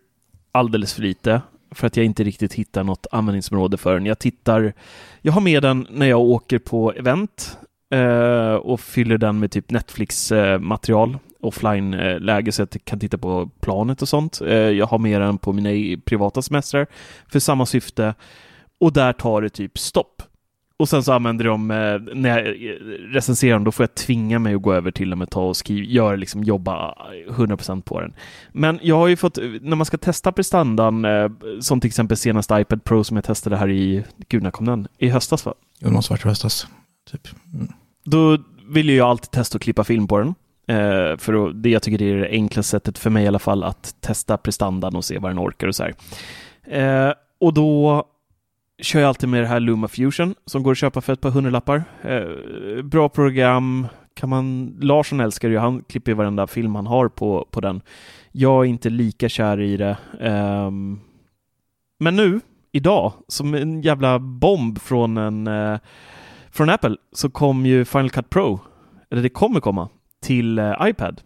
alldeles 0.51 0.93
för 0.93 1.01
lite 1.01 1.41
för 1.71 1.87
att 1.87 1.97
jag 1.97 2.05
inte 2.05 2.23
riktigt 2.23 2.53
hittar 2.53 2.83
något 2.83 3.07
användningsområde 3.11 3.77
för 3.77 3.93
den. 3.93 4.05
Jag 4.05 4.19
tittar, 4.19 4.73
jag 5.21 5.33
har 5.33 5.41
med 5.41 5.63
den 5.63 5.87
när 5.89 6.05
jag 6.05 6.19
åker 6.19 6.59
på 6.59 6.91
event 6.91 7.57
eh, 7.89 8.53
och 8.53 8.79
fyller 8.79 9.17
den 9.17 9.39
med 9.39 9.51
typ 9.51 9.71
Netflix-material, 9.71 11.09
eh, 11.09 11.17
offline-läge 11.45 12.51
så 12.51 12.63
att 12.63 12.75
jag 12.75 12.85
kan 12.85 12.99
titta 12.99 13.17
på 13.17 13.49
planet 13.59 14.01
och 14.01 14.09
sånt. 14.09 14.41
Eh, 14.41 14.53
jag 14.53 14.85
har 14.85 14.97
med 14.97 15.21
den 15.21 15.37
på 15.37 15.53
mina 15.53 16.01
privata 16.05 16.41
semestrar 16.41 16.87
för 17.27 17.39
samma 17.39 17.65
syfte 17.65 18.13
och 18.79 18.93
där 18.93 19.13
tar 19.13 19.41
det 19.41 19.49
typ 19.49 19.77
stopp. 19.77 20.21
Och 20.77 20.89
sen 20.89 21.03
så 21.03 21.13
använder 21.13 21.45
de, 21.45 21.71
eh, 21.71 22.15
när 22.15 22.29
jag 22.29 22.47
eh, 22.47 22.75
recenserar 23.13 23.53
dem, 23.53 23.63
då 23.63 23.71
får 23.71 23.83
jag 23.83 23.95
tvinga 23.95 24.39
mig 24.39 24.55
att 24.55 24.61
gå 24.61 24.73
över 24.73 24.91
till 24.91 25.09
dem 25.09 25.21
ett 25.21 25.31
tag 25.31 25.49
och 25.49 25.57
skriva, 25.57 25.85
göra 25.85 26.15
liksom 26.15 26.43
jobba 26.43 26.95
100% 27.29 27.81
på 27.81 28.01
den. 28.01 28.13
Men 28.51 28.79
jag 28.81 28.95
har 28.95 29.07
ju 29.07 29.15
fått, 29.15 29.37
när 29.61 29.75
man 29.75 29.85
ska 29.85 29.97
testa 29.97 30.31
prestandan, 30.31 31.05
som 31.59 31.79
till 31.79 31.87
exempel 31.87 32.17
senaste 32.17 32.55
iPad 32.59 32.83
Pro 32.83 33.03
som 33.03 33.17
jag 33.17 33.23
testade 33.23 33.57
här 33.57 33.69
i, 33.69 34.03
gud 34.27 34.43
när 34.43 34.51
kom 34.51 34.65
den? 34.65 34.87
I 34.97 35.09
höstas 35.09 35.45
va? 35.45 35.53
Jo, 35.79 35.87
det 35.87 35.93
måste 35.93 36.13
varit 36.13 36.25
i 36.25 36.27
höstas. 36.27 36.67
Typ. 37.11 37.27
Mm. 37.53 37.67
Då 38.03 38.37
vill 38.67 38.89
jag 38.89 39.09
alltid 39.09 39.31
testa 39.31 39.55
att 39.55 39.61
klippa 39.61 39.83
film 39.83 40.07
på 40.07 40.17
den. 40.17 40.35
Eh, 40.67 41.17
för 41.17 41.53
det, 41.53 41.69
jag 41.69 41.81
tycker 41.81 41.97
det 41.97 42.11
är 42.11 42.17
det 42.17 42.29
enklaste 42.29 42.71
sättet 42.71 42.97
för 42.97 43.09
mig 43.09 43.23
i 43.23 43.27
alla 43.27 43.39
fall 43.39 43.63
att 43.63 43.95
testa 44.01 44.37
prestandan 44.37 44.95
och 44.95 45.05
se 45.05 45.19
vad 45.19 45.31
den 45.31 45.39
orkar 45.39 45.67
och 45.67 45.75
så 45.75 45.83
här. 45.83 45.95
Eh, 46.67 47.13
och 47.39 47.53
då 47.53 48.03
kör 48.81 48.99
jag 48.99 49.07
alltid 49.07 49.29
med 49.29 49.41
det 49.41 49.47
här 49.47 49.59
Luma 49.59 49.87
Fusion 49.87 50.35
som 50.45 50.63
går 50.63 50.71
att 50.71 50.77
köpa 50.77 51.01
för 51.01 51.13
ett 51.13 51.21
par 51.21 51.29
hundralappar. 51.29 51.83
Eh, 52.01 52.83
bra 52.83 53.09
program. 53.09 53.87
Kan 54.13 54.29
man, 54.29 54.77
Larsson 54.81 55.19
älskar 55.19 55.49
ju, 55.49 55.57
han 55.57 55.83
klipper 55.83 56.11
ju 56.11 56.15
varenda 56.15 56.47
film 56.47 56.75
han 56.75 56.87
har 56.87 57.07
på, 57.07 57.47
på 57.51 57.61
den. 57.61 57.81
Jag 58.31 58.65
är 58.65 58.69
inte 58.69 58.89
lika 58.89 59.29
kär 59.29 59.61
i 59.61 59.77
det. 59.77 59.97
Um, 60.19 61.01
men 61.99 62.15
nu, 62.15 62.39
idag, 62.71 63.13
som 63.27 63.53
en 63.53 63.81
jävla 63.81 64.19
bomb 64.19 64.79
från 64.79 65.17
en 65.17 65.47
uh, 65.47 65.77
från 66.51 66.69
Apple, 66.69 66.95
så 67.11 67.29
kom 67.29 67.65
ju 67.65 67.85
Final 67.85 68.09
Cut 68.09 68.29
Pro, 68.29 68.59
eller 69.11 69.21
det 69.21 69.29
kommer 69.29 69.59
komma, 69.59 69.89
till 70.25 70.59
uh, 70.59 70.75
iPad. 70.81 71.21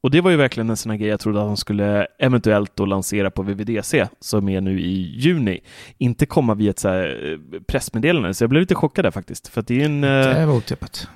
Och 0.00 0.10
det 0.10 0.20
var 0.20 0.30
ju 0.30 0.36
verkligen 0.36 0.70
en 0.70 0.76
sån 0.76 0.90
här 0.90 0.98
grej 0.98 1.08
jag 1.08 1.20
trodde 1.20 1.40
att 1.40 1.46
de 1.46 1.56
skulle 1.56 2.06
eventuellt 2.18 2.76
då 2.76 2.86
lansera 2.86 3.30
på 3.30 3.42
VVDC 3.42 4.08
som 4.20 4.48
är 4.48 4.60
nu 4.60 4.80
i 4.80 5.18
juni. 5.18 5.60
Inte 5.98 6.26
komma 6.26 6.54
via 6.54 6.70
ett 6.70 6.78
så 6.78 6.88
eh, 6.88 7.38
pressmeddelande, 7.66 8.34
så 8.34 8.42
jag 8.42 8.50
blev 8.50 8.60
lite 8.60 8.74
chockad 8.74 9.04
där 9.04 9.10
faktiskt. 9.10 9.48
För 9.48 9.62
det 9.62 9.80
är 9.80 9.84
en... 9.84 10.00
Det 10.00 10.46
var 10.46 10.56
otippat. 10.56 11.08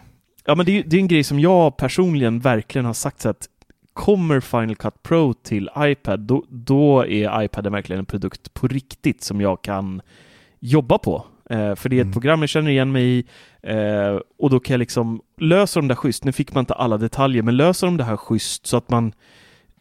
Ja, 0.44 0.54
men 0.54 0.66
det 0.66 0.78
är, 0.78 0.84
det 0.86 0.96
är 0.96 1.00
en 1.00 1.08
grej 1.08 1.24
som 1.24 1.40
jag 1.40 1.76
personligen 1.76 2.40
verkligen 2.40 2.84
har 2.84 2.92
sagt 2.92 3.20
så 3.20 3.28
att 3.28 3.48
kommer 3.92 4.40
Final 4.40 4.76
Cut 4.76 5.02
Pro 5.02 5.34
till 5.34 5.70
iPad, 5.78 6.20
då, 6.20 6.44
då 6.48 7.06
är 7.06 7.42
iPaden 7.42 7.72
verkligen 7.72 7.98
en 7.98 8.06
produkt 8.06 8.54
på 8.54 8.68
riktigt 8.68 9.22
som 9.22 9.40
jag 9.40 9.62
kan 9.62 10.02
jobba 10.60 10.98
på. 10.98 11.26
Eh, 11.50 11.74
för 11.74 11.88
det 11.88 11.96
är 11.96 12.00
ett 12.00 12.04
mm. 12.04 12.12
program 12.12 12.40
jag 12.40 12.48
känner 12.48 12.70
igen 12.70 12.92
mig 12.92 13.04
i 13.04 13.24
eh, 13.62 14.20
och 14.38 14.50
då 14.50 14.60
kan 14.60 14.74
jag 14.74 14.78
liksom 14.78 15.20
lösa 15.40 15.80
de 15.80 15.88
där 15.88 15.94
schysst. 15.94 16.24
Nu 16.24 16.32
fick 16.32 16.54
man 16.54 16.62
inte 16.62 16.74
alla 16.74 16.98
detaljer, 16.98 17.42
men 17.42 17.56
löser 17.56 17.86
de 17.86 17.96
det 17.96 18.04
här 18.04 18.16
schysst 18.16 18.66
så 18.66 18.76
att 18.76 18.90
man 18.90 19.12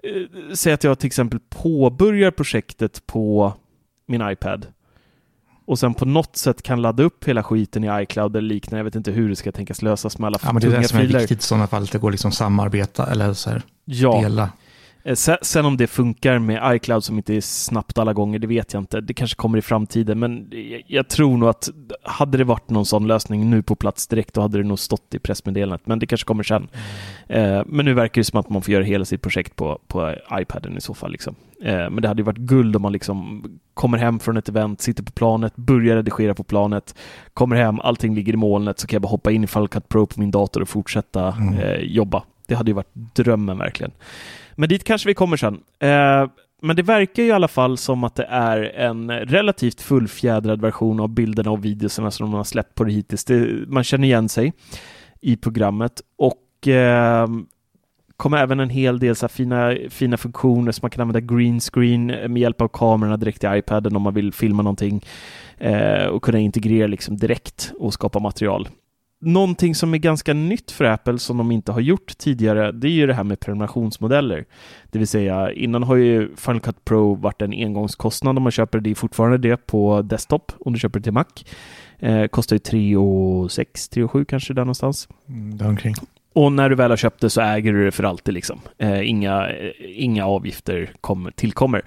eh, 0.04 0.54
Säg 0.54 0.74
att 0.74 0.84
jag 0.84 1.00
till 1.00 1.08
exempel 1.08 1.40
påbörjar 1.50 2.32
projektet 2.32 3.08
på 3.08 3.54
min 4.08 4.30
iPad 4.30 4.68
och 5.66 5.80
sen 5.80 5.94
på 5.94 6.06
något 6.06 6.36
sätt 6.36 6.62
kan 6.62 6.82
ladda 6.82 7.04
upp 7.04 7.28
hela 7.28 7.44
skiten 7.44 7.84
i 7.84 8.04
iCloud 8.04 8.36
eller 8.36 8.48
liknande. 8.48 8.80
Jag 8.80 8.84
vet 8.84 8.96
inte 8.96 9.12
hur 9.12 9.30
det 9.30 9.36
ska 9.36 9.52
tänkas 9.52 9.82
lösas 9.82 10.18
med 10.18 10.28
alla 10.28 10.40
ja, 10.44 10.54
men 10.54 10.62
Det 10.62 10.68
är 10.68 10.82
det 10.82 10.88
som 10.88 11.00
är 11.00 11.04
viktigt 11.04 11.40
i 11.40 11.44
sådana 11.44 11.68
fall, 11.68 11.84
att 11.84 11.92
det 11.92 11.98
går 11.98 12.12
liksom 12.12 12.32
samarbeta 12.32 13.12
eller 13.12 13.34
så 13.34 13.50
här, 13.50 13.62
ja. 13.86 14.22
dela. 14.22 14.50
Eh, 15.04 15.16
sen 15.42 15.66
om 15.66 15.78
det 15.78 15.88
funkar 15.88 16.40
med 16.40 16.76
iCloud 16.76 17.04
som 17.04 17.18
inte 17.18 17.34
är 17.34 17.42
snabbt 17.42 17.98
alla 17.98 18.14
gånger, 18.14 18.40
det 18.40 18.48
vet 18.48 18.74
jag 18.74 18.82
inte. 18.82 19.02
Det 19.02 19.14
kanske 19.14 19.36
kommer 19.36 19.58
i 19.58 19.62
framtiden, 19.62 20.20
men 20.20 20.52
jag 20.88 21.08
tror 21.08 21.38
nog 21.38 21.50
att 21.50 21.70
hade 22.04 22.38
det 22.38 22.44
varit 22.44 22.70
någon 22.70 22.86
sån 22.86 23.08
lösning 23.08 23.50
nu 23.50 23.62
på 23.64 23.76
plats 23.76 24.08
direkt, 24.08 24.34
då 24.34 24.42
hade 24.42 24.58
det 24.58 24.64
nog 24.64 24.80
stått 24.80 25.14
i 25.14 25.20
pressmeddelandet, 25.20 25.88
men 25.88 26.00
det 26.00 26.06
kanske 26.06 26.26
kommer 26.26 26.44
sen. 26.44 26.68
Mm. 27.28 27.66
Men 27.68 27.86
nu 27.86 27.94
verkar 27.94 28.20
det 28.20 28.26
som 28.26 28.40
att 28.40 28.50
man 28.50 28.62
får 28.62 28.74
göra 28.74 28.84
hela 28.84 29.06
sitt 29.06 29.22
projekt 29.22 29.56
på, 29.56 29.80
på 29.88 30.16
iPaden 30.34 30.78
i 30.78 30.82
så 30.82 30.94
fall. 30.94 31.12
Liksom. 31.12 31.36
Eh, 31.62 31.90
men 31.90 32.02
det 32.02 32.08
hade 32.08 32.20
ju 32.20 32.26
varit 32.26 32.38
guld 32.38 32.76
om 32.76 32.82
man 32.82 32.92
liksom 32.92 33.44
kommer 33.74 33.98
hem 33.98 34.20
från 34.20 34.38
ett 34.38 34.50
event, 34.50 34.82
sitter 34.82 35.04
på 35.04 35.12
planet, 35.12 35.56
börjar 35.56 35.96
redigera 35.96 36.34
på 36.34 36.44
planet, 36.44 36.96
kommer 37.34 37.56
hem, 37.56 37.80
allting 37.80 38.16
ligger 38.16 38.34
i 38.34 38.38
molnet, 38.38 38.80
så 38.80 38.88
kan 38.88 38.96
jag 38.96 39.02
bara 39.02 39.10
hoppa 39.10 39.32
in 39.32 39.44
i 39.44 39.48
Final 39.48 39.68
Cut 39.68 39.90
Pro 39.90 40.06
på 40.06 40.20
min 40.20 40.32
dator 40.32 40.62
och 40.62 40.70
fortsätta 40.70 41.32
mm. 41.32 41.60
eh, 41.60 41.76
jobba. 41.76 42.24
Det 42.52 42.56
hade 42.56 42.72
ju 42.72 42.76
varit 42.76 42.94
drömmen 42.94 43.58
verkligen. 43.58 43.92
Men 44.56 44.70
dit 44.70 44.84
kanske 44.84 45.08
vi 45.08 45.14
kommer 45.14 45.38
sen. 45.38 45.62
Eh, 45.80 46.30
men 46.62 46.76
det 46.76 46.84
verkar 46.84 47.24
ju 47.24 47.30
i 47.30 47.32
alla 47.32 47.48
fall 47.48 47.78
som 47.78 48.04
att 48.04 48.16
det 48.16 48.24
är 48.24 48.62
en 48.64 49.12
relativt 49.12 49.82
fullfjädrad 49.82 50.62
version 50.62 51.00
av 51.00 51.10
bilderna 51.10 51.52
och 51.52 51.66
videorna 51.66 52.12
som 52.12 52.32
de 52.32 52.34
har 52.34 52.44
släppt 52.44 52.76
på 52.76 52.84
det 52.84 52.92
hittills. 52.92 53.26
Det, 53.26 53.68
man 53.68 53.84
känner 53.84 54.08
igen 54.08 54.30
sig 54.30 54.54
i 55.22 55.38
programmet 55.38 56.02
och 56.18 56.68
eh, 56.68 57.28
kommer 58.18 58.38
även 58.38 58.60
en 58.60 58.70
hel 58.70 59.00
del 59.00 59.16
så 59.16 59.28
fina, 59.28 59.76
fina 59.90 60.18
funktioner 60.18 60.72
som 60.72 60.80
man 60.84 60.92
kan 60.92 61.02
använda 61.02 61.36
green 61.36 61.60
screen 61.60 62.06
med 62.06 62.38
hjälp 62.38 62.62
av 62.62 62.68
kamerorna 62.68 63.18
direkt 63.18 63.44
i 63.44 63.48
iPaden 63.48 63.96
om 63.96 64.02
man 64.02 64.14
vill 64.14 64.34
filma 64.34 64.64
någonting 64.64 65.06
eh, 65.58 66.06
och 66.06 66.24
kunna 66.24 66.40
integrera 66.40 66.88
liksom 66.88 67.18
direkt 67.18 67.72
och 67.80 67.94
skapa 67.94 68.20
material 68.20 68.68
någonting 69.22 69.76
som 69.76 69.94
är 69.94 69.98
ganska 69.98 70.34
nytt 70.34 70.72
för 70.72 70.86
Apple 70.86 71.20
som 71.20 71.38
de 71.38 71.52
inte 71.52 71.72
har 71.72 71.80
gjort 71.80 72.18
tidigare, 72.18 72.72
det 72.72 72.88
är 72.88 72.92
ju 72.92 73.08
det 73.08 73.14
här 73.14 73.24
med 73.24 73.40
prenumerationsmodeller. 73.40 74.46
Det 74.92 75.00
vill 75.00 75.08
säga, 75.08 75.52
innan 75.52 75.84
har 75.84 75.96
ju 75.96 76.36
Final 76.36 76.60
Cut 76.60 76.86
Pro 76.86 77.16
varit 77.16 77.42
en 77.42 77.54
engångskostnad 77.54 78.38
om 78.38 78.44
man 78.44 78.52
köper 78.52 78.80
det, 78.80 78.92
är 78.92 78.96
fortfarande 78.96 79.38
det 79.38 79.68
på 79.68 80.02
desktop 80.02 80.52
om 80.60 80.74
du 80.74 80.80
köper 80.80 81.00
det 81.00 81.04
till 81.04 81.14
Mac. 81.14 81.26
Eh, 82.00 82.28
kostar 82.28 82.56
ju 82.56 82.60
3 82.60 82.98
och 82.98 83.52
6, 83.52 83.90
3 83.90 84.04
och 84.04 84.12
7 84.12 84.26
kanske 84.26 84.54
där 84.54 84.62
någonstans. 84.62 85.10
Mm, 85.30 85.68
omkring. 85.68 85.94
Och 86.34 86.52
när 86.52 86.70
du 86.70 86.76
väl 86.76 86.90
har 86.90 86.98
köpt 86.98 87.22
det 87.22 87.30
så 87.30 87.42
äger 87.42 87.74
du 87.74 87.86
det 87.86 87.92
för 87.92 88.04
alltid 88.04 88.34
liksom. 88.34 88.60
Eh, 88.78 89.10
inga, 89.10 89.50
eh, 89.50 89.72
inga 89.80 90.26
avgifter 90.26 90.92
kom, 91.02 91.32
tillkommer. 91.36 91.82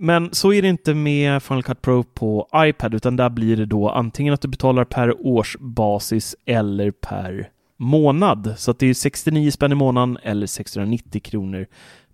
Men 0.00 0.34
så 0.34 0.52
är 0.52 0.62
det 0.62 0.68
inte 0.68 0.94
med 0.94 1.42
Final 1.42 1.62
Cut 1.62 1.82
Pro 1.82 2.02
på 2.02 2.48
iPad, 2.56 2.94
utan 2.94 3.16
där 3.16 3.30
blir 3.30 3.56
det 3.56 3.66
då 3.66 3.88
antingen 3.88 4.34
att 4.34 4.40
du 4.40 4.48
betalar 4.48 4.84
per 4.84 5.26
årsbasis 5.26 6.36
eller 6.44 6.90
per 6.90 7.50
månad. 7.76 8.54
Så 8.56 8.70
att 8.70 8.78
det 8.78 8.86
är 8.86 8.94
69 8.94 9.50
spänn 9.50 9.72
i 9.72 9.74
månaden 9.74 10.18
eller 10.22 10.46
690 10.46 11.20
kronor 11.20 11.66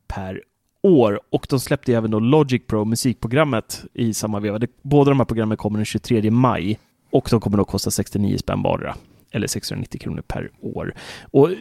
per 0.07 0.43
år. 0.83 1.21
Och 1.31 1.47
de 1.51 1.61
släppte 1.61 1.95
även 1.95 2.11
då 2.11 2.21
Logic 2.21 2.63
Pro, 2.67 2.85
musikprogrammet, 2.85 3.85
i 3.95 4.15
samma 4.15 4.41
veva. 4.41 4.61
Båda 4.83 5.11
de 5.11 5.21
här 5.21 5.27
programmen 5.27 5.57
kommer 5.57 5.79
den 5.79 5.85
23 5.85 6.31
maj 6.31 6.79
och 7.11 7.29
de 7.31 7.41
kommer 7.41 7.59
då 7.59 7.65
kosta 7.65 7.91
69 7.91 8.39
spänn 8.39 8.63
vardera 8.63 8.97
eller 9.31 9.47
690 9.47 10.01
kronor 10.01 10.23
per 10.27 10.51
år. 10.61 10.95
Och 11.23 11.51
äh, 11.51 11.57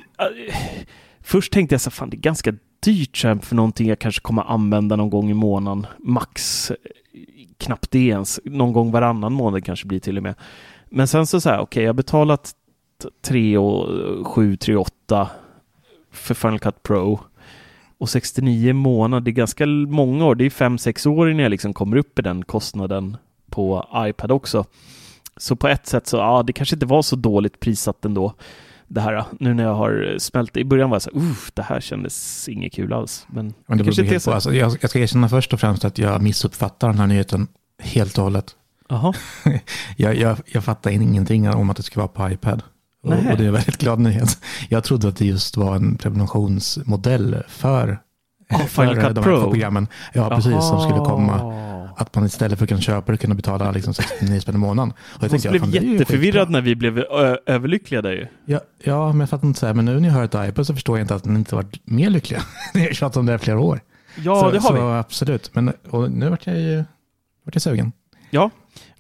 Först 1.24 1.54
tänkte 1.54 1.74
jag 1.74 1.82
så 1.82 1.92
fan 1.92 2.10
det 2.10 2.18
är 2.18 2.20
ganska 2.20 2.54
dyrt 2.84 3.18
för 3.18 3.56
någonting 3.56 3.88
jag 3.88 4.00
kanske 4.00 4.22
kommer 4.22 4.42
använda 4.42 4.96
någon 4.96 5.10
gång 5.10 5.30
i 5.30 5.34
månaden. 5.34 5.88
Max 6.00 6.72
knappt 7.58 7.92
det 7.92 8.08
ens. 8.08 8.40
Någon 8.44 8.74
gång 8.74 8.92
varannan 8.92 9.34
månad 9.34 9.66
kanske 9.66 9.88
blir 9.88 10.00
till 10.00 10.18
och 10.18 10.24
med. 10.24 10.36
Men 10.90 11.08
sen 11.08 11.28
så 11.28 11.42
så 11.42 11.50
här, 11.50 11.56
okej, 11.56 11.64
okay, 11.64 11.84
jag 11.84 11.90
har 11.90 11.94
betalat 11.94 12.54
3 13.22 13.58
och 13.58 14.28
7, 14.28 14.58
3 14.58 14.76
8 14.76 15.30
för 16.12 16.34
Final 16.34 16.60
Cut 16.60 16.84
Pro 16.84 17.20
och 17.98 18.10
69 18.10 18.74
månader, 18.74 19.22
det 19.22 19.32
är 19.32 19.34
ganska 19.34 19.66
många 19.66 20.26
år. 20.26 20.36
Det 20.36 20.46
är 20.46 20.50
5-6 20.50 21.08
år 21.08 21.30
innan 21.30 21.44
jag 21.44 21.50
liksom 21.50 21.74
kommer 21.74 21.98
upp 21.98 22.20
i 22.20 22.22
den 22.22 22.44
kostnaden 22.44 23.18
på 23.50 23.88
iPad 23.98 24.32
också. 24.32 24.66
Så 25.38 25.56
på 25.56 25.68
ett 25.68 25.88
sätt 25.88 26.08
så, 26.08 26.18
ja, 26.18 26.44
det 26.44 26.54
kanske 26.54 26.76
inte 26.76 26.86
var 26.86 27.02
så 27.02 27.16
dåligt 27.16 27.60
prissatt 27.60 28.06
ändå 28.06 28.34
det 28.94 29.02
här. 29.02 29.26
Nu 29.40 29.54
när 29.54 29.64
jag 29.64 29.76
har 29.76 30.16
smält 30.20 30.58
I 30.58 30.66
början 30.66 30.90
var 30.90 30.96
jag 30.96 31.02
så 31.02 31.10
här, 31.14 31.36
det 31.54 31.62
här 31.62 31.80
kändes 31.80 32.50
inget 32.50 32.74
kul 32.74 32.94
alls. 32.94 33.26
Men, 33.30 33.54
men 33.66 33.78
det 33.78 33.84
kanske 33.84 34.02
inte 34.02 34.20
så. 34.20 34.32
Alltså, 34.32 34.54
jag, 34.54 34.78
jag 34.82 34.90
ska 34.90 35.00
erkänna 35.00 35.30
först 35.30 35.54
och 35.54 35.60
främst 35.60 35.86
att 35.86 35.98
jag 35.98 36.22
missuppfattar 36.22 36.88
den 36.88 37.00
här 37.00 37.08
nyheten 37.08 37.48
helt 37.84 38.18
och 38.18 38.24
hållet. 38.24 38.56
Aha. 38.90 39.14
jag, 39.98 40.16
jag, 40.16 40.38
jag 40.46 40.64
fattar 40.64 40.92
ingenting 40.92 41.50
om 41.50 41.70
att 41.70 41.78
det 41.78 41.84
ska 41.84 42.00
vara 42.00 42.08
på 42.08 42.30
iPad. 42.30 42.64
Och, 43.04 43.12
och, 43.12 43.38
det 43.38 43.44
är 43.44 43.48
en 43.48 43.54
väldigt 43.54 43.78
glad 43.78 44.00
nyhet. 44.00 44.38
Jag 44.70 44.84
trodde 44.84 45.08
att 45.08 45.18
det 45.18 45.26
just 45.26 45.58
var 45.58 45.76
en 45.76 45.98
prenumerationsmodell 45.98 47.44
för, 47.48 48.00
oh, 48.50 48.66
för 48.66 48.88
Cut 48.88 48.96
de 48.96 49.04
här 49.04 49.24
Pro. 49.24 49.42
programmen. 49.42 49.88
Ja, 50.14 50.30
precis, 50.30 50.54
Aha. 50.54 50.62
som 50.62 50.82
skulle 50.82 51.00
komma. 51.00 51.40
Att 51.98 52.16
man 52.16 52.26
istället 52.26 52.60
för 52.60 52.66
att 52.66 52.70
kunna 52.70 52.82
köpa 52.82 53.12
det 53.12 53.18
kunna 53.18 53.36
betala 53.36 53.72
liksom 53.72 53.94
69 53.94 54.40
spänn 54.40 54.56
i 54.56 54.58
månaden. 54.58 54.94
Och 55.16 55.24
jag 55.24 55.32
tänkte, 55.32 55.50
blev 55.50 55.76
ja, 55.76 55.82
jätteförvirrad 55.82 56.50
när 56.50 56.62
vi 56.62 56.76
blev 56.76 56.98
överlyckliga 57.46 58.02
där 58.02 58.12
ju. 58.12 58.28
Ja, 58.46 58.60
ja, 58.84 59.08
men 59.08 59.20
jag 59.20 59.30
fattar 59.30 59.48
inte 59.48 59.60
så 59.60 59.66
här, 59.66 59.74
men 59.74 59.86
nu 59.86 60.00
när 60.00 60.08
jag 60.08 60.16
hör 60.16 60.24
ett 60.24 60.50
iPad 60.50 60.68
så 60.68 60.74
förstår 60.74 60.98
jag 60.98 61.04
inte 61.04 61.16
att 61.16 61.26
ni 61.26 61.36
inte 61.36 61.56
varit 61.56 61.80
mer 61.84 62.10
lyckliga. 62.10 62.42
Ni 62.74 62.82
har 62.82 62.94
tjatat 62.94 63.18
om 63.18 63.26
det 63.26 63.32
här 63.32 63.40
flera 63.40 63.60
år. 63.60 63.80
Ja, 64.16 64.40
så, 64.40 64.52
det 64.52 64.60
har 64.60 64.70
så, 64.70 64.74
vi. 64.74 64.80
Absolut, 64.80 65.56
men 65.56 65.74
nu 66.10 66.30
vart 66.30 66.48
jag 66.48 66.60
ju 66.60 66.84
vart 67.44 67.56
jag 67.56 67.62
sugen. 67.62 67.92
Ja, 68.30 68.50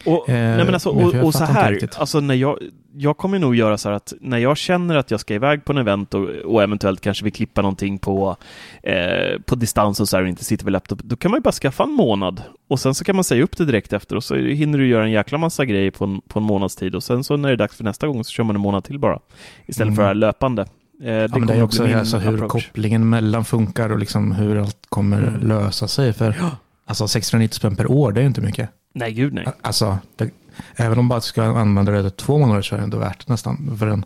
och, 0.05 0.29
eh, 0.29 0.55
nej 0.55 0.65
men 0.65 0.73
alltså, 0.73 0.89
och, 0.89 1.15
och 1.15 1.33
så 1.33 1.43
här, 1.43 1.89
alltså 1.97 2.19
när 2.19 2.35
jag, 2.35 2.59
jag 2.95 3.17
kommer 3.17 3.39
nog 3.39 3.55
göra 3.55 3.77
så 3.77 3.89
här 3.89 3.95
att 3.95 4.13
när 4.21 4.37
jag 4.37 4.57
känner 4.57 4.95
att 4.95 5.11
jag 5.11 5.19
ska 5.19 5.33
iväg 5.33 5.65
på 5.65 5.71
en 5.71 5.77
event 5.77 6.13
och, 6.13 6.29
och 6.29 6.63
eventuellt 6.63 7.01
kanske 7.01 7.23
vill 7.23 7.33
klippa 7.33 7.61
någonting 7.61 7.99
på, 7.99 8.37
eh, 8.83 9.41
på 9.45 9.55
distans 9.55 9.99
och 9.99 10.09
så 10.09 10.17
här 10.17 10.23
och 10.23 10.29
inte 10.29 10.43
sitter 10.43 10.65
vid 10.65 10.71
laptop, 10.71 10.99
då 11.03 11.15
kan 11.15 11.31
man 11.31 11.37
ju 11.37 11.41
bara 11.41 11.51
skaffa 11.51 11.83
en 11.83 11.91
månad 11.91 12.41
och 12.69 12.79
sen 12.79 12.95
så 12.95 13.03
kan 13.03 13.15
man 13.15 13.23
säga 13.23 13.43
upp 13.43 13.57
det 13.57 13.65
direkt 13.65 13.93
efter 13.93 14.15
och 14.15 14.23
så 14.23 14.35
hinner 14.35 14.77
du 14.77 14.87
göra 14.87 15.03
en 15.03 15.11
jäkla 15.11 15.37
massa 15.37 15.65
grejer 15.65 15.91
på 15.91 16.05
en, 16.05 16.21
på 16.21 16.39
en 16.39 16.45
månads 16.45 16.75
tid 16.75 16.95
och 16.95 17.03
sen 17.03 17.23
så 17.23 17.37
när 17.37 17.49
det 17.49 17.55
är 17.55 17.57
dags 17.57 17.77
för 17.77 17.83
nästa 17.83 18.07
gång 18.07 18.23
så 18.23 18.31
kör 18.31 18.43
man 18.43 18.55
en 18.55 18.61
månad 18.61 18.83
till 18.83 18.99
bara 18.99 19.19
istället 19.65 19.87
mm. 19.87 19.95
för 19.95 20.01
det 20.01 20.07
här 20.07 20.15
löpande. 20.15 20.61
Eh, 20.61 20.67
det, 21.05 21.29
ja, 21.31 21.37
men 21.37 21.47
det 21.47 21.53
är 21.53 21.63
också 21.63 21.97
alltså, 21.97 22.17
hur 22.17 22.33
approach. 22.33 22.67
kopplingen 22.67 23.09
mellan 23.09 23.45
funkar 23.45 23.89
och 23.89 23.99
liksom 23.99 24.31
hur 24.31 24.57
allt 24.57 24.77
kommer 24.89 25.27
mm. 25.27 25.47
lösa 25.47 25.87
sig. 25.87 26.13
För 26.13 26.35
ja. 26.39 26.49
alltså 26.85 27.07
690 27.07 27.55
spänn 27.55 27.75
per 27.75 27.91
år, 27.91 28.11
det 28.11 28.21
är 28.21 28.25
inte 28.25 28.41
mycket. 28.41 28.69
Nej, 28.93 29.13
gud 29.13 29.33
nej. 29.33 29.47
Alltså, 29.61 29.97
det, 30.15 30.29
även 30.75 30.99
om 30.99 31.05
man 31.05 31.09
bara 31.09 31.21
ska 31.21 31.43
använda 31.43 31.91
det 31.91 32.07
i 32.07 32.11
två 32.11 32.37
månader 32.37 32.61
så 32.61 32.75
är 32.75 32.79
det 32.79 32.83
ändå 32.83 32.97
värt 32.97 33.27
nästan. 33.27 33.77
För 33.79 33.87
en, 33.87 34.05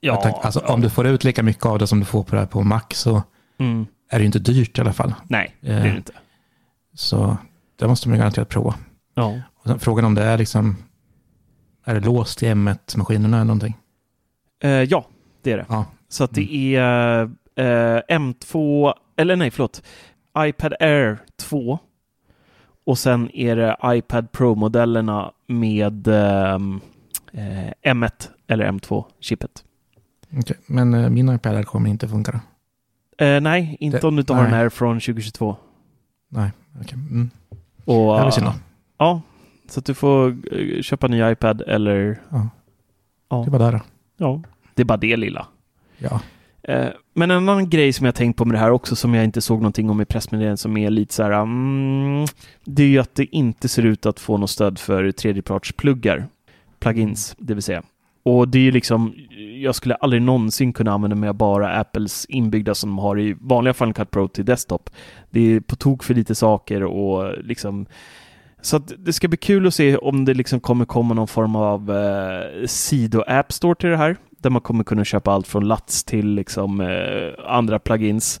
ja, 0.00 0.22
tänkte, 0.22 0.40
alltså, 0.40 0.62
ja. 0.66 0.72
Om 0.72 0.80
du 0.80 0.90
får 0.90 1.06
ut 1.06 1.24
lika 1.24 1.42
mycket 1.42 1.66
av 1.66 1.78
det 1.78 1.86
som 1.86 2.00
du 2.00 2.06
får 2.06 2.22
på 2.22 2.34
det 2.34 2.40
här 2.40 2.46
på 2.46 2.62
Mac 2.62 2.82
så 2.90 3.22
mm. 3.58 3.86
är 4.10 4.18
det 4.18 4.22
ju 4.22 4.26
inte 4.26 4.38
dyrt 4.38 4.78
i 4.78 4.80
alla 4.80 4.92
fall. 4.92 5.14
Nej, 5.28 5.56
det 5.60 5.72
är 5.72 5.84
det 5.84 5.96
inte. 5.96 6.12
Så 6.94 7.36
det 7.78 7.88
måste 7.88 8.08
man 8.08 8.18
garanterat 8.18 8.48
prova. 8.48 8.74
Ja. 9.14 9.40
Och 9.54 9.82
frågan 9.82 10.04
om 10.04 10.14
det 10.14 10.22
är 10.22 10.38
liksom, 10.38 10.76
är 11.84 11.94
det 11.94 12.00
låst 12.00 12.42
i 12.42 12.46
M1-maskinerna 12.46 13.36
eller 13.36 13.44
någonting? 13.44 13.76
Eh, 14.62 14.70
ja, 14.70 15.06
det 15.42 15.52
är 15.52 15.56
det. 15.56 15.66
Ja. 15.68 15.84
Så 16.08 16.24
att 16.24 16.34
det 16.34 16.74
mm. 16.74 16.82
är 16.82 17.22
eh, 17.56 18.18
M2, 18.18 18.92
eller 19.16 19.36
nej, 19.36 19.50
förlåt, 19.50 19.82
iPad 20.38 20.74
Air 20.80 21.18
2 21.36 21.78
Och 22.90 22.98
sen 22.98 23.30
är 23.34 23.56
det 23.56 23.76
iPad 23.84 24.32
Pro-modellerna 24.32 25.32
med 25.46 26.08
ehm, 26.08 26.80
eh, 27.32 27.92
M1 27.94 28.28
eller 28.46 28.72
M2-chippet. 28.72 29.64
Okej, 30.38 30.56
Men 30.66 30.94
eh, 30.94 31.10
min 31.10 31.28
iPad 31.34 31.66
kommer 31.66 31.90
inte 31.90 32.08
funka 32.08 32.32
då? 32.32 32.38
Eh, 33.24 33.40
nej, 33.40 33.76
inte 33.80 33.98
Det- 33.98 34.06
om 34.06 34.16
du 34.16 34.20
inte 34.20 34.32
har 34.32 34.42
den 34.42 34.52
här 34.52 34.68
från 34.68 35.00
2022. 35.00 35.56
Nej, 36.28 36.50
okej. 36.80 36.94
Mm. 37.10 37.30
Och, 37.84 37.94
Det 37.94 38.24
var 38.24 38.30
synd 38.30 38.46
då. 38.46 38.52
Ja, 38.98 39.20
så 39.68 39.80
att 39.80 39.86
du 39.86 39.94
får 39.94 40.36
eh, 40.52 40.82
köpa 40.82 41.06
en 41.06 41.10
ny 41.10 41.30
iPad 41.32 41.62
eller... 41.66 42.20
Ja. 42.30 42.48
Ja, 43.30 43.42
Det 43.44 43.50
var 43.50 43.58
där 43.58 43.72
då. 43.72 43.80
ja. 44.16 44.42
det 44.74 44.82
är 44.82 44.86
bara 44.86 44.98
det 44.98 45.16
lilla. 45.16 45.46
Ja. 45.98 46.20
Eh, 46.62 46.88
men 47.14 47.30
en 47.30 47.48
annan 47.48 47.68
grej 47.68 47.92
som 47.92 48.06
jag 48.06 48.14
tänkt 48.14 48.36
på 48.36 48.44
med 48.44 48.54
det 48.54 48.58
här 48.58 48.70
också 48.70 48.96
som 48.96 49.14
jag 49.14 49.24
inte 49.24 49.40
såg 49.40 49.60
någonting 49.60 49.90
om 49.90 50.00
i 50.00 50.04
pressmeddelandet 50.04 50.60
som 50.60 50.76
är 50.76 50.90
lite 50.90 51.14
så 51.14 51.22
här, 51.22 51.30
mm, 51.30 52.26
det 52.64 52.82
är 52.82 52.86
ju 52.86 52.98
att 52.98 53.14
det 53.14 53.24
inte 53.24 53.68
ser 53.68 53.82
ut 53.82 54.06
att 54.06 54.20
få 54.20 54.36
något 54.36 54.50
stöd 54.50 54.78
för 54.78 55.12
tredjepartspluggar, 55.12 56.26
plugins, 56.78 57.36
det 57.38 57.54
vill 57.54 57.62
säga. 57.62 57.82
Och 58.22 58.48
det 58.48 58.58
är 58.58 58.62
ju 58.62 58.70
liksom, 58.70 59.14
jag 59.62 59.74
skulle 59.74 59.94
aldrig 59.94 60.22
någonsin 60.22 60.72
kunna 60.72 60.92
använda 60.92 61.16
mig 61.16 61.28
av 61.28 61.34
bara 61.34 61.80
Apples 61.80 62.26
inbyggda 62.28 62.74
som 62.74 62.90
de 62.90 62.98
har 62.98 63.18
i 63.20 63.36
vanliga 63.40 63.74
Final 63.74 63.94
Cut 63.94 64.10
Pro 64.10 64.28
till 64.28 64.44
desktop. 64.44 64.90
Det 65.30 65.40
är 65.40 65.60
på 65.60 65.76
tok 65.76 66.04
för 66.04 66.14
lite 66.14 66.34
saker 66.34 66.82
och 66.82 67.44
liksom 67.44 67.86
så 68.62 68.76
att 68.76 68.92
det 68.98 69.12
ska 69.12 69.28
bli 69.28 69.36
kul 69.36 69.66
att 69.66 69.74
se 69.74 69.96
om 69.96 70.24
det 70.24 70.34
liksom 70.34 70.60
kommer 70.60 70.84
komma 70.84 71.14
någon 71.14 71.28
form 71.28 71.56
av 71.56 71.90
eh, 71.90 72.66
sido-app 72.66 73.52
store 73.52 73.74
till 73.74 73.90
det 73.90 73.96
här. 73.96 74.16
Där 74.42 74.50
man 74.50 74.60
kommer 74.62 74.84
kunna 74.84 75.04
köpa 75.04 75.32
allt 75.32 75.46
från 75.46 75.68
LATS 75.68 76.04
till 76.04 76.26
liksom, 76.34 76.80
eh, 76.80 77.46
andra 77.54 77.78
plugins. 77.78 78.40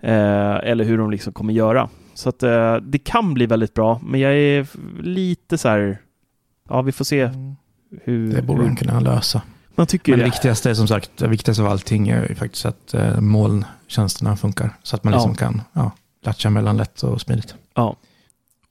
Eh, 0.00 0.56
eller 0.56 0.84
hur 0.84 0.98
de 0.98 1.10
liksom 1.10 1.32
kommer 1.32 1.52
göra. 1.52 1.88
Så 2.14 2.28
att 2.28 2.42
eh, 2.42 2.76
det 2.76 2.98
kan 2.98 3.34
bli 3.34 3.46
väldigt 3.46 3.74
bra. 3.74 4.00
Men 4.04 4.20
jag 4.20 4.32
är 4.36 4.66
lite 5.02 5.58
så 5.58 5.68
här... 5.68 5.98
Ja, 6.68 6.82
vi 6.82 6.92
får 6.92 7.04
se 7.04 7.30
hur... 8.04 8.32
Det 8.34 8.42
borde 8.42 8.62
hur 8.62 8.68
de 8.68 8.76
kunna 8.76 9.00
lösa. 9.00 9.42
man 9.74 9.86
tycker 9.86 10.12
Men 10.12 10.18
det 10.18 10.24
det. 10.24 10.30
viktigaste 10.30 10.70
är 10.70 10.74
som 10.74 10.88
sagt, 10.88 11.10
det 11.16 11.28
viktigaste 11.28 11.62
av 11.62 11.68
allting 11.68 12.08
är 12.08 12.28
ju 12.28 12.34
faktiskt 12.34 12.66
att 12.66 12.94
eh, 12.94 13.20
molntjänsterna 13.20 14.36
funkar. 14.36 14.70
Så 14.82 14.96
att 14.96 15.04
man 15.04 15.12
liksom 15.12 15.30
Ja. 15.30 15.36
kan 15.46 15.62
ja, 15.72 15.90
latcha 16.24 16.50
mellan 16.50 16.76
lätt 16.76 17.02
och 17.02 17.20
smidigt. 17.20 17.54
Ja. 17.74 17.96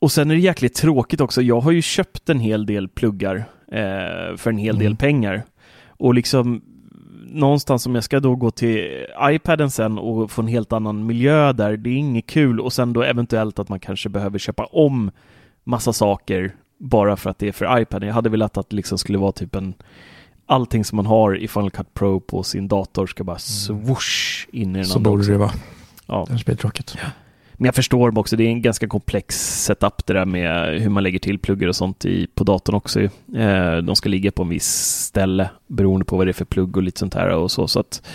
Och 0.02 0.12
sen 0.12 0.32
är 0.32 0.36
det 0.36 0.42
jäkligt 0.42 0.76
tråkigt 0.76 1.22
också. 1.22 1.42
Jag 1.42 1.62
har 1.62 1.72
ju 1.72 1.82
köpt 1.82 2.30
en 2.30 2.40
hel 2.40 2.66
del 2.66 2.88
pluggar 2.88 3.36
eh, 3.72 4.38
för 4.38 4.50
en 4.50 4.58
hel 4.58 4.76
del 4.78 4.86
Mm. 4.88 4.98
pengar. 4.98 5.44
Och 5.88 6.14
liksom 6.14 6.62
någonstans 7.32 7.86
om 7.86 7.96
jag 7.96 8.04
ska 8.04 8.20
då 8.20 8.36
gå 8.36 8.52
till 8.52 9.06
iPaden 9.22 9.72
sen 9.72 9.98
och 9.98 10.32
få 10.32 10.42
en 10.42 10.48
helt 10.48 10.74
annan 10.74 11.06
miljö 11.06 11.54
där, 11.54 11.78
det 11.78 11.90
är 11.90 11.94
inget 11.96 12.28
kul. 12.28 12.60
Och 12.60 12.74
sen 12.74 12.94
då 12.94 13.04
eventuellt 13.04 13.60
att 13.60 13.70
man 13.70 13.80
kanske 13.80 14.10
behöver 14.10 14.40
köpa 14.40 14.66
om 14.66 15.12
massa 15.64 15.94
saker 15.94 16.56
bara 16.80 17.18
för 17.18 17.30
att 17.30 17.40
det 17.40 17.48
är 17.48 17.52
för 17.52 17.82
iPaden. 17.82 18.08
Jag 18.08 18.16
hade 18.16 18.30
velat 18.30 18.58
att 18.58 18.70
det 18.70 18.76
liksom 18.76 18.98
skulle 18.98 19.18
vara 19.18 19.32
typ 19.32 19.56
en 19.56 19.74
allting 20.46 20.86
som 20.86 20.96
man 20.96 21.06
har 21.06 21.38
i 21.38 21.48
Final 21.48 21.72
Cut 21.72 21.94
Pro 21.94 22.20
på 22.20 22.44
sin 22.44 22.68
dator 22.68 23.08
ska 23.08 23.24
bara 23.24 23.38
swoosh 23.38 24.48
in 24.52 24.76
i 24.76 24.80
den 24.80 24.86
Så 24.86 24.98
andra 24.98 25.10
borde 25.10 25.22
också. 25.22 25.32
det 25.32 25.38
vara. 25.38 25.52
Ja. 26.08 26.26
Annars 26.30 26.46
blir 26.46 26.56
det 26.56 26.62
tråkigt. 26.62 26.98
Men 27.60 27.66
jag 27.66 27.76
förstår 27.76 28.18
också, 28.18 28.36
det 28.36 28.44
är 28.44 28.48
en 28.48 28.62
ganska 28.62 28.88
komplex 28.88 29.36
setup 29.66 30.06
det 30.06 30.14
där 30.14 30.26
med 30.26 30.82
hur 30.82 30.90
man 30.90 31.04
lägger 31.04 31.20
till 31.20 31.40
pluggar 31.40 31.68
och 31.68 31.76
sånt 31.76 32.06
i, 32.06 32.28
på 32.28 32.44
datorn 32.44 32.76
också. 32.76 33.02
Eh, 33.02 33.78
de 33.84 33.96
ska 33.96 34.10
ligga 34.10 34.32
på 34.32 34.44
en 34.44 34.50
viss 34.50 34.68
ställe 35.06 35.50
beroende 35.68 36.06
på 36.06 36.18
vad 36.18 36.28
det 36.28 36.32
är 36.32 36.34
för 36.34 36.46
plugg 36.46 36.78
och 36.78 36.84
lite 36.84 37.00
sånt 37.00 37.14
här 37.14 37.30
och 37.30 37.52
så. 37.52 37.68
Så 37.68 37.80
att, 37.80 38.08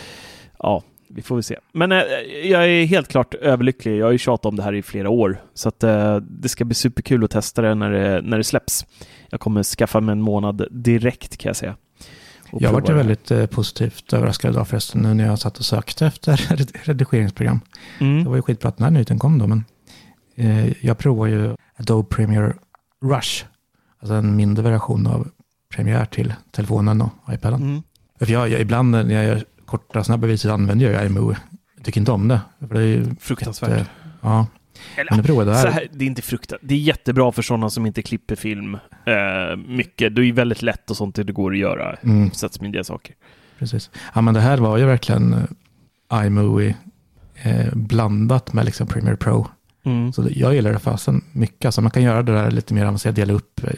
ja, 0.59 0.83
vi 1.09 1.23
får 1.23 1.35
väl 1.35 1.43
se. 1.43 1.59
Men 1.73 1.93
eh, 1.93 1.99
jag 2.45 2.69
är 2.69 2.85
helt 2.85 3.09
klart 3.09 3.35
överlycklig. 3.35 3.97
Jag 3.97 4.07
har 4.07 4.13
ju 4.13 4.19
tjatat 4.19 4.47
om 4.47 4.57
det 4.57 4.63
här 4.63 4.75
i 4.75 4.83
flera 4.83 5.11
år. 5.11 5.43
Så 5.55 5.69
att 5.69 5.83
eh, 5.83 6.17
det 6.17 6.49
ska 6.49 6.65
bli 6.65 6.75
superkul 6.75 7.25
att 7.25 7.31
testa 7.31 7.63
det 7.63 7.75
när 7.75 7.91
det, 7.91 8.23
när 8.23 8.39
det 8.39 8.45
släpps. 8.45 8.87
Jag 9.31 9.41
kommer 9.41 9.63
skaffa 9.63 10.01
mig 10.01 10.13
en 10.13 10.23
månad 10.23 10.67
direkt 10.71 11.37
kan 11.37 11.49
jag 11.49 11.57
säga. 11.57 11.77
Jag 12.61 12.73
varit 12.73 12.87
det. 12.87 12.93
väldigt 12.95 13.31
eh, 13.31 13.47
positivt 13.47 14.13
överraskad 14.13 14.51
idag 14.51 14.69
förresten 14.69 15.01
nu 15.03 15.15
när 15.15 15.27
jag 15.27 15.39
satt 15.39 15.59
och 15.59 15.65
sökte 15.65 16.07
efter 16.07 16.37
red- 16.37 16.71
redigeringsprogram. 16.83 17.61
Det 17.99 18.05
Mm. 18.05 18.25
var 18.25 18.37
ju 18.37 18.43
skitbra 18.43 18.69
att 18.69 18.77
den 18.77 18.85
här 18.85 18.91
nyheten 18.91 19.19
kom 19.19 19.39
då, 19.39 19.47
men 19.47 19.65
eh, 20.37 20.85
jag 20.87 20.99
provar 20.99 21.27
ju 21.27 21.57
Adobe 21.77 22.09
Premiere 22.17 22.53
Rush. 23.05 23.45
Alltså 24.01 24.15
en 24.15 24.37
mindre 24.37 24.63
version 24.71 25.07
av 25.07 25.29
Premiere 25.75 26.07
till 26.07 26.35
telefonen 26.51 27.01
och 27.03 27.11
iPaden. 27.35 27.63
Mm. 27.63 27.83
För 28.19 28.31
jag, 28.33 28.49
jag, 28.49 28.61
ibland 28.61 28.91
när 28.91 29.11
jag 29.15 29.25
gör 29.25 29.45
korta 29.67 30.05
snabba 30.05 30.27
videos 30.27 30.45
använder 30.47 30.91
jag 30.93 31.07
iMovie. 31.07 31.37
Jag 31.77 31.85
tycker 31.85 32.01
inte 32.01 32.13
om 32.13 32.29
det. 32.29 32.41
Det 32.59 32.79
är 32.79 32.83
ju 32.83 33.15
Fruktansvärt. 33.21 33.71
ett, 33.71 33.77
eh, 33.81 33.87
ja, 34.21 34.47
Eller, 34.97 35.11
men 35.11 35.19
nu 35.19 35.23
jag 35.39 35.47
det 35.47 35.55
här. 35.55 35.71
här, 35.71 35.89
det 35.93 36.05
är 36.05 36.07
inte 36.07 36.23
fruktat. 36.23 36.59
Det 36.63 36.75
är 36.75 36.79
jättebra 36.79 37.33
för 37.33 37.43
sådana 37.43 37.71
som 37.71 37.87
inte 37.87 38.03
klipper 38.03 38.37
film 38.37 38.75
eh, 39.07 39.57
mycket. 39.69 40.15
Det 40.17 40.23
är 40.23 40.25
ju 40.25 40.33
väldigt 40.33 40.63
lätt 40.63 40.91
och 40.91 40.97
sånt 40.97 41.15
det 41.15 41.33
går 41.33 41.53
att 41.53 41.59
göra. 41.59 41.95
Mm, 42.03 42.31
Sättsmidiga 42.31 42.85
saker. 42.85 43.15
precis. 43.59 43.91
Ja, 44.15 44.21
men 44.21 44.35
det 44.35 44.41
här 44.41 44.59
var 44.59 44.79
ju 44.79 44.85
verkligen 44.85 45.35
eh, 46.13 46.27
iMovie 46.27 46.75
eh, 47.43 47.75
blandat 47.75 48.53
med 48.53 48.65
liksom 48.65 48.87
Premiere 48.87 49.17
Pro. 49.17 49.47
Mm. 49.85 50.13
Så 50.13 50.29
jag 50.31 50.55
gillar 50.55 50.73
det 50.73 50.79
fasen 50.79 51.25
mycket. 51.33 51.65
Alltså 51.65 51.81
man 51.81 51.91
kan 51.91 52.03
göra 52.03 52.23
det 52.23 52.33
där 52.33 52.51
lite 52.51 52.75
mer 52.75 52.85
avancerat, 52.85 53.17
dela 53.17 53.33
upp, 53.33 53.65
eh, 53.65 53.71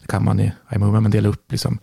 det 0.00 0.06
kan 0.06 0.24
man 0.24 0.40
i 0.40 0.52
iMovie, 0.74 1.00
men 1.00 1.10
dela 1.10 1.28
upp 1.28 1.52
liksom 1.52 1.78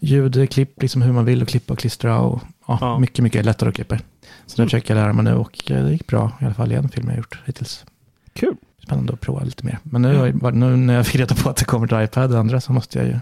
ljud, 0.00 0.50
klipp, 0.50 0.82
liksom 0.82 1.02
hur 1.02 1.12
man 1.12 1.24
vill 1.24 1.42
och 1.42 1.48
klippa 1.48 1.72
och 1.72 1.78
klistra 1.78 2.20
och 2.20 2.42
ja, 2.66 2.78
Ja. 2.80 2.98
mycket, 2.98 3.22
mycket 3.22 3.44
lättare 3.44 3.68
att 3.68 3.74
klippa. 3.74 3.98
Så 4.46 4.56
det 4.56 4.62
Mm. 4.62 4.66
försöker 4.68 4.94
jag 4.96 5.02
lära 5.02 5.12
mig 5.12 5.24
nu 5.24 5.34
och 5.34 5.70
eh, 5.70 5.84
det 5.84 5.92
gick 5.92 6.06
bra 6.06 6.32
i 6.40 6.44
alla 6.44 6.54
fall 6.54 6.72
i 6.72 6.74
en 6.74 6.88
film 6.88 7.08
jag 7.08 7.16
gjort 7.16 7.38
hittills. 7.46 7.84
Kul. 8.38 8.56
Spännande 8.82 9.12
att 9.12 9.20
prova 9.20 9.44
lite 9.44 9.66
mer. 9.66 9.78
Men 9.82 10.02
nu, 10.02 10.12
jag- 10.42 10.54
nu 10.54 10.76
när 10.76 10.94
jag 10.94 11.06
fick 11.06 11.16
reda 11.16 11.34
på 11.34 11.50
att 11.50 11.56
det 11.56 11.64
kommer 11.64 11.86
till 11.86 12.00
iPad 12.02 12.32
och 12.32 12.38
andra 12.40 12.60
så 12.60 12.72
måste 12.72 12.98
jag 12.98 13.06
ju, 13.06 13.12
jag 13.12 13.20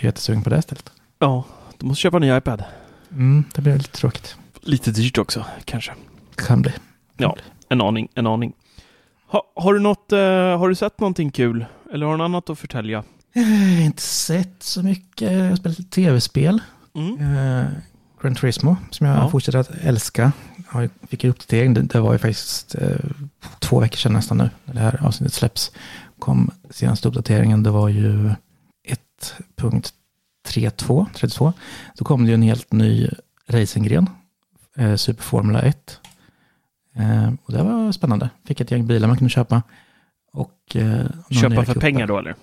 är 0.00 0.04
jättesugen 0.04 0.42
på 0.42 0.50
det 0.50 0.58
istället. 0.58 0.90
Ja, 1.18 1.44
du 1.78 1.86
måste 1.86 2.00
köpa 2.02 2.16
en 2.16 2.20
ny 2.22 2.36
iPad. 2.36 2.64
Mm, 3.12 3.44
det 3.54 3.62
blir 3.62 3.76
lite 3.76 3.90
tråkigt. 3.90 4.36
Lite 4.60 4.90
dyrt 4.90 5.18
också, 5.18 5.44
kanske. 5.64 5.92
Kan 6.34 6.62
bli. 6.62 6.72
Ja, 7.16 7.36
en 7.68 7.80
aning, 7.80 8.08
en 8.14 8.26
aning. 8.26 8.52
Ha, 9.28 9.42
har, 9.56 9.74
du 9.74 9.80
något, 9.80 10.12
eh, 10.12 10.18
har 10.58 10.68
du 10.68 10.74
sett 10.74 11.00
någonting 11.00 11.30
kul? 11.30 11.66
Eller 11.92 12.06
har 12.06 12.12
du 12.12 12.18
något 12.18 12.24
annat 12.24 12.50
att 12.50 12.58
förtälja? 12.58 13.04
Jag 13.32 13.42
har 13.42 13.84
inte 13.84 14.02
sett 14.02 14.62
så 14.62 14.82
mycket. 14.82 15.32
Jag 15.32 15.48
har 15.48 15.56
spelat 15.56 15.90
tv-spel. 15.90 16.60
Mm. 16.94 17.36
Eh, 17.36 17.64
Gran 18.22 18.34
Turismo, 18.34 18.76
som 18.90 19.06
jag 19.06 19.16
Ja. 19.16 19.30
fortsätter 19.30 19.58
att 19.58 19.70
älska. 19.82 20.32
Jag 20.72 20.90
fick 21.08 21.24
ju 21.24 21.30
uppdatering, 21.30 21.74
det, 21.74 21.82
det 21.82 22.00
var 22.00 22.12
ju 22.12 22.18
faktiskt 22.18 22.74
eh, 22.74 22.96
två 23.58 23.80
veckor 23.80 23.96
sedan 23.96 24.12
nästan 24.12 24.38
nu, 24.38 24.50
när 24.64 24.74
det 24.74 24.80
här 24.80 25.06
avsnittet 25.06 25.34
släpps. 25.34 25.72
Kom 26.18 26.50
senaste 26.70 27.08
uppdateringen, 27.08 27.62
det 27.62 27.70
var 27.70 27.88
ju 27.88 28.30
1.32, 29.58 31.06
32. 31.14 31.52
Då 31.98 32.04
kom 32.04 32.22
det 32.24 32.28
ju 32.28 32.34
en 32.34 32.42
helt 32.42 32.72
ny 32.72 33.08
racinggren, 33.48 34.10
eh, 34.76 34.94
Super 34.96 35.22
Formula 35.22 35.62
1. 35.62 36.00
Eh, 36.94 37.32
och 37.44 37.52
det 37.52 37.62
var 37.62 37.92
spännande. 37.92 38.30
Fick 38.46 38.60
ett 38.60 38.70
gäng 38.70 38.86
bilar 38.86 39.08
man 39.08 39.16
kunde 39.16 39.30
köpa. 39.30 39.62
Och, 40.32 40.76
eh, 40.76 41.06
Köpa 41.30 41.64
för 41.64 41.80
pengar 41.80 42.06
då 42.06 42.18
eller? 42.18 42.34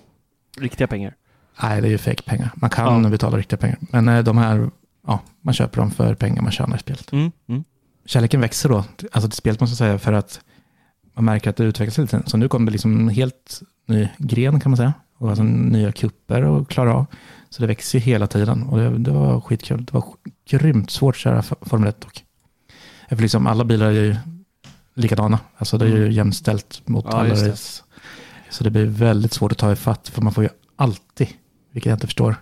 Riktiga 0.58 0.86
pengar? 0.86 1.14
Nej, 1.62 1.80
det 1.80 1.88
är 1.88 1.90
ju 1.90 1.98
fake 1.98 2.22
pengar. 2.22 2.50
Man 2.54 2.70
kan 2.70 3.02
Ja. 3.04 3.10
betala 3.10 3.36
riktiga 3.38 3.56
pengar. 3.58 3.78
Men 3.80 4.08
eh, 4.08 4.24
de 4.24 4.38
här, 4.38 4.70
ja, 5.06 5.20
man 5.40 5.54
köper 5.54 5.80
dem 5.80 5.90
för 5.90 6.14
pengar 6.14 6.42
man 6.42 6.52
tjänar 6.52 6.76
i 6.76 6.80
spelet. 6.80 7.12
Mm. 7.12 7.32
Mm. 7.48 7.64
Kärleken 8.06 8.40
växer 8.40 8.68
då, 8.68 8.84
alltså 9.12 9.28
till 9.30 9.36
spelet 9.36 9.60
måste 9.60 9.72
jag 9.72 9.78
säga, 9.78 9.98
för 9.98 10.12
att 10.12 10.40
man 11.14 11.24
märker 11.24 11.50
att 11.50 11.56
det 11.56 11.64
utvecklas 11.64 11.98
lite. 11.98 12.22
Så 12.26 12.36
nu 12.36 12.48
kom 12.48 12.64
det 12.66 12.72
liksom 12.72 13.00
en 13.00 13.08
helt 13.08 13.60
ny 13.86 14.08
gren 14.18 14.60
kan 14.60 14.70
man 14.70 14.76
säga. 14.76 14.92
Och 15.18 15.28
alltså 15.28 15.44
nya 15.44 15.92
kupper 15.92 16.42
att 16.60 16.68
klara 16.68 16.94
av. 16.94 17.06
Så 17.50 17.62
det 17.62 17.66
växer 17.66 17.98
ju 17.98 18.04
hela 18.04 18.26
tiden 18.26 18.62
och 18.62 18.78
det, 18.78 18.98
det 18.98 19.10
var 19.10 19.40
skitkul. 19.40 19.84
Det 19.84 19.94
var 19.94 20.04
grymt 20.48 20.90
svårt 20.90 21.14
att 21.14 21.18
köra 21.20 21.42
Formel 21.42 21.88
1 21.88 22.00
dock. 22.00 22.24
För 23.08 23.16
liksom 23.16 23.46
alla 23.46 23.64
bilar 23.64 23.86
är 23.86 23.90
ju 23.92 24.16
likadana. 24.94 25.38
Alltså 25.56 25.78
det 25.78 25.84
är 25.84 25.88
ju 25.96 26.12
jämställt 26.12 26.82
mot 26.88 27.04
Ja, 27.04 27.12
alla 27.16 27.34
race. 27.34 27.82
Så 28.50 28.64
det 28.64 28.70
blir 28.70 28.86
väldigt 28.86 29.32
svårt 29.32 29.52
att 29.52 29.58
ta 29.58 29.72
ifatt 29.72 30.08
för 30.08 30.22
man 30.22 30.32
får 30.32 30.44
ju 30.44 30.50
alltid, 30.76 31.28
vilket 31.72 31.90
jag 31.90 31.96
inte 31.96 32.06
förstår, 32.06 32.36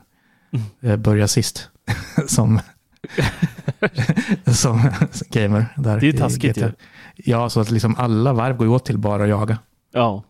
Mm. 0.52 0.66
eh, 0.80 0.96
börja 0.96 1.28
sist 1.28 1.68
som, 2.26 2.60
som 4.52 4.90
gamer. 5.30 5.66
Där 5.76 6.00
Det 6.00 6.06
är 6.06 6.12
ju 6.12 6.18
taskigt 6.18 6.56
ju. 6.56 6.72
Ja, 7.16 7.48
så 7.50 7.60
att 7.60 7.70
liksom 7.70 7.94
alla 7.98 8.32
varv 8.32 8.56
går 8.56 8.66
ju 8.66 8.72
åt 8.72 8.84
till 8.84 8.98
bara 8.98 9.22
att 9.22 9.28
jaga. 9.28 9.58
Ja, 9.92 10.22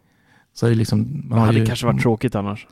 Så 0.54 0.68
det 0.68 0.74
liksom, 0.74 1.22
man 1.28 1.38
hade 1.38 1.58
ju, 1.58 1.66
kanske 1.66 1.86
varit 1.86 2.02
tråkigt 2.02 2.34
annars. 2.34 2.66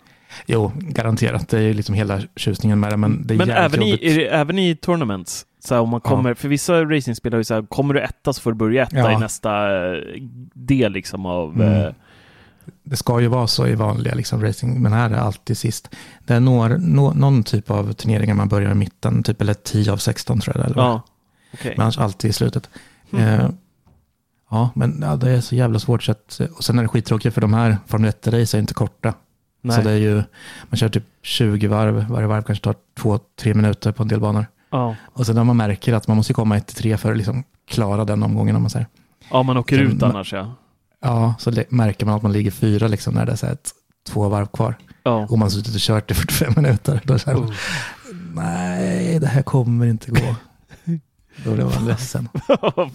Jo, 0.46 0.72
garanterat. 0.76 1.48
Det 1.48 1.58
är 1.58 1.62
ju 1.62 1.74
liksom 1.74 1.94
hela 1.94 2.20
tjusningen 2.36 2.80
med 2.80 2.92
det. 2.92 2.96
Men 2.96 3.26
det 3.26 3.34
är 3.34 3.38
Men 3.38 3.50
även 3.50 3.82
i, 3.82 3.90
är 3.90 4.18
även 4.32 4.58
i 4.58 4.76
tournaments, 4.76 5.46
så 5.64 5.74
här, 5.74 5.82
om 5.82 5.88
man 5.88 6.00
Ja. 6.04 6.10
kommer, 6.10 6.34
för 6.34 6.48
vissa 6.48 6.84
racingspel 6.84 7.32
har 7.32 7.38
ju 7.38 7.44
så 7.44 7.54
här, 7.54 7.62
kommer 7.62 7.94
du 7.94 8.00
etta 8.00 8.32
så 8.32 8.40
får 8.42 8.52
du 8.52 8.56
börja 8.58 8.82
etta 8.82 8.96
Ja. 8.96 9.12
i 9.12 9.18
nästa 9.18 9.84
eh, 9.86 10.02
del 10.54 10.92
liksom 10.92 11.26
av... 11.26 11.62
Mm. 11.62 11.94
Det 12.82 12.96
ska 12.96 13.20
ju 13.20 13.26
vara 13.26 13.46
så 13.46 13.66
i 13.66 13.74
vanliga 13.74 14.14
liksom, 14.14 14.42
racing, 14.42 14.82
men 14.82 14.92
här 14.92 15.04
är 15.04 15.14
det 15.14 15.20
alltid 15.20 15.58
sist. 15.58 15.88
Det 16.26 16.34
är 16.34 16.40
några, 16.40 16.76
nå, 16.76 17.12
någon 17.12 17.42
typ 17.42 17.70
av 17.70 17.92
turneringar 17.92 18.34
man 18.34 18.48
börjar 18.48 18.70
i 18.70 18.74
mitten, 18.74 19.22
typ 19.22 19.40
eller 19.40 19.54
10 19.54 19.92
av 19.92 19.96
16 19.96 20.40
tror 20.40 20.56
jag 20.56 20.66
eller 20.66 20.82
ja, 20.82 21.02
okej. 21.54 21.74
Men 21.76 21.82
annars 21.82 21.98
alltid 21.98 22.30
i 22.30 22.32
slutet. 22.32 22.70
Mm. 23.12 23.40
Eh, 23.40 23.50
Ja, 24.50 24.70
men 24.74 24.98
ja, 25.02 25.16
det 25.16 25.30
är 25.30 25.40
så 25.40 25.54
jävla 25.54 25.78
svårt. 25.78 26.02
Så 26.02 26.12
att, 26.12 26.40
och 26.56 26.64
sen 26.64 26.78
är 26.78 26.82
det 26.82 26.88
skittråkigt 26.88 27.34
för 27.34 27.40
de 27.40 27.54
här 27.54 27.76
Formel 27.86 28.10
1-race 28.10 28.56
är 28.56 28.60
inte 28.60 28.74
korta. 28.74 29.14
Nej. 29.60 29.76
Så 29.76 29.82
det 29.82 29.90
är 29.90 29.96
ju, 29.96 30.14
man 30.68 30.76
kör 30.76 30.88
typ 30.88 31.04
20 31.22 31.66
varv, 31.66 32.06
varje 32.08 32.26
varv 32.26 32.42
kanske 32.42 32.64
tar 32.64 32.74
2-3 33.00 33.54
minuter 33.54 33.92
på 33.92 34.02
en 34.02 34.08
del 34.08 34.20
banor. 34.20 34.46
Ja. 34.70 34.96
Och 35.04 35.26
sen 35.26 35.34
när 35.34 35.44
man 35.44 35.56
märker 35.56 35.92
att 35.92 36.08
man 36.08 36.16
måste 36.16 36.32
komma 36.32 36.58
1-3 36.58 36.96
för 36.96 37.10
att 37.10 37.16
liksom 37.16 37.44
klara 37.68 38.04
den 38.04 38.22
omgången 38.22 38.56
om 38.56 38.62
man 38.62 38.70
säger. 38.70 38.86
ja, 39.30 39.42
man 39.42 39.56
åker 39.56 39.76
Sen- 39.76 39.86
ut 39.96 40.02
annars 40.02 40.32
ja. 40.32 40.54
Ja, 41.00 41.34
så 41.38 41.52
märker 41.68 42.06
man 42.06 42.14
att 42.14 42.22
man 42.22 42.32
ligger 42.32 42.50
fyra 42.50 42.88
liksom 42.88 43.14
när 43.14 43.26
det 43.26 43.32
är 43.32 43.36
så 43.36 43.46
ett, 43.46 43.70
två 44.08 44.28
varv 44.28 44.46
kvar. 44.46 44.74
Ja. 45.02 45.22
Och 45.24 45.30
man 45.38 45.42
har 45.42 45.50
suttit 45.50 45.74
och 45.74 45.80
kört 45.80 46.10
i 46.10 46.14
45 46.14 46.52
minuter. 46.56 47.00
Då 47.04 47.18
känner 47.18 47.40
man, 47.40 47.48
Oh. 47.50 47.54
nej, 48.34 49.18
det 49.18 49.26
här 49.26 49.42
kommer 49.42 49.86
inte 49.86 50.10
gå. 50.10 50.36
Då 51.44 51.54
blir 51.54 51.64
man 51.64 51.86
ledsen. 51.86 52.28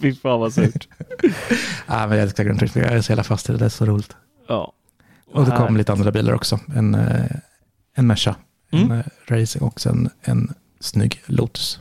Fy 0.00 0.14
fan 0.14 0.40
vad 0.40 0.52
surt. 0.54 0.88
Ja, 1.86 2.06
men 2.06 2.10
jag 2.10 2.18
älskar 2.22 2.44
Grand 2.44 2.58
Turismo, 2.58 2.80
jag 2.82 2.92
är 2.92 3.00
så 3.02 3.12
jävla 3.12 3.24
fast 3.24 3.48
i 3.48 3.52
det, 3.52 3.58
det 3.58 3.64
är 3.64 3.68
så 3.68 3.86
roligt. 3.86 4.16
Ja. 4.48 4.72
Och 5.32 5.44
det 5.44 5.50
kom 5.56 5.76
lite 5.76 5.92
andra 5.92 6.12
bilar 6.12 6.32
också. 6.32 6.58
En, 6.74 6.94
eh, 6.94 7.24
en 7.94 8.06
Merca, 8.06 8.34
Mm. 8.72 8.90
en 8.90 8.98
eh, 8.98 9.04
Racing 9.26 9.62
och 9.66 9.80
sen 9.80 10.10
en 10.22 10.54
snygg 10.80 11.22
Lotus. 11.26 11.80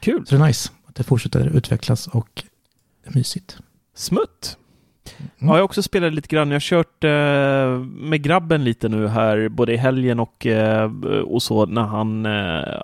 Kul. 0.00 0.26
Så 0.26 0.34
det 0.36 0.42
är 0.42 0.46
nice 0.46 0.70
att 0.88 0.94
det 0.94 1.04
fortsätter 1.04 1.46
utvecklas 1.46 2.06
och 2.06 2.42
det 3.04 3.10
är 3.10 3.14
mysigt. 3.14 3.56
Smutt. 3.94 4.56
Mm. 5.18 5.30
Ja, 5.38 5.46
jag 5.46 5.54
har 5.54 5.60
också 5.60 5.82
spelat 5.82 6.14
lite 6.14 6.28
grann. 6.28 6.48
Jag 6.48 6.54
har 6.54 6.60
kört 6.60 7.04
eh, 7.04 7.84
med 8.08 8.22
grabben 8.22 8.64
lite 8.64 8.88
nu 8.88 9.08
här, 9.08 9.48
både 9.48 9.72
i 9.72 9.76
helgen 9.76 10.20
och, 10.20 10.46
eh, 10.46 10.90
och 11.24 11.42
så 11.42 11.66
när 11.66 11.82
han 11.82 12.26
eh, 12.26 12.32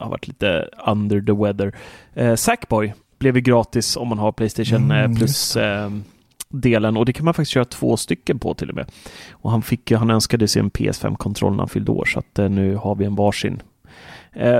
har 0.00 0.08
varit 0.10 0.28
lite 0.28 0.68
under 0.86 1.20
the 1.20 1.32
weather. 1.32 1.74
Eh, 2.14 2.34
Sackboy 2.34 2.94
blev 3.18 3.36
ju 3.36 3.42
gratis 3.42 3.96
om 3.96 4.08
man 4.08 4.18
har 4.18 4.32
Playstation 4.32 4.84
Mm, 4.90 4.96
eh, 4.96 5.10
just 5.10 5.18
Plus 5.18 5.56
eh, 5.56 5.90
delen 6.48 6.96
och 6.96 7.04
det 7.04 7.12
kan 7.12 7.24
man 7.24 7.34
faktiskt 7.34 7.52
köra 7.52 7.64
två 7.64 7.96
stycken 7.96 8.38
på 8.38 8.54
till 8.54 8.68
och 8.68 8.74
med. 8.76 8.86
Och 9.32 9.50
han, 9.50 9.62
fick, 9.62 9.92
han 9.92 10.10
önskade 10.10 10.48
sig 10.48 10.60
en 10.60 10.70
PS5-kontroll 10.70 11.52
när 11.52 11.58
han 11.58 11.68
fyllde 11.68 11.90
år 11.90 12.04
så 12.04 12.18
att 12.18 12.38
eh, 12.38 12.48
nu 12.48 12.76
har 12.76 12.94
vi 12.94 13.04
en 13.04 13.14
varsin. 13.14 13.62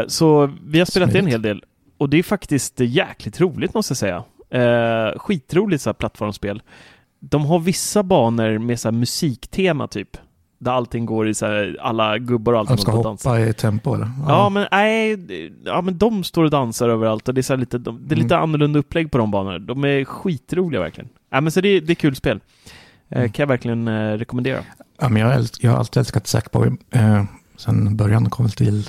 Så 0.07 0.51
vi 0.67 0.79
har 0.79 0.87
spelat 0.87 1.13
det 1.13 1.19
en 1.19 1.25
Smidigt. 1.25 1.33
hel 1.33 1.43
del 1.43 1.65
och 1.99 2.09
det 2.09 2.19
är 2.19 2.23
faktiskt 2.23 2.81
jäkligt 2.81 3.41
roligt 3.41 3.75
måste 3.75 3.91
jag 3.93 3.97
säga. 3.99 4.25
Eh, 4.51 5.19
skitroligt 5.19 5.83
så 5.83 5.89
här 5.91 5.95
plattformsspel. 5.95 6.63
De 7.25 7.45
har 7.47 7.59
vissa 7.59 8.03
banor 8.03 8.59
med 8.59 8.81
så 8.81 8.93
musiktema 8.93 9.89
typ. 9.89 10.09
Där 10.59 10.73
allting 10.73 11.07
går 11.07 11.29
i 11.29 11.35
så 11.35 11.47
här, 11.47 11.77
alla 11.81 12.19
gubbar 12.19 12.53
och 12.53 12.59
allt 12.59 12.69
De 12.69 12.79
ska 12.79 12.93
att 12.99 13.03
dansa. 13.05 13.29
hoppa 13.31 13.41
i 13.41 13.53
tempo 13.53 13.95
eller? 13.95 14.11
Ja, 14.29 14.49
men 14.49 14.67
nej, 14.73 15.19
ja, 15.65 15.81
men 15.81 15.99
de 15.99 16.25
står 16.25 16.45
och 16.45 16.51
dansar 16.51 16.89
överallt 16.89 17.29
och 17.29 17.35
det 17.35 17.41
är, 17.41 17.43
så 17.43 17.57
lite, 17.57 17.79
de, 17.79 18.01
det 18.09 18.15
är 18.15 18.17
lite 18.17 18.35
Mm. 18.35 18.43
annorlunda 18.43 18.79
upplägg 18.79 19.11
på 19.11 19.19
de 19.19 19.31
banorna. 19.31 19.59
De 19.59 19.85
är 19.85 20.05
skitroliga 20.05 20.81
verkligen. 20.81 21.09
Ja, 21.31 21.41
men 21.41 21.53
så 21.53 21.61
det, 21.61 21.81
det 21.81 21.93
är 21.93 21.95
kul 21.95 22.17
spel. 22.17 22.41
Eh, 23.09 23.19
Mm. 23.19 23.33
kan 23.33 23.43
jag 23.43 23.49
verkligen 23.49 23.89
eh, 23.89 24.13
rekommendera. 24.19 24.59
Ja, 25.01 25.09
men 25.09 25.23
jag, 25.23 25.35
älsk, 25.35 25.65
jag 25.65 25.71
har 25.71 25.79
alltid 25.79 26.01
älskat 26.01 26.27
Sackboy. 26.27 26.71
Eh, 26.91 27.25
sen 27.57 27.97
början 27.97 28.31
kom 28.31 28.45
väl 28.47 28.53
till 28.53 28.87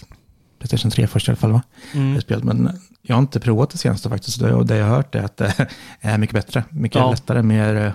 Playstation 0.59 0.91
3 0.91 1.07
först 1.07 1.27
i 1.27 1.31
alla 1.31 1.35
fall 1.37 1.51
va? 1.51 1.61
Mm. 1.93 2.21
Spelet. 2.21 2.43
Men 2.43 2.69
jag 3.01 3.15
har 3.15 3.21
inte 3.21 3.39
provat 3.39 3.69
det 3.69 3.77
senaste 3.77 4.09
faktiskt. 4.09 4.41
Och 4.41 4.65
det 4.65 4.77
jag 4.77 4.85
har 4.85 4.95
hört 4.95 5.15
är 5.15 5.23
att 5.23 5.37
det 5.37 5.67
är 6.01 6.17
mycket 6.17 6.33
bättre. 6.35 6.63
Mycket 6.69 6.99
Ja. 6.99 7.11
lättare, 7.11 7.41
mer, 7.43 7.75
eh, 7.75 7.91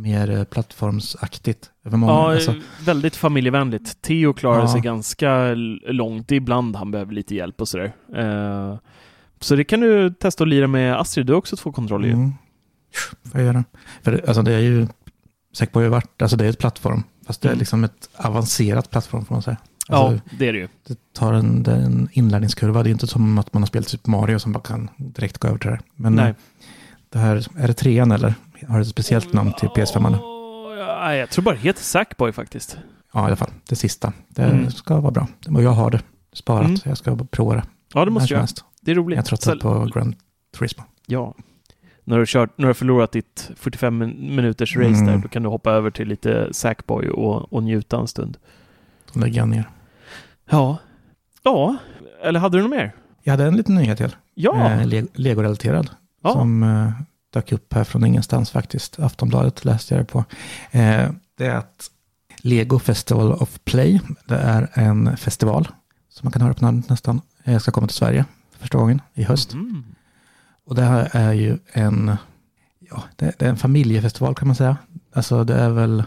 mer 0.00 0.30
eh, 0.30 0.44
plattformsaktigt. 0.44 1.70
Många, 1.84 2.12
Ja, 2.12 2.32
alltså, 2.34 2.54
väldigt 2.84 3.16
familjevänligt. 3.16 4.02
Theo 4.02 4.32
klarar 4.32 4.60
Ja. 4.60 4.72
sig 4.72 4.80
ganska 4.80 5.54
långt. 5.86 6.32
Ibland 6.32 6.76
han 6.76 6.90
behöver 6.90 7.12
lite 7.12 7.34
hjälp 7.34 7.60
och 7.60 7.68
sådär. 7.68 7.92
Eh, 8.16 8.78
så 9.40 9.56
det 9.56 9.64
kan 9.64 9.80
du 9.80 10.10
testa 10.10 10.44
att 10.44 10.48
lira 10.48 10.66
med 10.66 10.96
Astrid. 11.00 11.26
Du 11.26 11.32
har 11.32 11.38
också 11.38 11.56
två 11.56 11.72
kontroller 11.72 12.06
ju. 12.06 12.12
mm, 12.14 12.32
får 13.32 13.40
jag 13.40 13.46
göra. 13.46 13.64
För 14.02 14.12
det- 14.12 14.24
alltså, 14.28 14.42
det 14.42 14.52
är 14.52 14.58
ju, 14.60 14.86
Sackboy 15.52 15.80
har 15.80 15.84
ju 15.84 15.90
varit, 15.90 16.22
alltså 16.22 16.36
det 16.36 16.44
är 16.44 16.50
ett 16.50 16.58
plattform. 16.58 17.02
Fast 17.26 17.40
det 17.42 17.48
är 17.48 17.52
Mm. 17.52 17.58
liksom 17.58 17.84
ett 17.84 18.08
avancerat 18.16 18.90
plattform 18.90 19.24
får 19.24 19.34
man 19.34 19.42
säga. 19.42 19.56
Alltså, 19.88 20.14
Ja, 20.28 20.36
det 20.38 20.48
är 20.48 20.52
det 20.52 20.58
ju. 20.58 20.68
Det 20.86 21.12
tar 21.12 21.32
en, 21.32 21.62
det 21.62 21.72
en 21.72 22.08
inlärningskurva. 22.12 22.82
Det 22.82 22.88
är 22.88 22.92
inte 22.92 23.06
som 23.06 23.38
att 23.38 23.52
man 23.52 23.62
har 23.62 23.66
spelat 23.66 23.88
Super 23.88 24.10
Mario 24.10 24.38
som 24.38 24.52
bara 24.52 24.60
kan 24.62 24.90
direkt 24.96 25.38
gå 25.38 25.48
över 25.48 25.58
till 25.58 25.70
det. 25.70 25.78
Men 25.94 26.14
Nej. 26.14 26.28
eh, 26.28 26.34
det 27.08 27.18
här, 27.18 27.46
är 27.58 27.66
det 27.66 27.74
trean 27.74 28.12
eller? 28.12 28.34
Har 28.68 28.76
det 28.76 28.82
ett 28.82 28.88
speciellt 28.88 29.32
namn 29.32 29.52
till 29.52 29.68
PS5? 29.68 30.10
nu? 30.10 30.18
Åh, 30.18 30.74
ja, 30.78 31.14
jag 31.14 31.30
tror 31.30 31.42
bara 31.44 31.54
det 31.54 31.60
heter 31.60 31.82
Sackboy 31.82 32.32
faktiskt. 32.32 32.78
Ja, 33.12 33.22
i 33.22 33.26
alla 33.26 33.36
fall. 33.36 33.50
Det 33.68 33.76
sista. 33.76 34.12
Det 34.28 34.42
Mm. 34.42 34.70
ska 34.70 35.00
vara 35.00 35.10
bra. 35.12 35.26
Och 35.54 35.62
jag 35.62 35.70
har 35.70 35.90
det 35.90 36.00
sparat. 36.32 36.64
Mm. 36.64 36.76
så 36.76 36.88
Jag 36.88 36.98
ska 36.98 37.16
prova 37.30 37.54
det. 37.54 37.62
Ja, 37.94 38.04
det 38.04 38.10
måste 38.10 38.34
jag. 38.34 38.38
helst. 38.40 38.64
Det 38.80 38.90
är 38.90 38.94
roligt. 38.94 39.16
Jag 39.16 39.24
tröttnar 39.26 39.56
på 39.56 39.84
Grand 39.94 40.14
Turismo. 40.58 40.84
Ja. 41.06 41.34
När 42.04 42.18
du, 42.18 42.24
kört, 42.26 42.50
när 42.58 42.62
du 42.62 42.66
har 42.68 42.74
förlorat 42.74 43.12
ditt 43.12 43.50
45 43.56 43.98
min- 43.98 44.36
minuters 44.36 44.76
race 44.76 44.88
Mm. 44.88 45.06
där, 45.06 45.16
då 45.18 45.28
kan 45.28 45.42
du 45.42 45.48
hoppa 45.48 45.70
över 45.72 45.90
till 45.90 46.08
lite 46.08 46.48
Sackboy 46.54 47.08
och, 47.10 47.52
och 47.52 47.62
njuta 47.62 47.96
en 47.98 48.08
stund. 48.08 48.36
Då 49.12 49.20
lägger 49.20 49.36
jag 49.40 49.48
ner. 49.48 49.68
Ja. 50.50 50.76
Ja, 51.42 51.76
eller 52.22 52.40
hade 52.40 52.58
du 52.58 52.62
något 52.62 52.70
mer? 52.70 52.92
Jag 53.22 53.32
hade 53.32 53.44
en 53.44 53.56
liten 53.56 53.74
nyhet 53.74 53.98
till. 53.98 54.16
Ja. 54.34 54.70
Eh, 54.70 54.86
Le- 54.86 55.06
Lego-relaterad. 55.14 55.90
Ja. 56.22 56.32
Som 56.32 56.62
eh, 56.62 56.90
dök 57.30 57.52
upp 57.52 57.72
här 57.74 57.84
från 57.84 58.04
ingenstans 58.04 58.50
faktiskt. 58.50 58.98
Aftonbladet 58.98 59.64
läste 59.64 59.94
jag 59.94 60.02
det 60.02 60.06
på. 60.06 60.24
Eh, 60.70 61.10
det 61.36 61.46
är 61.46 61.54
att 61.54 61.90
Lego 62.36 62.78
Festival 62.78 63.32
of 63.32 63.58
Play, 63.64 64.00
det 64.26 64.36
är 64.36 64.70
en 64.72 65.16
festival 65.16 65.68
som 66.08 66.26
man 66.26 66.32
kan 66.32 66.42
höra 66.42 66.54
på 66.54 66.64
namnet 66.64 66.88
nästan, 66.88 67.20
eh, 67.44 67.58
ska 67.58 67.70
komma 67.70 67.86
till 67.86 67.96
Sverige 67.96 68.24
för 68.52 68.58
första 68.58 68.78
gången 68.78 69.00
i 69.14 69.22
höst. 69.22 69.52
Mm. 69.52 69.84
Och 70.66 70.74
det 70.74 70.82
här 70.82 71.08
är 71.12 71.32
ju 71.32 71.58
en, 71.72 72.16
ja, 72.90 73.02
det, 73.16 73.34
det 73.38 73.44
är 73.44 73.50
en 73.50 73.56
familjefestival 73.56 74.34
kan 74.34 74.48
man 74.48 74.56
säga. 74.56 74.76
Alltså 75.12 75.44
det 75.44 75.54
är 75.54 75.70
väl, 75.70 76.02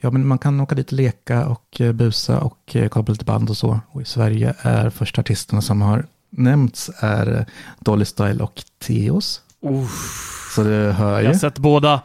ja 0.00 0.10
men 0.10 0.26
man 0.26 0.38
kan 0.38 0.60
åka 0.60 0.74
dit 0.74 0.86
och 0.86 0.92
leka 0.92 1.46
och 1.46 1.80
eh, 1.80 1.92
busa 1.92 2.40
och 2.40 2.76
eh, 2.76 2.88
kolla 2.88 3.04
på 3.04 3.12
lite 3.12 3.24
band 3.24 3.50
och 3.50 3.56
så. 3.56 3.80
Och 3.88 4.02
i 4.02 4.04
Sverige 4.04 4.54
är 4.60 4.90
första 4.90 5.20
artisterna 5.20 5.62
som 5.62 5.82
har 5.82 6.06
nämnts 6.30 6.90
är 6.98 7.38
eh, 7.38 7.44
Dolly 7.80 8.04
Style 8.04 8.42
och 8.42 8.64
Theos. 8.78 9.42
Uff. 9.64 10.50
Så 10.54 10.62
det 10.62 10.92
hör 10.92 11.12
Jag 11.12 11.22
ju. 11.22 11.26
har 11.28 11.34
sett 11.34 11.58
båda. 11.58 12.02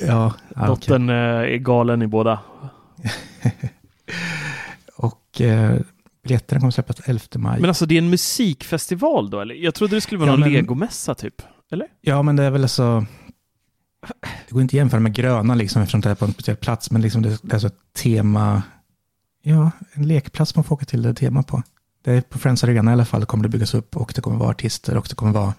Ja, 0.00 0.32
okej. 0.50 0.66
Dottern 0.66 1.08
eh, 1.08 1.14
är 1.14 1.56
galen 1.56 2.02
i 2.02 2.06
båda. 2.06 2.40
Och 4.96 5.40
eh, 5.40 5.76
biljetterna 6.22 6.60
kommer 6.60 6.70
släppas 6.70 7.00
11 7.04 7.20
maj. 7.34 7.60
Men 7.60 7.70
alltså 7.70 7.86
det 7.86 7.94
är 7.94 7.98
en 7.98 8.10
musikfestival 8.10 9.30
då 9.30 9.40
eller? 9.40 9.54
Jag 9.54 9.74
trodde 9.74 9.96
det 9.96 10.00
skulle 10.00 10.18
vara 10.18 10.28
Ja, 10.30 10.32
någon 10.36 10.40
men- 10.40 10.52
legomässa 10.52 11.14
typ. 11.14 11.42
Eller? 11.70 11.86
Ja, 12.00 12.22
men 12.22 12.36
det 12.36 12.42
är 12.44 12.50
väl 12.50 12.68
så... 12.68 13.06
Det 14.48 14.52
går 14.52 14.62
inte 14.62 14.72
att 14.72 14.78
jämföra 14.78 15.00
med 15.00 15.14
gröna 15.14 15.54
liksom, 15.54 15.82
eftersom 15.82 16.00
det 16.00 16.10
är 16.10 16.14
på 16.14 16.24
en 16.24 16.32
speciell 16.32 16.56
plats, 16.56 16.90
men 16.90 17.02
liksom 17.02 17.22
det, 17.22 17.54
är 17.54 17.58
så 17.58 17.66
ett 17.66 17.78
tema... 18.02 18.62
Ja, 19.42 19.70
en 19.92 20.08
lekplats 20.08 20.54
man 20.56 20.64
får 20.64 20.74
åka 20.74 20.84
till 20.84 21.02
det 21.02 21.14
tema 21.14 21.42
på. 21.42 21.62
Det 22.04 22.12
är 22.12 22.20
på 22.20 22.38
Friends 22.38 22.64
Arena 22.64 22.90
i 22.90 22.92
alla 22.92 23.04
fall, 23.04 23.24
kommer 23.26 23.42
det 23.42 23.48
byggas 23.48 23.74
upp 23.74 23.96
och 23.96 24.12
det 24.14 24.20
kommer 24.20 24.36
vara 24.36 24.50
artister 24.50 24.96
och 24.96 25.06
det 25.08 25.14
kommer 25.14 25.32
vara 25.32 25.54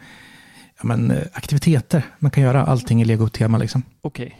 ja, 0.77 0.83
men, 0.87 1.11
eh, 1.11 1.23
aktiviteter. 1.33 2.03
Man 2.19 2.31
kan 2.31 2.43
göra 2.43 2.65
allting 2.65 3.01
i 3.01 3.05
Lego-tema 3.05 3.57
liksom. 3.57 3.83
Okej. 4.01 4.37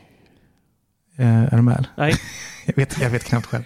Eh, 1.18 1.44
är 1.44 1.56
du 1.56 1.62
med? 1.62 1.88
Nej. 1.98 2.14
jag, 2.66 2.76
vet, 2.76 3.02
jag 3.02 3.10
vet 3.10 3.24
knappt 3.24 3.46
själv. 3.46 3.64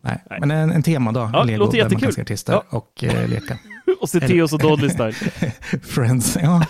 Nej, 0.00 0.22
Nej. 0.30 0.40
men 0.40 0.50
en, 0.50 0.70
en 0.72 0.82
temadag 0.82 1.30
Ja, 1.32 1.44
i 1.44 1.46
Lego 1.46 1.58
låter 1.58 1.78
där 1.78 1.90
man 1.90 2.00
kan 2.00 2.12
se 2.12 2.22
artister 2.22 2.52
Ja. 2.52 2.64
och 2.70 3.04
eh, 3.04 3.28
leka. 3.28 3.58
och 4.00 4.08
se 4.08 4.20
Theos 4.20 4.52
och 4.52 4.58
Dolly 4.58 4.88
style. 4.88 5.12
Friends, 5.82 6.36
ja. 6.42 6.66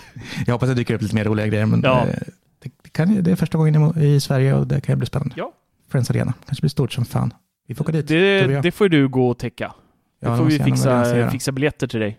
Jag 0.46 0.54
hoppas 0.54 0.68
det 0.68 0.74
dyker 0.74 0.94
upp 0.94 1.02
lite 1.02 1.14
mer 1.14 1.24
roliga 1.24 1.46
grejer, 1.46 1.66
men 1.66 1.80
Ja. 1.84 2.00
eh, 2.00 2.14
det, 2.62 2.70
det, 2.82 2.90
kan, 2.90 3.22
det 3.22 3.30
är 3.30 3.36
första 3.36 3.58
gången 3.58 3.92
i, 3.98 4.06
i 4.06 4.20
Sverige 4.20 4.54
och 4.54 4.66
det 4.66 4.80
kan 4.80 4.98
bli 4.98 5.06
spännande. 5.06 5.34
Ja. 5.38 5.52
Friends 5.90 6.10
Arena, 6.10 6.34
kanske 6.46 6.62
blir 6.62 6.70
stort 6.70 6.92
som 6.92 7.04
fan. 7.04 7.32
Vi 7.68 7.74
får 7.74 7.84
åka 7.84 7.92
dit. 7.92 8.08
Det, 8.08 8.60
det 8.60 8.72
får 8.72 8.88
du 8.88 9.08
gå 9.08 9.28
och 9.28 9.38
täcka. 9.38 9.72
Ja, 10.20 10.28
Då 10.28 10.32
det 10.32 10.38
får 10.38 10.44
vi 10.44 10.58
fixa, 10.58 11.30
fixa 11.30 11.52
biljetter 11.52 11.86
till 11.86 12.00
dig. 12.00 12.18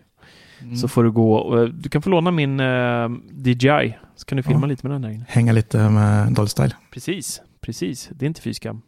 Mm. 0.62 0.76
Så 0.76 0.88
får 0.88 1.04
du 1.04 1.10
gå. 1.10 1.34
och, 1.34 1.58
eh, 1.62 1.64
Du 1.68 1.88
kan 1.88 2.02
få 2.02 2.10
låna 2.10 2.30
min 2.30 2.60
eh, 2.60 3.08
DJI. 3.44 3.96
Så 4.16 4.24
kan 4.26 4.36
du 4.36 4.42
filma 4.42 4.60
Ja. 4.60 4.66
lite 4.66 4.86
med 4.86 4.94
den 4.94 5.02
där 5.02 5.10
inne. 5.10 5.24
Hänga 5.28 5.52
lite 5.52 5.88
med 5.88 6.32
Dolly 6.32 6.48
Style. 6.48 6.74
Precis, 6.90 7.40
precis. 7.60 8.08
Det 8.12 8.24
är 8.24 8.26
inte 8.26 8.40
fy 8.42 8.54
skam. 8.54 8.82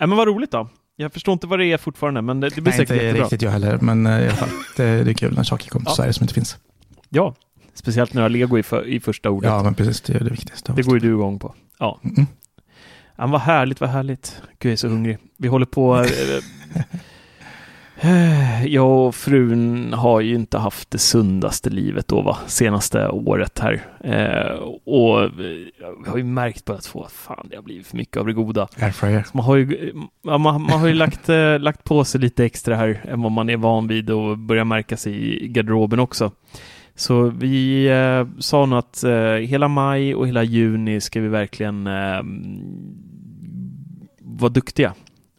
Äh, 0.00 0.06
men 0.06 0.10
vad 0.16 0.28
roligt 0.28 0.50
då. 0.50 0.68
Jag 0.96 1.12
förstår 1.12 1.32
inte 1.32 1.46
vad 1.46 1.58
det 1.58 1.66
är 1.66 1.76
fortfarande, 1.78 2.22
men 2.22 2.40
det, 2.40 2.48
det 2.48 2.54
blir 2.60 2.64
Nej, 2.64 2.72
säkert 2.72 2.90
inte 2.92 3.04
jättebra. 3.04 3.22
riktigt 3.24 3.42
jag 3.42 3.50
heller, 3.50 3.78
men 3.80 4.06
eh, 4.06 4.20
i 4.20 4.26
alla 4.26 4.36
fall. 4.36 4.48
Det, 4.76 5.04
det 5.04 5.10
är 5.10 5.14
kul 5.14 5.34
när 5.34 5.42
saker 5.42 5.68
kommer 5.70 5.84
till 5.86 5.90
Ja. 5.90 5.96
Sverige 5.96 6.12
som 6.12 6.24
inte 6.24 6.34
finns. 6.34 6.56
Ja, 7.08 7.34
speciellt 7.74 8.14
när 8.14 8.20
du 8.22 8.24
har 8.24 8.28
lego 8.30 8.58
i, 8.58 8.62
för, 8.62 8.86
i 8.86 9.00
första 9.00 9.30
ordet. 9.30 9.50
Ja, 9.50 9.62
men 9.62 9.74
precis. 9.74 10.00
Det 10.00 10.14
är 10.14 10.20
det 10.24 10.30
viktigaste. 10.30 10.72
Det 10.72 10.82
går 10.82 10.94
ju 10.94 11.00
du 11.00 11.08
igång 11.14 11.38
på. 11.38 11.54
Ja. 11.78 12.00
Mm. 12.04 12.26
ja 13.16 13.26
vad 13.26 13.40
härligt, 13.40 13.80
vad 13.80 13.90
härligt. 13.90 14.42
Gud, 14.58 14.70
jag 14.70 14.72
är 14.72 14.76
så 14.76 14.88
hungrig. 14.88 15.18
Vi 15.36 15.48
håller 15.48 15.66
på... 15.66 16.04
eh, 18.00 18.66
jag 18.66 19.06
och 19.06 19.14
frun 19.14 19.92
har 19.92 20.20
ju 20.20 20.34
inte 20.34 20.58
haft 20.58 20.90
det 20.90 20.98
sundaste 20.98 21.70
livet 21.70 22.08
då, 22.08 22.22
va? 22.22 22.38
Senaste 22.46 23.08
året 23.08 23.58
här. 23.58 23.82
Eh, 24.04 24.58
och 24.84 25.22
eh, 25.22 25.30
vi 25.36 25.72
har 26.06 26.16
ju 26.16 26.24
märkt 26.24 26.64
på 26.64 26.72
att 26.72 26.86
få 26.86 27.02
att 27.02 27.12
fan, 27.12 27.46
det 27.50 27.56
har 27.56 27.62
blivit 27.62 27.86
för 27.86 27.96
mycket 27.96 28.16
av 28.16 28.26
det 28.26 28.32
goda. 28.32 28.68
Airfryer. 28.80 29.26
Man 29.32 29.44
har 29.44 29.56
ju, 29.56 29.92
man, 30.22 30.42
man 30.42 30.80
har 30.80 30.86
ju 30.86 30.94
lagt, 30.94 31.28
eh, 31.28 31.58
lagt 31.58 31.84
på 31.84 32.04
sig 32.04 32.20
lite 32.20 32.44
extra 32.44 32.76
här 32.76 33.00
än 33.08 33.22
vad 33.22 33.32
man 33.32 33.50
är 33.50 33.56
van 33.56 33.88
vid 33.88 34.10
och 34.10 34.38
börjar 34.38 34.64
märka 34.64 34.96
sig 34.96 35.44
i 35.44 35.48
garderoben 35.48 36.00
också. 36.00 36.32
Så 36.98 37.22
vi 37.22 37.86
eh, 37.86 38.26
sa 38.38 38.66
nog 38.66 38.78
att 38.78 39.04
eh, 39.04 39.32
hela 39.32 39.68
maj 39.68 40.14
och 40.14 40.28
hela 40.28 40.42
juni 40.42 41.00
ska 41.00 41.20
vi 41.20 41.28
verkligen 41.28 41.86
eh, 41.86 42.22
vara 44.20 44.48
duktiga 44.48 44.94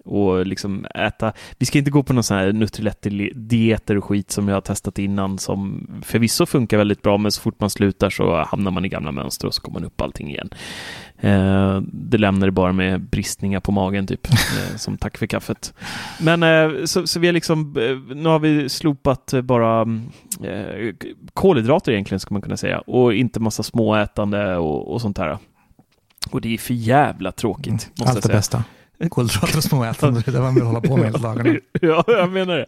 och 0.05 0.45
liksom 0.45 0.85
äta. 0.85 1.33
Vi 1.57 1.65
ska 1.65 1.77
inte 1.77 1.91
gå 1.91 2.03
på 2.03 2.13
någon 2.13 2.23
sån 2.23 2.37
här 2.37 2.51
Nutrilett-dieter 2.51 3.97
och 3.97 4.05
skit 4.05 4.31
som 4.31 4.47
jag 4.47 4.55
har 4.55 4.61
testat 4.61 4.99
innan 4.99 5.37
som 5.37 5.87
förvisso 6.03 6.45
funkar 6.45 6.77
väldigt 6.77 7.01
bra, 7.01 7.17
men 7.17 7.31
så 7.31 7.41
fort 7.41 7.59
man 7.59 7.69
slutar 7.69 8.09
så 8.09 8.43
hamnar 8.43 8.71
man 8.71 8.85
i 8.85 8.89
gamla 8.89 9.11
mönster 9.11 9.47
och 9.47 9.53
så 9.53 9.61
kommer 9.61 9.79
man 9.79 9.87
upp 9.87 10.01
allting 10.01 10.29
igen. 10.29 10.49
Eh, 11.19 11.81
det 11.81 12.17
lämnar 12.17 12.47
det 12.47 12.51
bara 12.51 12.73
med 12.73 13.01
bristningar 13.01 13.59
på 13.59 13.71
magen 13.71 14.07
typ, 14.07 14.27
eh, 14.31 14.75
som 14.77 14.97
tack 14.97 15.17
för 15.17 15.27
kaffet. 15.27 15.73
Men 16.19 16.43
eh, 16.43 16.85
så, 16.85 17.07
så, 17.07 17.19
vi 17.19 17.27
har 17.27 17.33
liksom, 17.33 17.77
eh, 17.77 18.15
nu 18.15 18.29
har 18.29 18.39
vi 18.39 18.69
slopat 18.69 19.33
bara 19.43 19.81
eh, 20.43 20.95
kolhydrater 21.33 21.91
egentligen, 21.91 22.19
ska 22.19 22.33
man 22.33 22.41
kunna 22.41 22.57
säga, 22.57 22.79
och 22.79 23.13
inte 23.13 23.39
massa 23.39 23.63
småätande 23.63 24.57
och, 24.57 24.93
och 24.93 25.01
sånt 25.01 25.17
här. 25.17 25.37
Och 26.31 26.41
det 26.41 26.53
är 26.53 26.57
för 26.57 26.73
jävla 26.73 27.31
tråkigt. 27.31 27.67
Mm, 27.67 27.79
måste 27.99 28.15
Allt 28.15 28.23
det 28.23 28.29
bästa. 28.29 28.63
Kolhydrater 29.09 29.57
och 29.57 29.63
småätande, 29.63 30.21
det 30.25 30.31
är 30.31 30.33
det 30.33 30.41
man 30.41 30.55
vill 30.55 30.63
hålla 30.63 30.81
på 30.81 30.97
med 30.97 31.05
hela 31.05 31.19
dagarna. 31.19 31.59
ja, 31.81 32.03
jag 32.07 32.31
menar 32.31 32.57
det. 32.57 32.67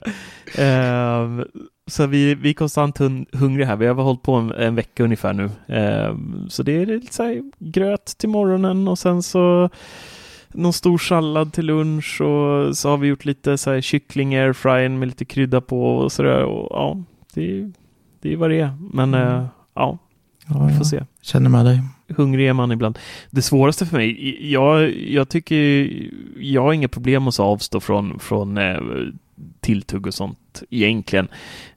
Uh, 0.61 1.45
så 1.87 2.05
vi, 2.05 2.35
vi 2.35 2.49
är 2.49 2.53
konstant 2.53 2.97
hun 2.97 3.25
hungriga 3.31 3.67
här. 3.67 3.75
Vi 3.75 3.87
har 3.87 3.95
hållit 3.95 4.21
på 4.21 4.33
en, 4.33 4.51
en 4.51 4.75
vecka 4.75 5.03
ungefär 5.03 5.33
nu. 5.33 5.43
Uh, 5.43 6.47
så 6.49 6.63
det 6.63 6.71
är 6.71 6.85
lite 6.85 7.13
så 7.13 7.23
här, 7.23 7.51
gröt 7.59 8.05
till 8.17 8.29
morgonen 8.29 8.87
och 8.87 8.99
sen 8.99 9.23
så 9.23 9.69
någon 10.47 10.73
stor 10.73 10.97
sallad 10.97 11.53
till 11.53 11.65
lunch 11.65 12.21
och 12.21 12.77
så 12.77 12.89
har 12.89 12.97
vi 12.97 13.07
gjort 13.07 13.25
lite 13.25 13.57
så 13.57 13.71
här 13.71 13.81
kyckling 13.81 14.35
airfryen 14.35 14.99
med 14.99 15.07
lite 15.07 15.25
krydda 15.25 15.61
på 15.61 15.97
och 15.97 16.11
sådär. 16.11 16.39
Ja, 16.69 17.03
det, 17.33 17.71
det 18.21 18.33
är 18.33 18.37
vad 18.37 18.49
det 18.49 18.59
är. 18.59 18.73
Men 18.93 19.13
uh, 19.13 19.45
ja, 19.73 19.97
ja, 20.53 20.65
vi 20.65 20.73
får 20.73 20.85
se. 20.85 21.03
Känner 21.21 21.49
med 21.49 21.65
dig 21.65 21.81
hungrig 22.17 22.47
är 22.47 22.53
man 22.53 22.71
ibland. 22.71 22.99
Det 23.29 23.41
svåraste 23.41 23.85
för 23.85 23.97
mig, 23.97 24.51
jag, 24.51 24.95
jag 24.97 25.29
tycker, 25.29 25.89
jag 26.39 26.61
har 26.61 26.73
inga 26.73 26.87
problem 26.87 27.27
att 27.27 27.39
avstå 27.39 27.79
från, 27.79 28.19
från 28.19 28.57
eh, 28.57 28.79
tilltugg 29.59 30.07
och 30.07 30.13
sånt 30.13 30.63
egentligen. 30.69 31.27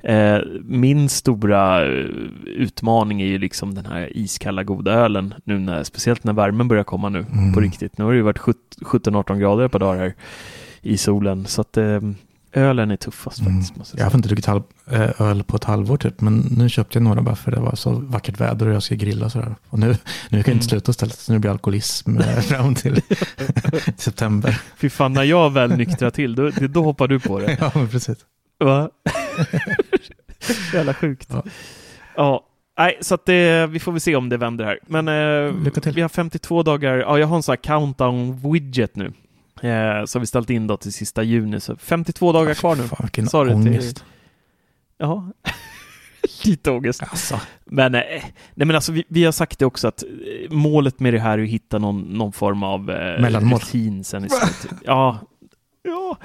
Eh, 0.01 0.39
min 0.63 1.09
stora 1.09 1.87
eh, 1.87 2.05
utmaning 2.45 3.23
är 3.23 3.27
ju 3.27 3.39
liksom 3.39 3.75
den 3.75 3.87
här 3.87 4.17
iskalla 4.17 4.63
goda 4.63 4.93
ölen, 4.93 5.35
nu 5.45 5.59
när, 5.59 5.85
speciellt 5.85 6.25
när 6.25 6.33
värmen 6.33 6.69
börjar 6.69 6.85
komma 6.85 7.09
nu 7.09 7.27
mm. 7.33 7.53
på 7.53 7.61
riktigt. 7.61 7.99
Nu 7.99 8.05
har 8.05 8.13
det 8.13 8.17
ju 8.17 8.23
varit 8.23 8.39
17-18 8.39 9.39
grader 9.39 9.69
par 9.69 9.79
dagar 9.79 10.01
här 10.01 10.15
i 10.83 10.97
solen, 10.97 11.47
så 11.47 11.61
att 11.61 11.77
eh, 11.77 12.01
ölen 12.55 12.91
är 12.91 12.97
tuffast 12.97 13.41
mm. 13.41 13.53
faktiskt. 13.53 13.77
Måste 13.77 13.97
jag, 13.97 14.07
jag 14.07 14.11
har 14.11 14.17
inte 14.17 14.29
druckit 14.29 14.47
halv, 14.47 14.63
eh, 14.91 15.21
öl 15.21 15.43
på 15.43 15.57
ett 15.57 15.65
halvår 15.65 15.97
typ, 15.97 16.21
men 16.21 16.39
nu 16.39 16.69
köpte 16.69 16.99
jag 16.99 17.03
några 17.03 17.23
bara 17.23 17.37
för 17.37 17.51
det 17.51 17.61
var 17.61 17.75
så 17.75 17.91
vackert 17.91 18.41
väder 18.41 18.67
och 18.67 18.75
jag 18.75 18.83
ska 18.83 18.95
grilla 18.95 19.31
sådär. 19.31 19.55
Och 19.69 19.79
nu, 19.79 19.87
nu 19.87 19.97
kan 19.97 19.99
jag 20.31 20.39
inte 20.39 20.51
mm. 20.51 20.63
sluta 20.63 20.91
istället, 20.91 21.19
så 21.19 21.33
nu 21.33 21.39
blir 21.39 21.51
alkoholism 21.51 22.17
eh, 22.17 22.41
fram 22.41 22.75
till 22.75 23.01
september. 23.97 24.61
Fy 24.77 24.91
fan, 24.91 25.13
när 25.13 25.25
jag 25.25 25.51
väl 25.51 25.77
nyktrar 25.77 26.11
till, 26.11 26.35
då, 26.35 26.51
då 26.51 26.83
hoppar 26.83 27.09
du 27.09 27.21
på 27.21 27.39
det. 27.39 27.57
ja, 27.61 27.71
men 27.75 27.89
precis. 27.89 28.19
Va? 28.59 28.91
Jävla 30.73 30.95
sjukt. 30.95 31.29
Ja. 31.33 31.43
ja. 32.17 32.47
Nej, 32.79 32.99
så 33.01 33.15
att 33.15 33.27
det, 33.27 33.67
vi 33.67 33.81
får 33.81 33.93
väl 33.93 34.01
se 34.01 34.17
om 34.17 34.29
det 34.29 34.37
vänder 34.37 34.65
här. 34.65 34.79
Men 34.87 35.09
eh, 35.09 35.93
vi 35.95 36.01
har 36.01 36.09
52 36.09 36.63
dagar, 36.63 36.97
ja 36.97 37.19
jag 37.19 37.27
har 37.27 37.37
en 37.37 37.43
sån 37.43 37.53
här 37.53 37.63
countdown-widget 37.63 38.91
nu. 38.95 39.13
Eh, 39.63 40.05
så 40.05 40.19
har 40.19 40.21
vi 40.21 40.27
ställt 40.27 40.51
in 40.51 40.67
då 40.67 40.77
till 40.77 40.93
sista 40.93 41.23
juni, 41.23 41.61
så 41.61 41.77
52 41.77 42.33
dagar 42.33 42.55
kvar 42.55 42.77
nu. 42.77 42.83
Fan, 42.83 42.99
vilken 43.03 43.27
Sa 43.27 43.41
ångest. 43.41 43.97
Till... 43.97 44.05
Ja, 44.99 45.33
lite 46.45 46.71
ångest. 46.71 47.03
Alltså. 47.03 47.41
Men, 47.65 47.95
eh, 47.95 48.01
nej, 48.55 48.67
men 48.67 48.71
alltså, 48.71 48.93
vi, 48.93 49.05
vi, 49.09 49.25
har 49.25 49.33
sagt 49.33 49.59
det 49.59 49.67
också 49.67 49.89
att 49.89 50.03
eh, 50.03 50.51
målet 50.51 51.01
med 51.01 51.15
det 51.15 51.19
här 51.19 51.39
är 51.39 51.43
att 51.43 51.49
hitta 51.49 51.79
någon, 51.79 52.01
någon 52.01 52.33
form 52.33 52.63
av 52.63 52.91
eh, 52.91 53.21
Mellanmål. 53.23 53.61
rutin 53.61 54.05
sen 54.05 54.25
i 54.25 54.29
slutet. 54.61 54.79
Ja, 54.85 55.19
ja. 55.83 56.17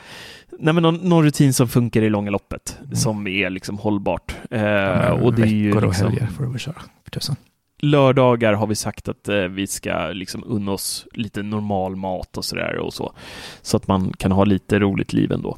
Nej, 0.59 0.73
men 0.73 0.83
någon, 0.83 0.95
någon, 0.95 1.23
rutin 1.23 1.53
som 1.53 1.67
funkar 1.67 2.01
i 2.01 2.09
långa 2.09 2.31
loppet, 2.31 2.77
mm. 2.83 2.95
som 2.95 3.27
är 3.27 3.49
liksom 3.49 3.77
hållbart. 3.77 4.35
Eh, 4.51 4.61
ja, 4.61 5.13
och 5.13 5.33
det 5.33 5.41
är 5.41 5.45
ju 5.45 5.81
liksom... 5.81 5.87
och 5.87 5.95
helger 5.95 6.27
får 6.27 6.43
du 6.43 6.49
väl 6.49 6.59
köra, 6.59 6.81
för 7.03 7.11
tusan 7.11 7.35
lördagar 7.79 8.53
har 8.53 8.67
vi 8.67 8.75
sagt 8.75 9.09
att 9.09 9.29
eh, 9.29 9.35
vi 9.35 9.67
ska 9.67 10.07
liksom 10.13 10.43
unna 10.47 10.71
oss 10.71 11.07
lite 11.13 11.43
normal 11.43 11.95
mat 11.95 12.37
och 12.37 12.45
sådär 12.45 12.77
och 12.77 12.93
så. 12.93 13.13
Så 13.61 13.77
att 13.77 13.87
man 13.87 14.13
kan 14.17 14.31
ha 14.31 14.43
lite 14.43 14.79
roligt 14.79 15.13
liv 15.13 15.31
ändå. 15.31 15.57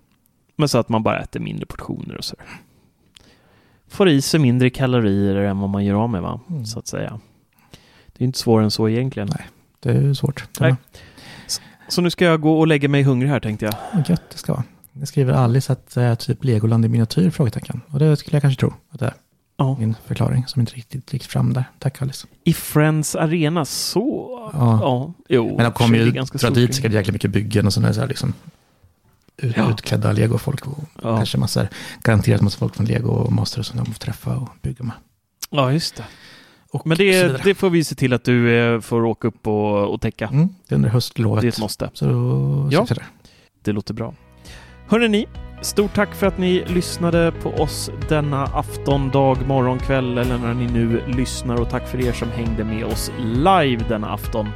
Men 0.56 0.70
så 0.70 0.78
att 0.78 0.90
man 0.90 1.04
bara 1.04 1.20
äter 1.20 1.40
mindre 1.40 1.66
portioner 1.66 2.18
och 2.18 2.24
sådär. 2.24 2.46
Får 3.88 4.10
i 4.10 4.22
sig 4.22 4.40
mindre 4.40 4.70
kalorier 4.70 5.36
än 5.36 5.60
vad 5.60 5.70
man 5.70 5.86
gör 5.86 5.96
av 5.96 6.10
med, 6.10 6.22
va? 6.22 6.40
Mm. 6.50 6.66
så 6.66 6.80
att 6.80 6.88
säga. 6.88 7.20
Det 8.08 8.24
är 8.24 8.26
inte 8.26 8.40
svårare 8.40 8.64
än 8.64 8.72
så 8.72 8.90
egentligen. 8.90 9.30
Nej, 9.38 9.48
det 9.80 9.92
är 9.92 10.14
svårt. 10.14 10.60
Nej. 10.60 10.76
Så 11.88 12.02
nu 12.02 12.10
ska 12.10 12.26
jag 12.26 12.42
gå 12.42 12.60
och 12.60 12.68
lägga 12.68 12.90
mig 12.90 13.04
hungrig 13.04 13.30
här 13.30 13.40
tänkte 13.40 13.66
jag. 13.66 13.76
Gött 14.10 14.30
det 14.32 14.38
ska 14.38 14.54
vara. 14.54 14.64
Det 14.94 15.06
skriver 15.06 15.34
Alice 15.34 15.74
att 15.74 15.98
är 15.98 16.16
typ 16.16 16.44
Legoland 16.44 16.86
i 16.86 16.88
miniatyr? 16.88 17.30
Frågetecken. 17.30 17.82
Och 17.88 18.00
det 18.00 18.18
skulle 18.18 18.36
jag 18.36 18.42
kanske 18.42 18.60
tro 18.60 18.74
att 18.90 19.00
det 19.00 19.06
är 19.06 19.14
ja. 19.62 19.78
min 19.80 19.96
förklaring 20.08 20.48
som 20.48 20.60
inte 20.60 20.74
riktigt 20.74 21.14
gick 21.14 21.24
fram 21.24 21.54
där. 21.54 21.64
Tack 21.80 22.02
Alice. 22.02 22.28
I 22.44 22.54
Friends 22.54 23.16
Arena, 23.16 23.66
så? 23.66 24.40
Ja. 24.54 24.80
ja. 24.82 25.14
Jo, 25.30 25.48
Men 25.48 25.64
de 25.64 25.72
kommer 25.72 25.98
ju 25.98 26.12
dra 26.12 26.50
dit 26.50 26.76
säkert 26.76 26.92
jäkla 26.92 27.14
mycket 27.14 27.32
byggen 27.32 27.66
och 27.66 27.74
sådana 27.74 27.94
här 27.94 28.08
liksom 28.08 28.34
ut, 29.38 29.58
ja. 29.58 29.72
utklädda 29.72 30.12
Lego-folk 30.12 30.68
och 30.68 30.84
ja. 31.02 31.18
kanske 31.18 31.38
massor, 31.38 31.68
garanterat 32.04 32.42
massa 32.42 32.58
folk 32.58 32.76
från 32.76 32.86
Lego 32.86 33.12
och 33.12 33.32
Master 33.32 33.62
som 33.62 33.78
de 33.78 33.86
får 33.86 33.94
träffa 33.94 34.38
och 34.38 34.50
bygga 34.62 34.84
med. 34.84 34.96
Ja, 35.50 35.72
just 35.72 35.96
det. 35.96 36.04
Och 36.72 36.88
Men 36.88 36.98
det, 36.98 37.44
det 37.44 37.56
får 37.56 37.70
vi 37.70 37.84
se 37.84 37.96
till 37.96 38.14
att 38.14 38.24
du 38.24 38.58
eh, 38.58 38.80
får 38.80 39.06
åka 39.06 39.28
upp 39.28 39.48
och, 39.48 39.94
och 39.94 40.02
täcka. 40.02 40.28
Mm, 40.28 40.50
det 40.68 40.74
är 40.74 40.76
under 40.76 40.90
höstlovet. 40.90 41.42
Det 41.42 41.48
är 41.48 41.50
ett 41.50 41.60
måste. 41.60 41.90
Så 41.94 42.06
ja, 42.72 42.86
det. 42.90 43.04
det 43.62 43.72
låter 43.72 43.94
bra. 43.94 44.14
Hörrni 44.88 45.08
ni, 45.08 45.28
Stort 45.62 45.94
tack 45.94 46.16
för 46.16 46.28
att 46.28 46.38
ni 46.38 46.64
lyssnade 46.68 47.32
på 47.44 47.50
oss 47.50 47.92
denna 48.10 48.44
afton, 48.44 49.10
dag, 49.10 49.38
morgon, 49.48 49.80
kväll 49.80 50.18
eller 50.18 50.38
när 50.38 50.54
ni 50.54 50.68
nu 50.68 51.02
lyssnar 51.08 51.62
och 51.62 51.70
tack 51.70 51.88
för 51.88 52.08
er 52.08 52.12
som 52.12 52.28
hängde 52.32 52.64
med 52.64 52.86
oss 52.86 53.12
live 53.20 53.84
denna 53.90 54.14
afton. 54.14 54.50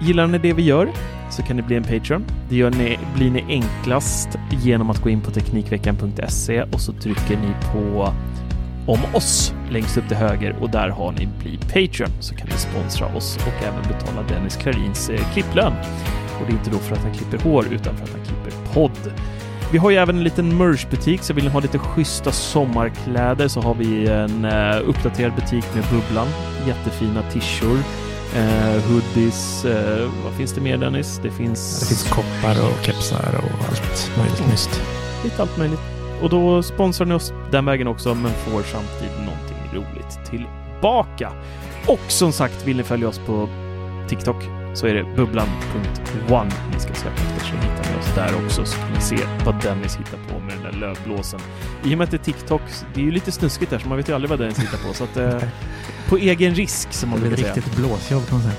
Gillar 0.00 0.26
ni 0.26 0.38
det 0.38 0.52
vi 0.52 0.62
gör 0.62 0.90
så 1.30 1.42
kan 1.42 1.56
ni 1.56 1.62
bli 1.62 1.76
en 1.76 1.84
Patreon. 1.84 2.24
Det 2.48 2.56
gör 2.56 2.70
ni, 2.70 2.98
blir 3.14 3.30
ni 3.30 3.44
enklast 3.48 4.28
genom 4.50 4.90
att 4.90 5.02
gå 5.02 5.10
in 5.10 5.20
på 5.20 5.30
Teknikveckan.se 5.30 6.62
och 6.62 6.80
så 6.80 6.92
trycker 6.92 7.36
ni 7.36 7.54
på 7.72 8.12
om 8.86 8.98
oss 9.14 9.54
längst 9.70 9.96
upp 9.96 10.08
till 10.08 10.16
höger 10.16 10.56
och 10.60 10.70
där 10.70 10.88
har 10.88 11.12
ni 11.12 11.28
Bli 11.38 11.56
Patreon 11.56 12.10
så 12.20 12.34
kan 12.34 12.48
ni 12.48 12.56
sponsra 12.56 13.06
oss 13.06 13.36
och 13.36 13.66
även 13.66 13.82
betala 13.82 14.22
Dennis 14.28 14.56
Klarins 14.56 15.10
eh, 15.10 15.32
klipplön. 15.32 15.72
Och 16.40 16.46
det 16.46 16.52
är 16.52 16.56
inte 16.56 16.70
då 16.70 16.78
för 16.78 16.96
att 16.96 17.02
han 17.02 17.14
klipper 17.14 17.38
hår 17.38 17.66
utan 17.70 17.96
för 17.96 18.04
att 18.04 18.12
han 18.12 18.24
klipper 18.24 18.72
podd. 18.74 19.12
Vi 19.72 19.78
har 19.78 19.90
ju 19.90 19.96
även 19.96 20.16
en 20.16 20.24
liten 20.24 20.56
merchbutik, 20.56 21.22
så 21.22 21.34
vill 21.34 21.44
ni 21.44 21.50
ha 21.50 21.60
lite 21.60 21.78
schyssta 21.78 22.32
sommarkläder 22.32 23.48
så 23.48 23.60
har 23.60 23.74
vi 23.74 24.08
en 24.08 24.44
uh, 24.44 24.88
uppdaterad 24.88 25.34
butik 25.34 25.64
med 25.74 25.84
Bubblan. 25.84 26.28
Jättefina 26.66 27.22
tishor, 27.22 27.76
uh, 27.76 28.80
hoodies, 28.88 29.64
uh, 29.64 30.10
vad 30.24 30.32
finns 30.32 30.52
det 30.52 30.60
mer 30.60 30.76
Dennis? 30.76 31.20
Det 31.22 31.30
finns... 31.30 31.80
Det 31.80 31.86
finns 31.86 32.08
koppar 32.10 32.64
och 32.64 32.84
kepsar 32.84 33.34
och 33.36 33.68
allt 33.68 34.12
möjligt 34.18 34.50
nyst. 34.50 34.82
Lite 35.24 35.42
allt 35.42 35.58
möjligt. 35.58 35.80
Och 36.22 36.30
då 36.30 36.62
sponsrar 36.62 37.06
ni 37.06 37.14
oss 37.14 37.32
den 37.50 37.64
vägen 37.64 37.86
också, 37.86 38.14
men 38.14 38.32
får 38.32 38.62
samtidigt 38.62 39.18
någonting 39.18 39.70
roligt 39.72 40.20
tillbaka. 40.30 41.32
Och 41.86 42.00
som 42.08 42.32
sagt, 42.32 42.66
vill 42.66 42.76
ni 42.76 42.82
följa 42.82 43.08
oss 43.08 43.18
på 43.18 43.48
TikTok 44.08 44.59
så 44.74 44.86
är 44.86 44.94
det 44.94 45.04
bubblan.one 45.16 46.50
ni 46.72 46.80
ska 46.80 46.94
söka 46.94 47.14
efter 47.14 47.46
så 47.46 47.54
hittar 47.54 47.92
ni 47.92 47.98
oss 47.98 48.14
där 48.14 48.44
också 48.44 48.64
så 48.64 48.76
kan 48.78 48.92
ni 48.92 49.00
se 49.00 49.16
vad 49.44 49.62
Dennis 49.62 49.96
hittar 49.96 50.18
på 50.32 50.40
med 50.40 50.54
den 50.54 50.62
där 50.62 50.72
lövblåsen. 50.72 51.40
I 51.84 51.94
och 51.94 51.98
med 51.98 52.04
att 52.04 52.10
det 52.10 52.16
är 52.16 52.24
TikTok, 52.24 52.62
det 52.94 53.00
är 53.00 53.04
ju 53.04 53.10
lite 53.10 53.32
snuskigt 53.32 53.70
där 53.70 53.78
så 53.78 53.88
man 53.88 53.96
vet 53.96 54.08
ju 54.08 54.14
aldrig 54.14 54.30
vad 54.30 54.38
Dennis 54.38 54.58
hittar 54.58 54.78
på 54.88 54.94
så 54.94 55.04
att 55.04 55.16
eh, 55.16 55.38
på 56.08 56.16
egen 56.16 56.54
risk 56.54 56.92
som 56.92 57.10
man 57.10 57.20
brukar 57.20 57.36
säga. 57.36 57.46
Det 57.46 57.48
är 57.48 57.58
ett 57.60 57.66
riktigt 57.66 57.76
blåsjobb 57.76 58.28
kan 58.28 58.38
man 58.38 58.42
säga. 58.42 58.56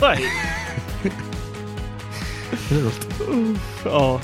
Nej. 0.00 0.18
det 2.68 2.74
är 2.74 2.80
roligt. 2.80 3.08
Ja, 3.84 4.20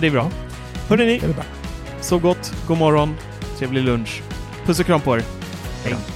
det 0.00 0.06
är 0.06 0.10
bra. 0.10 0.30
Hörrni 0.88 1.06
ni, 1.06 1.20
så 2.00 2.18
gott, 2.18 2.52
god 2.66 2.78
morgon, 2.78 3.14
trevlig 3.58 3.82
lunch. 3.82 4.22
Puss 4.66 4.80
och 4.80 4.86
kram 4.86 5.00
på 5.00 5.16
er. 5.16 5.22
Hej. 5.84 6.15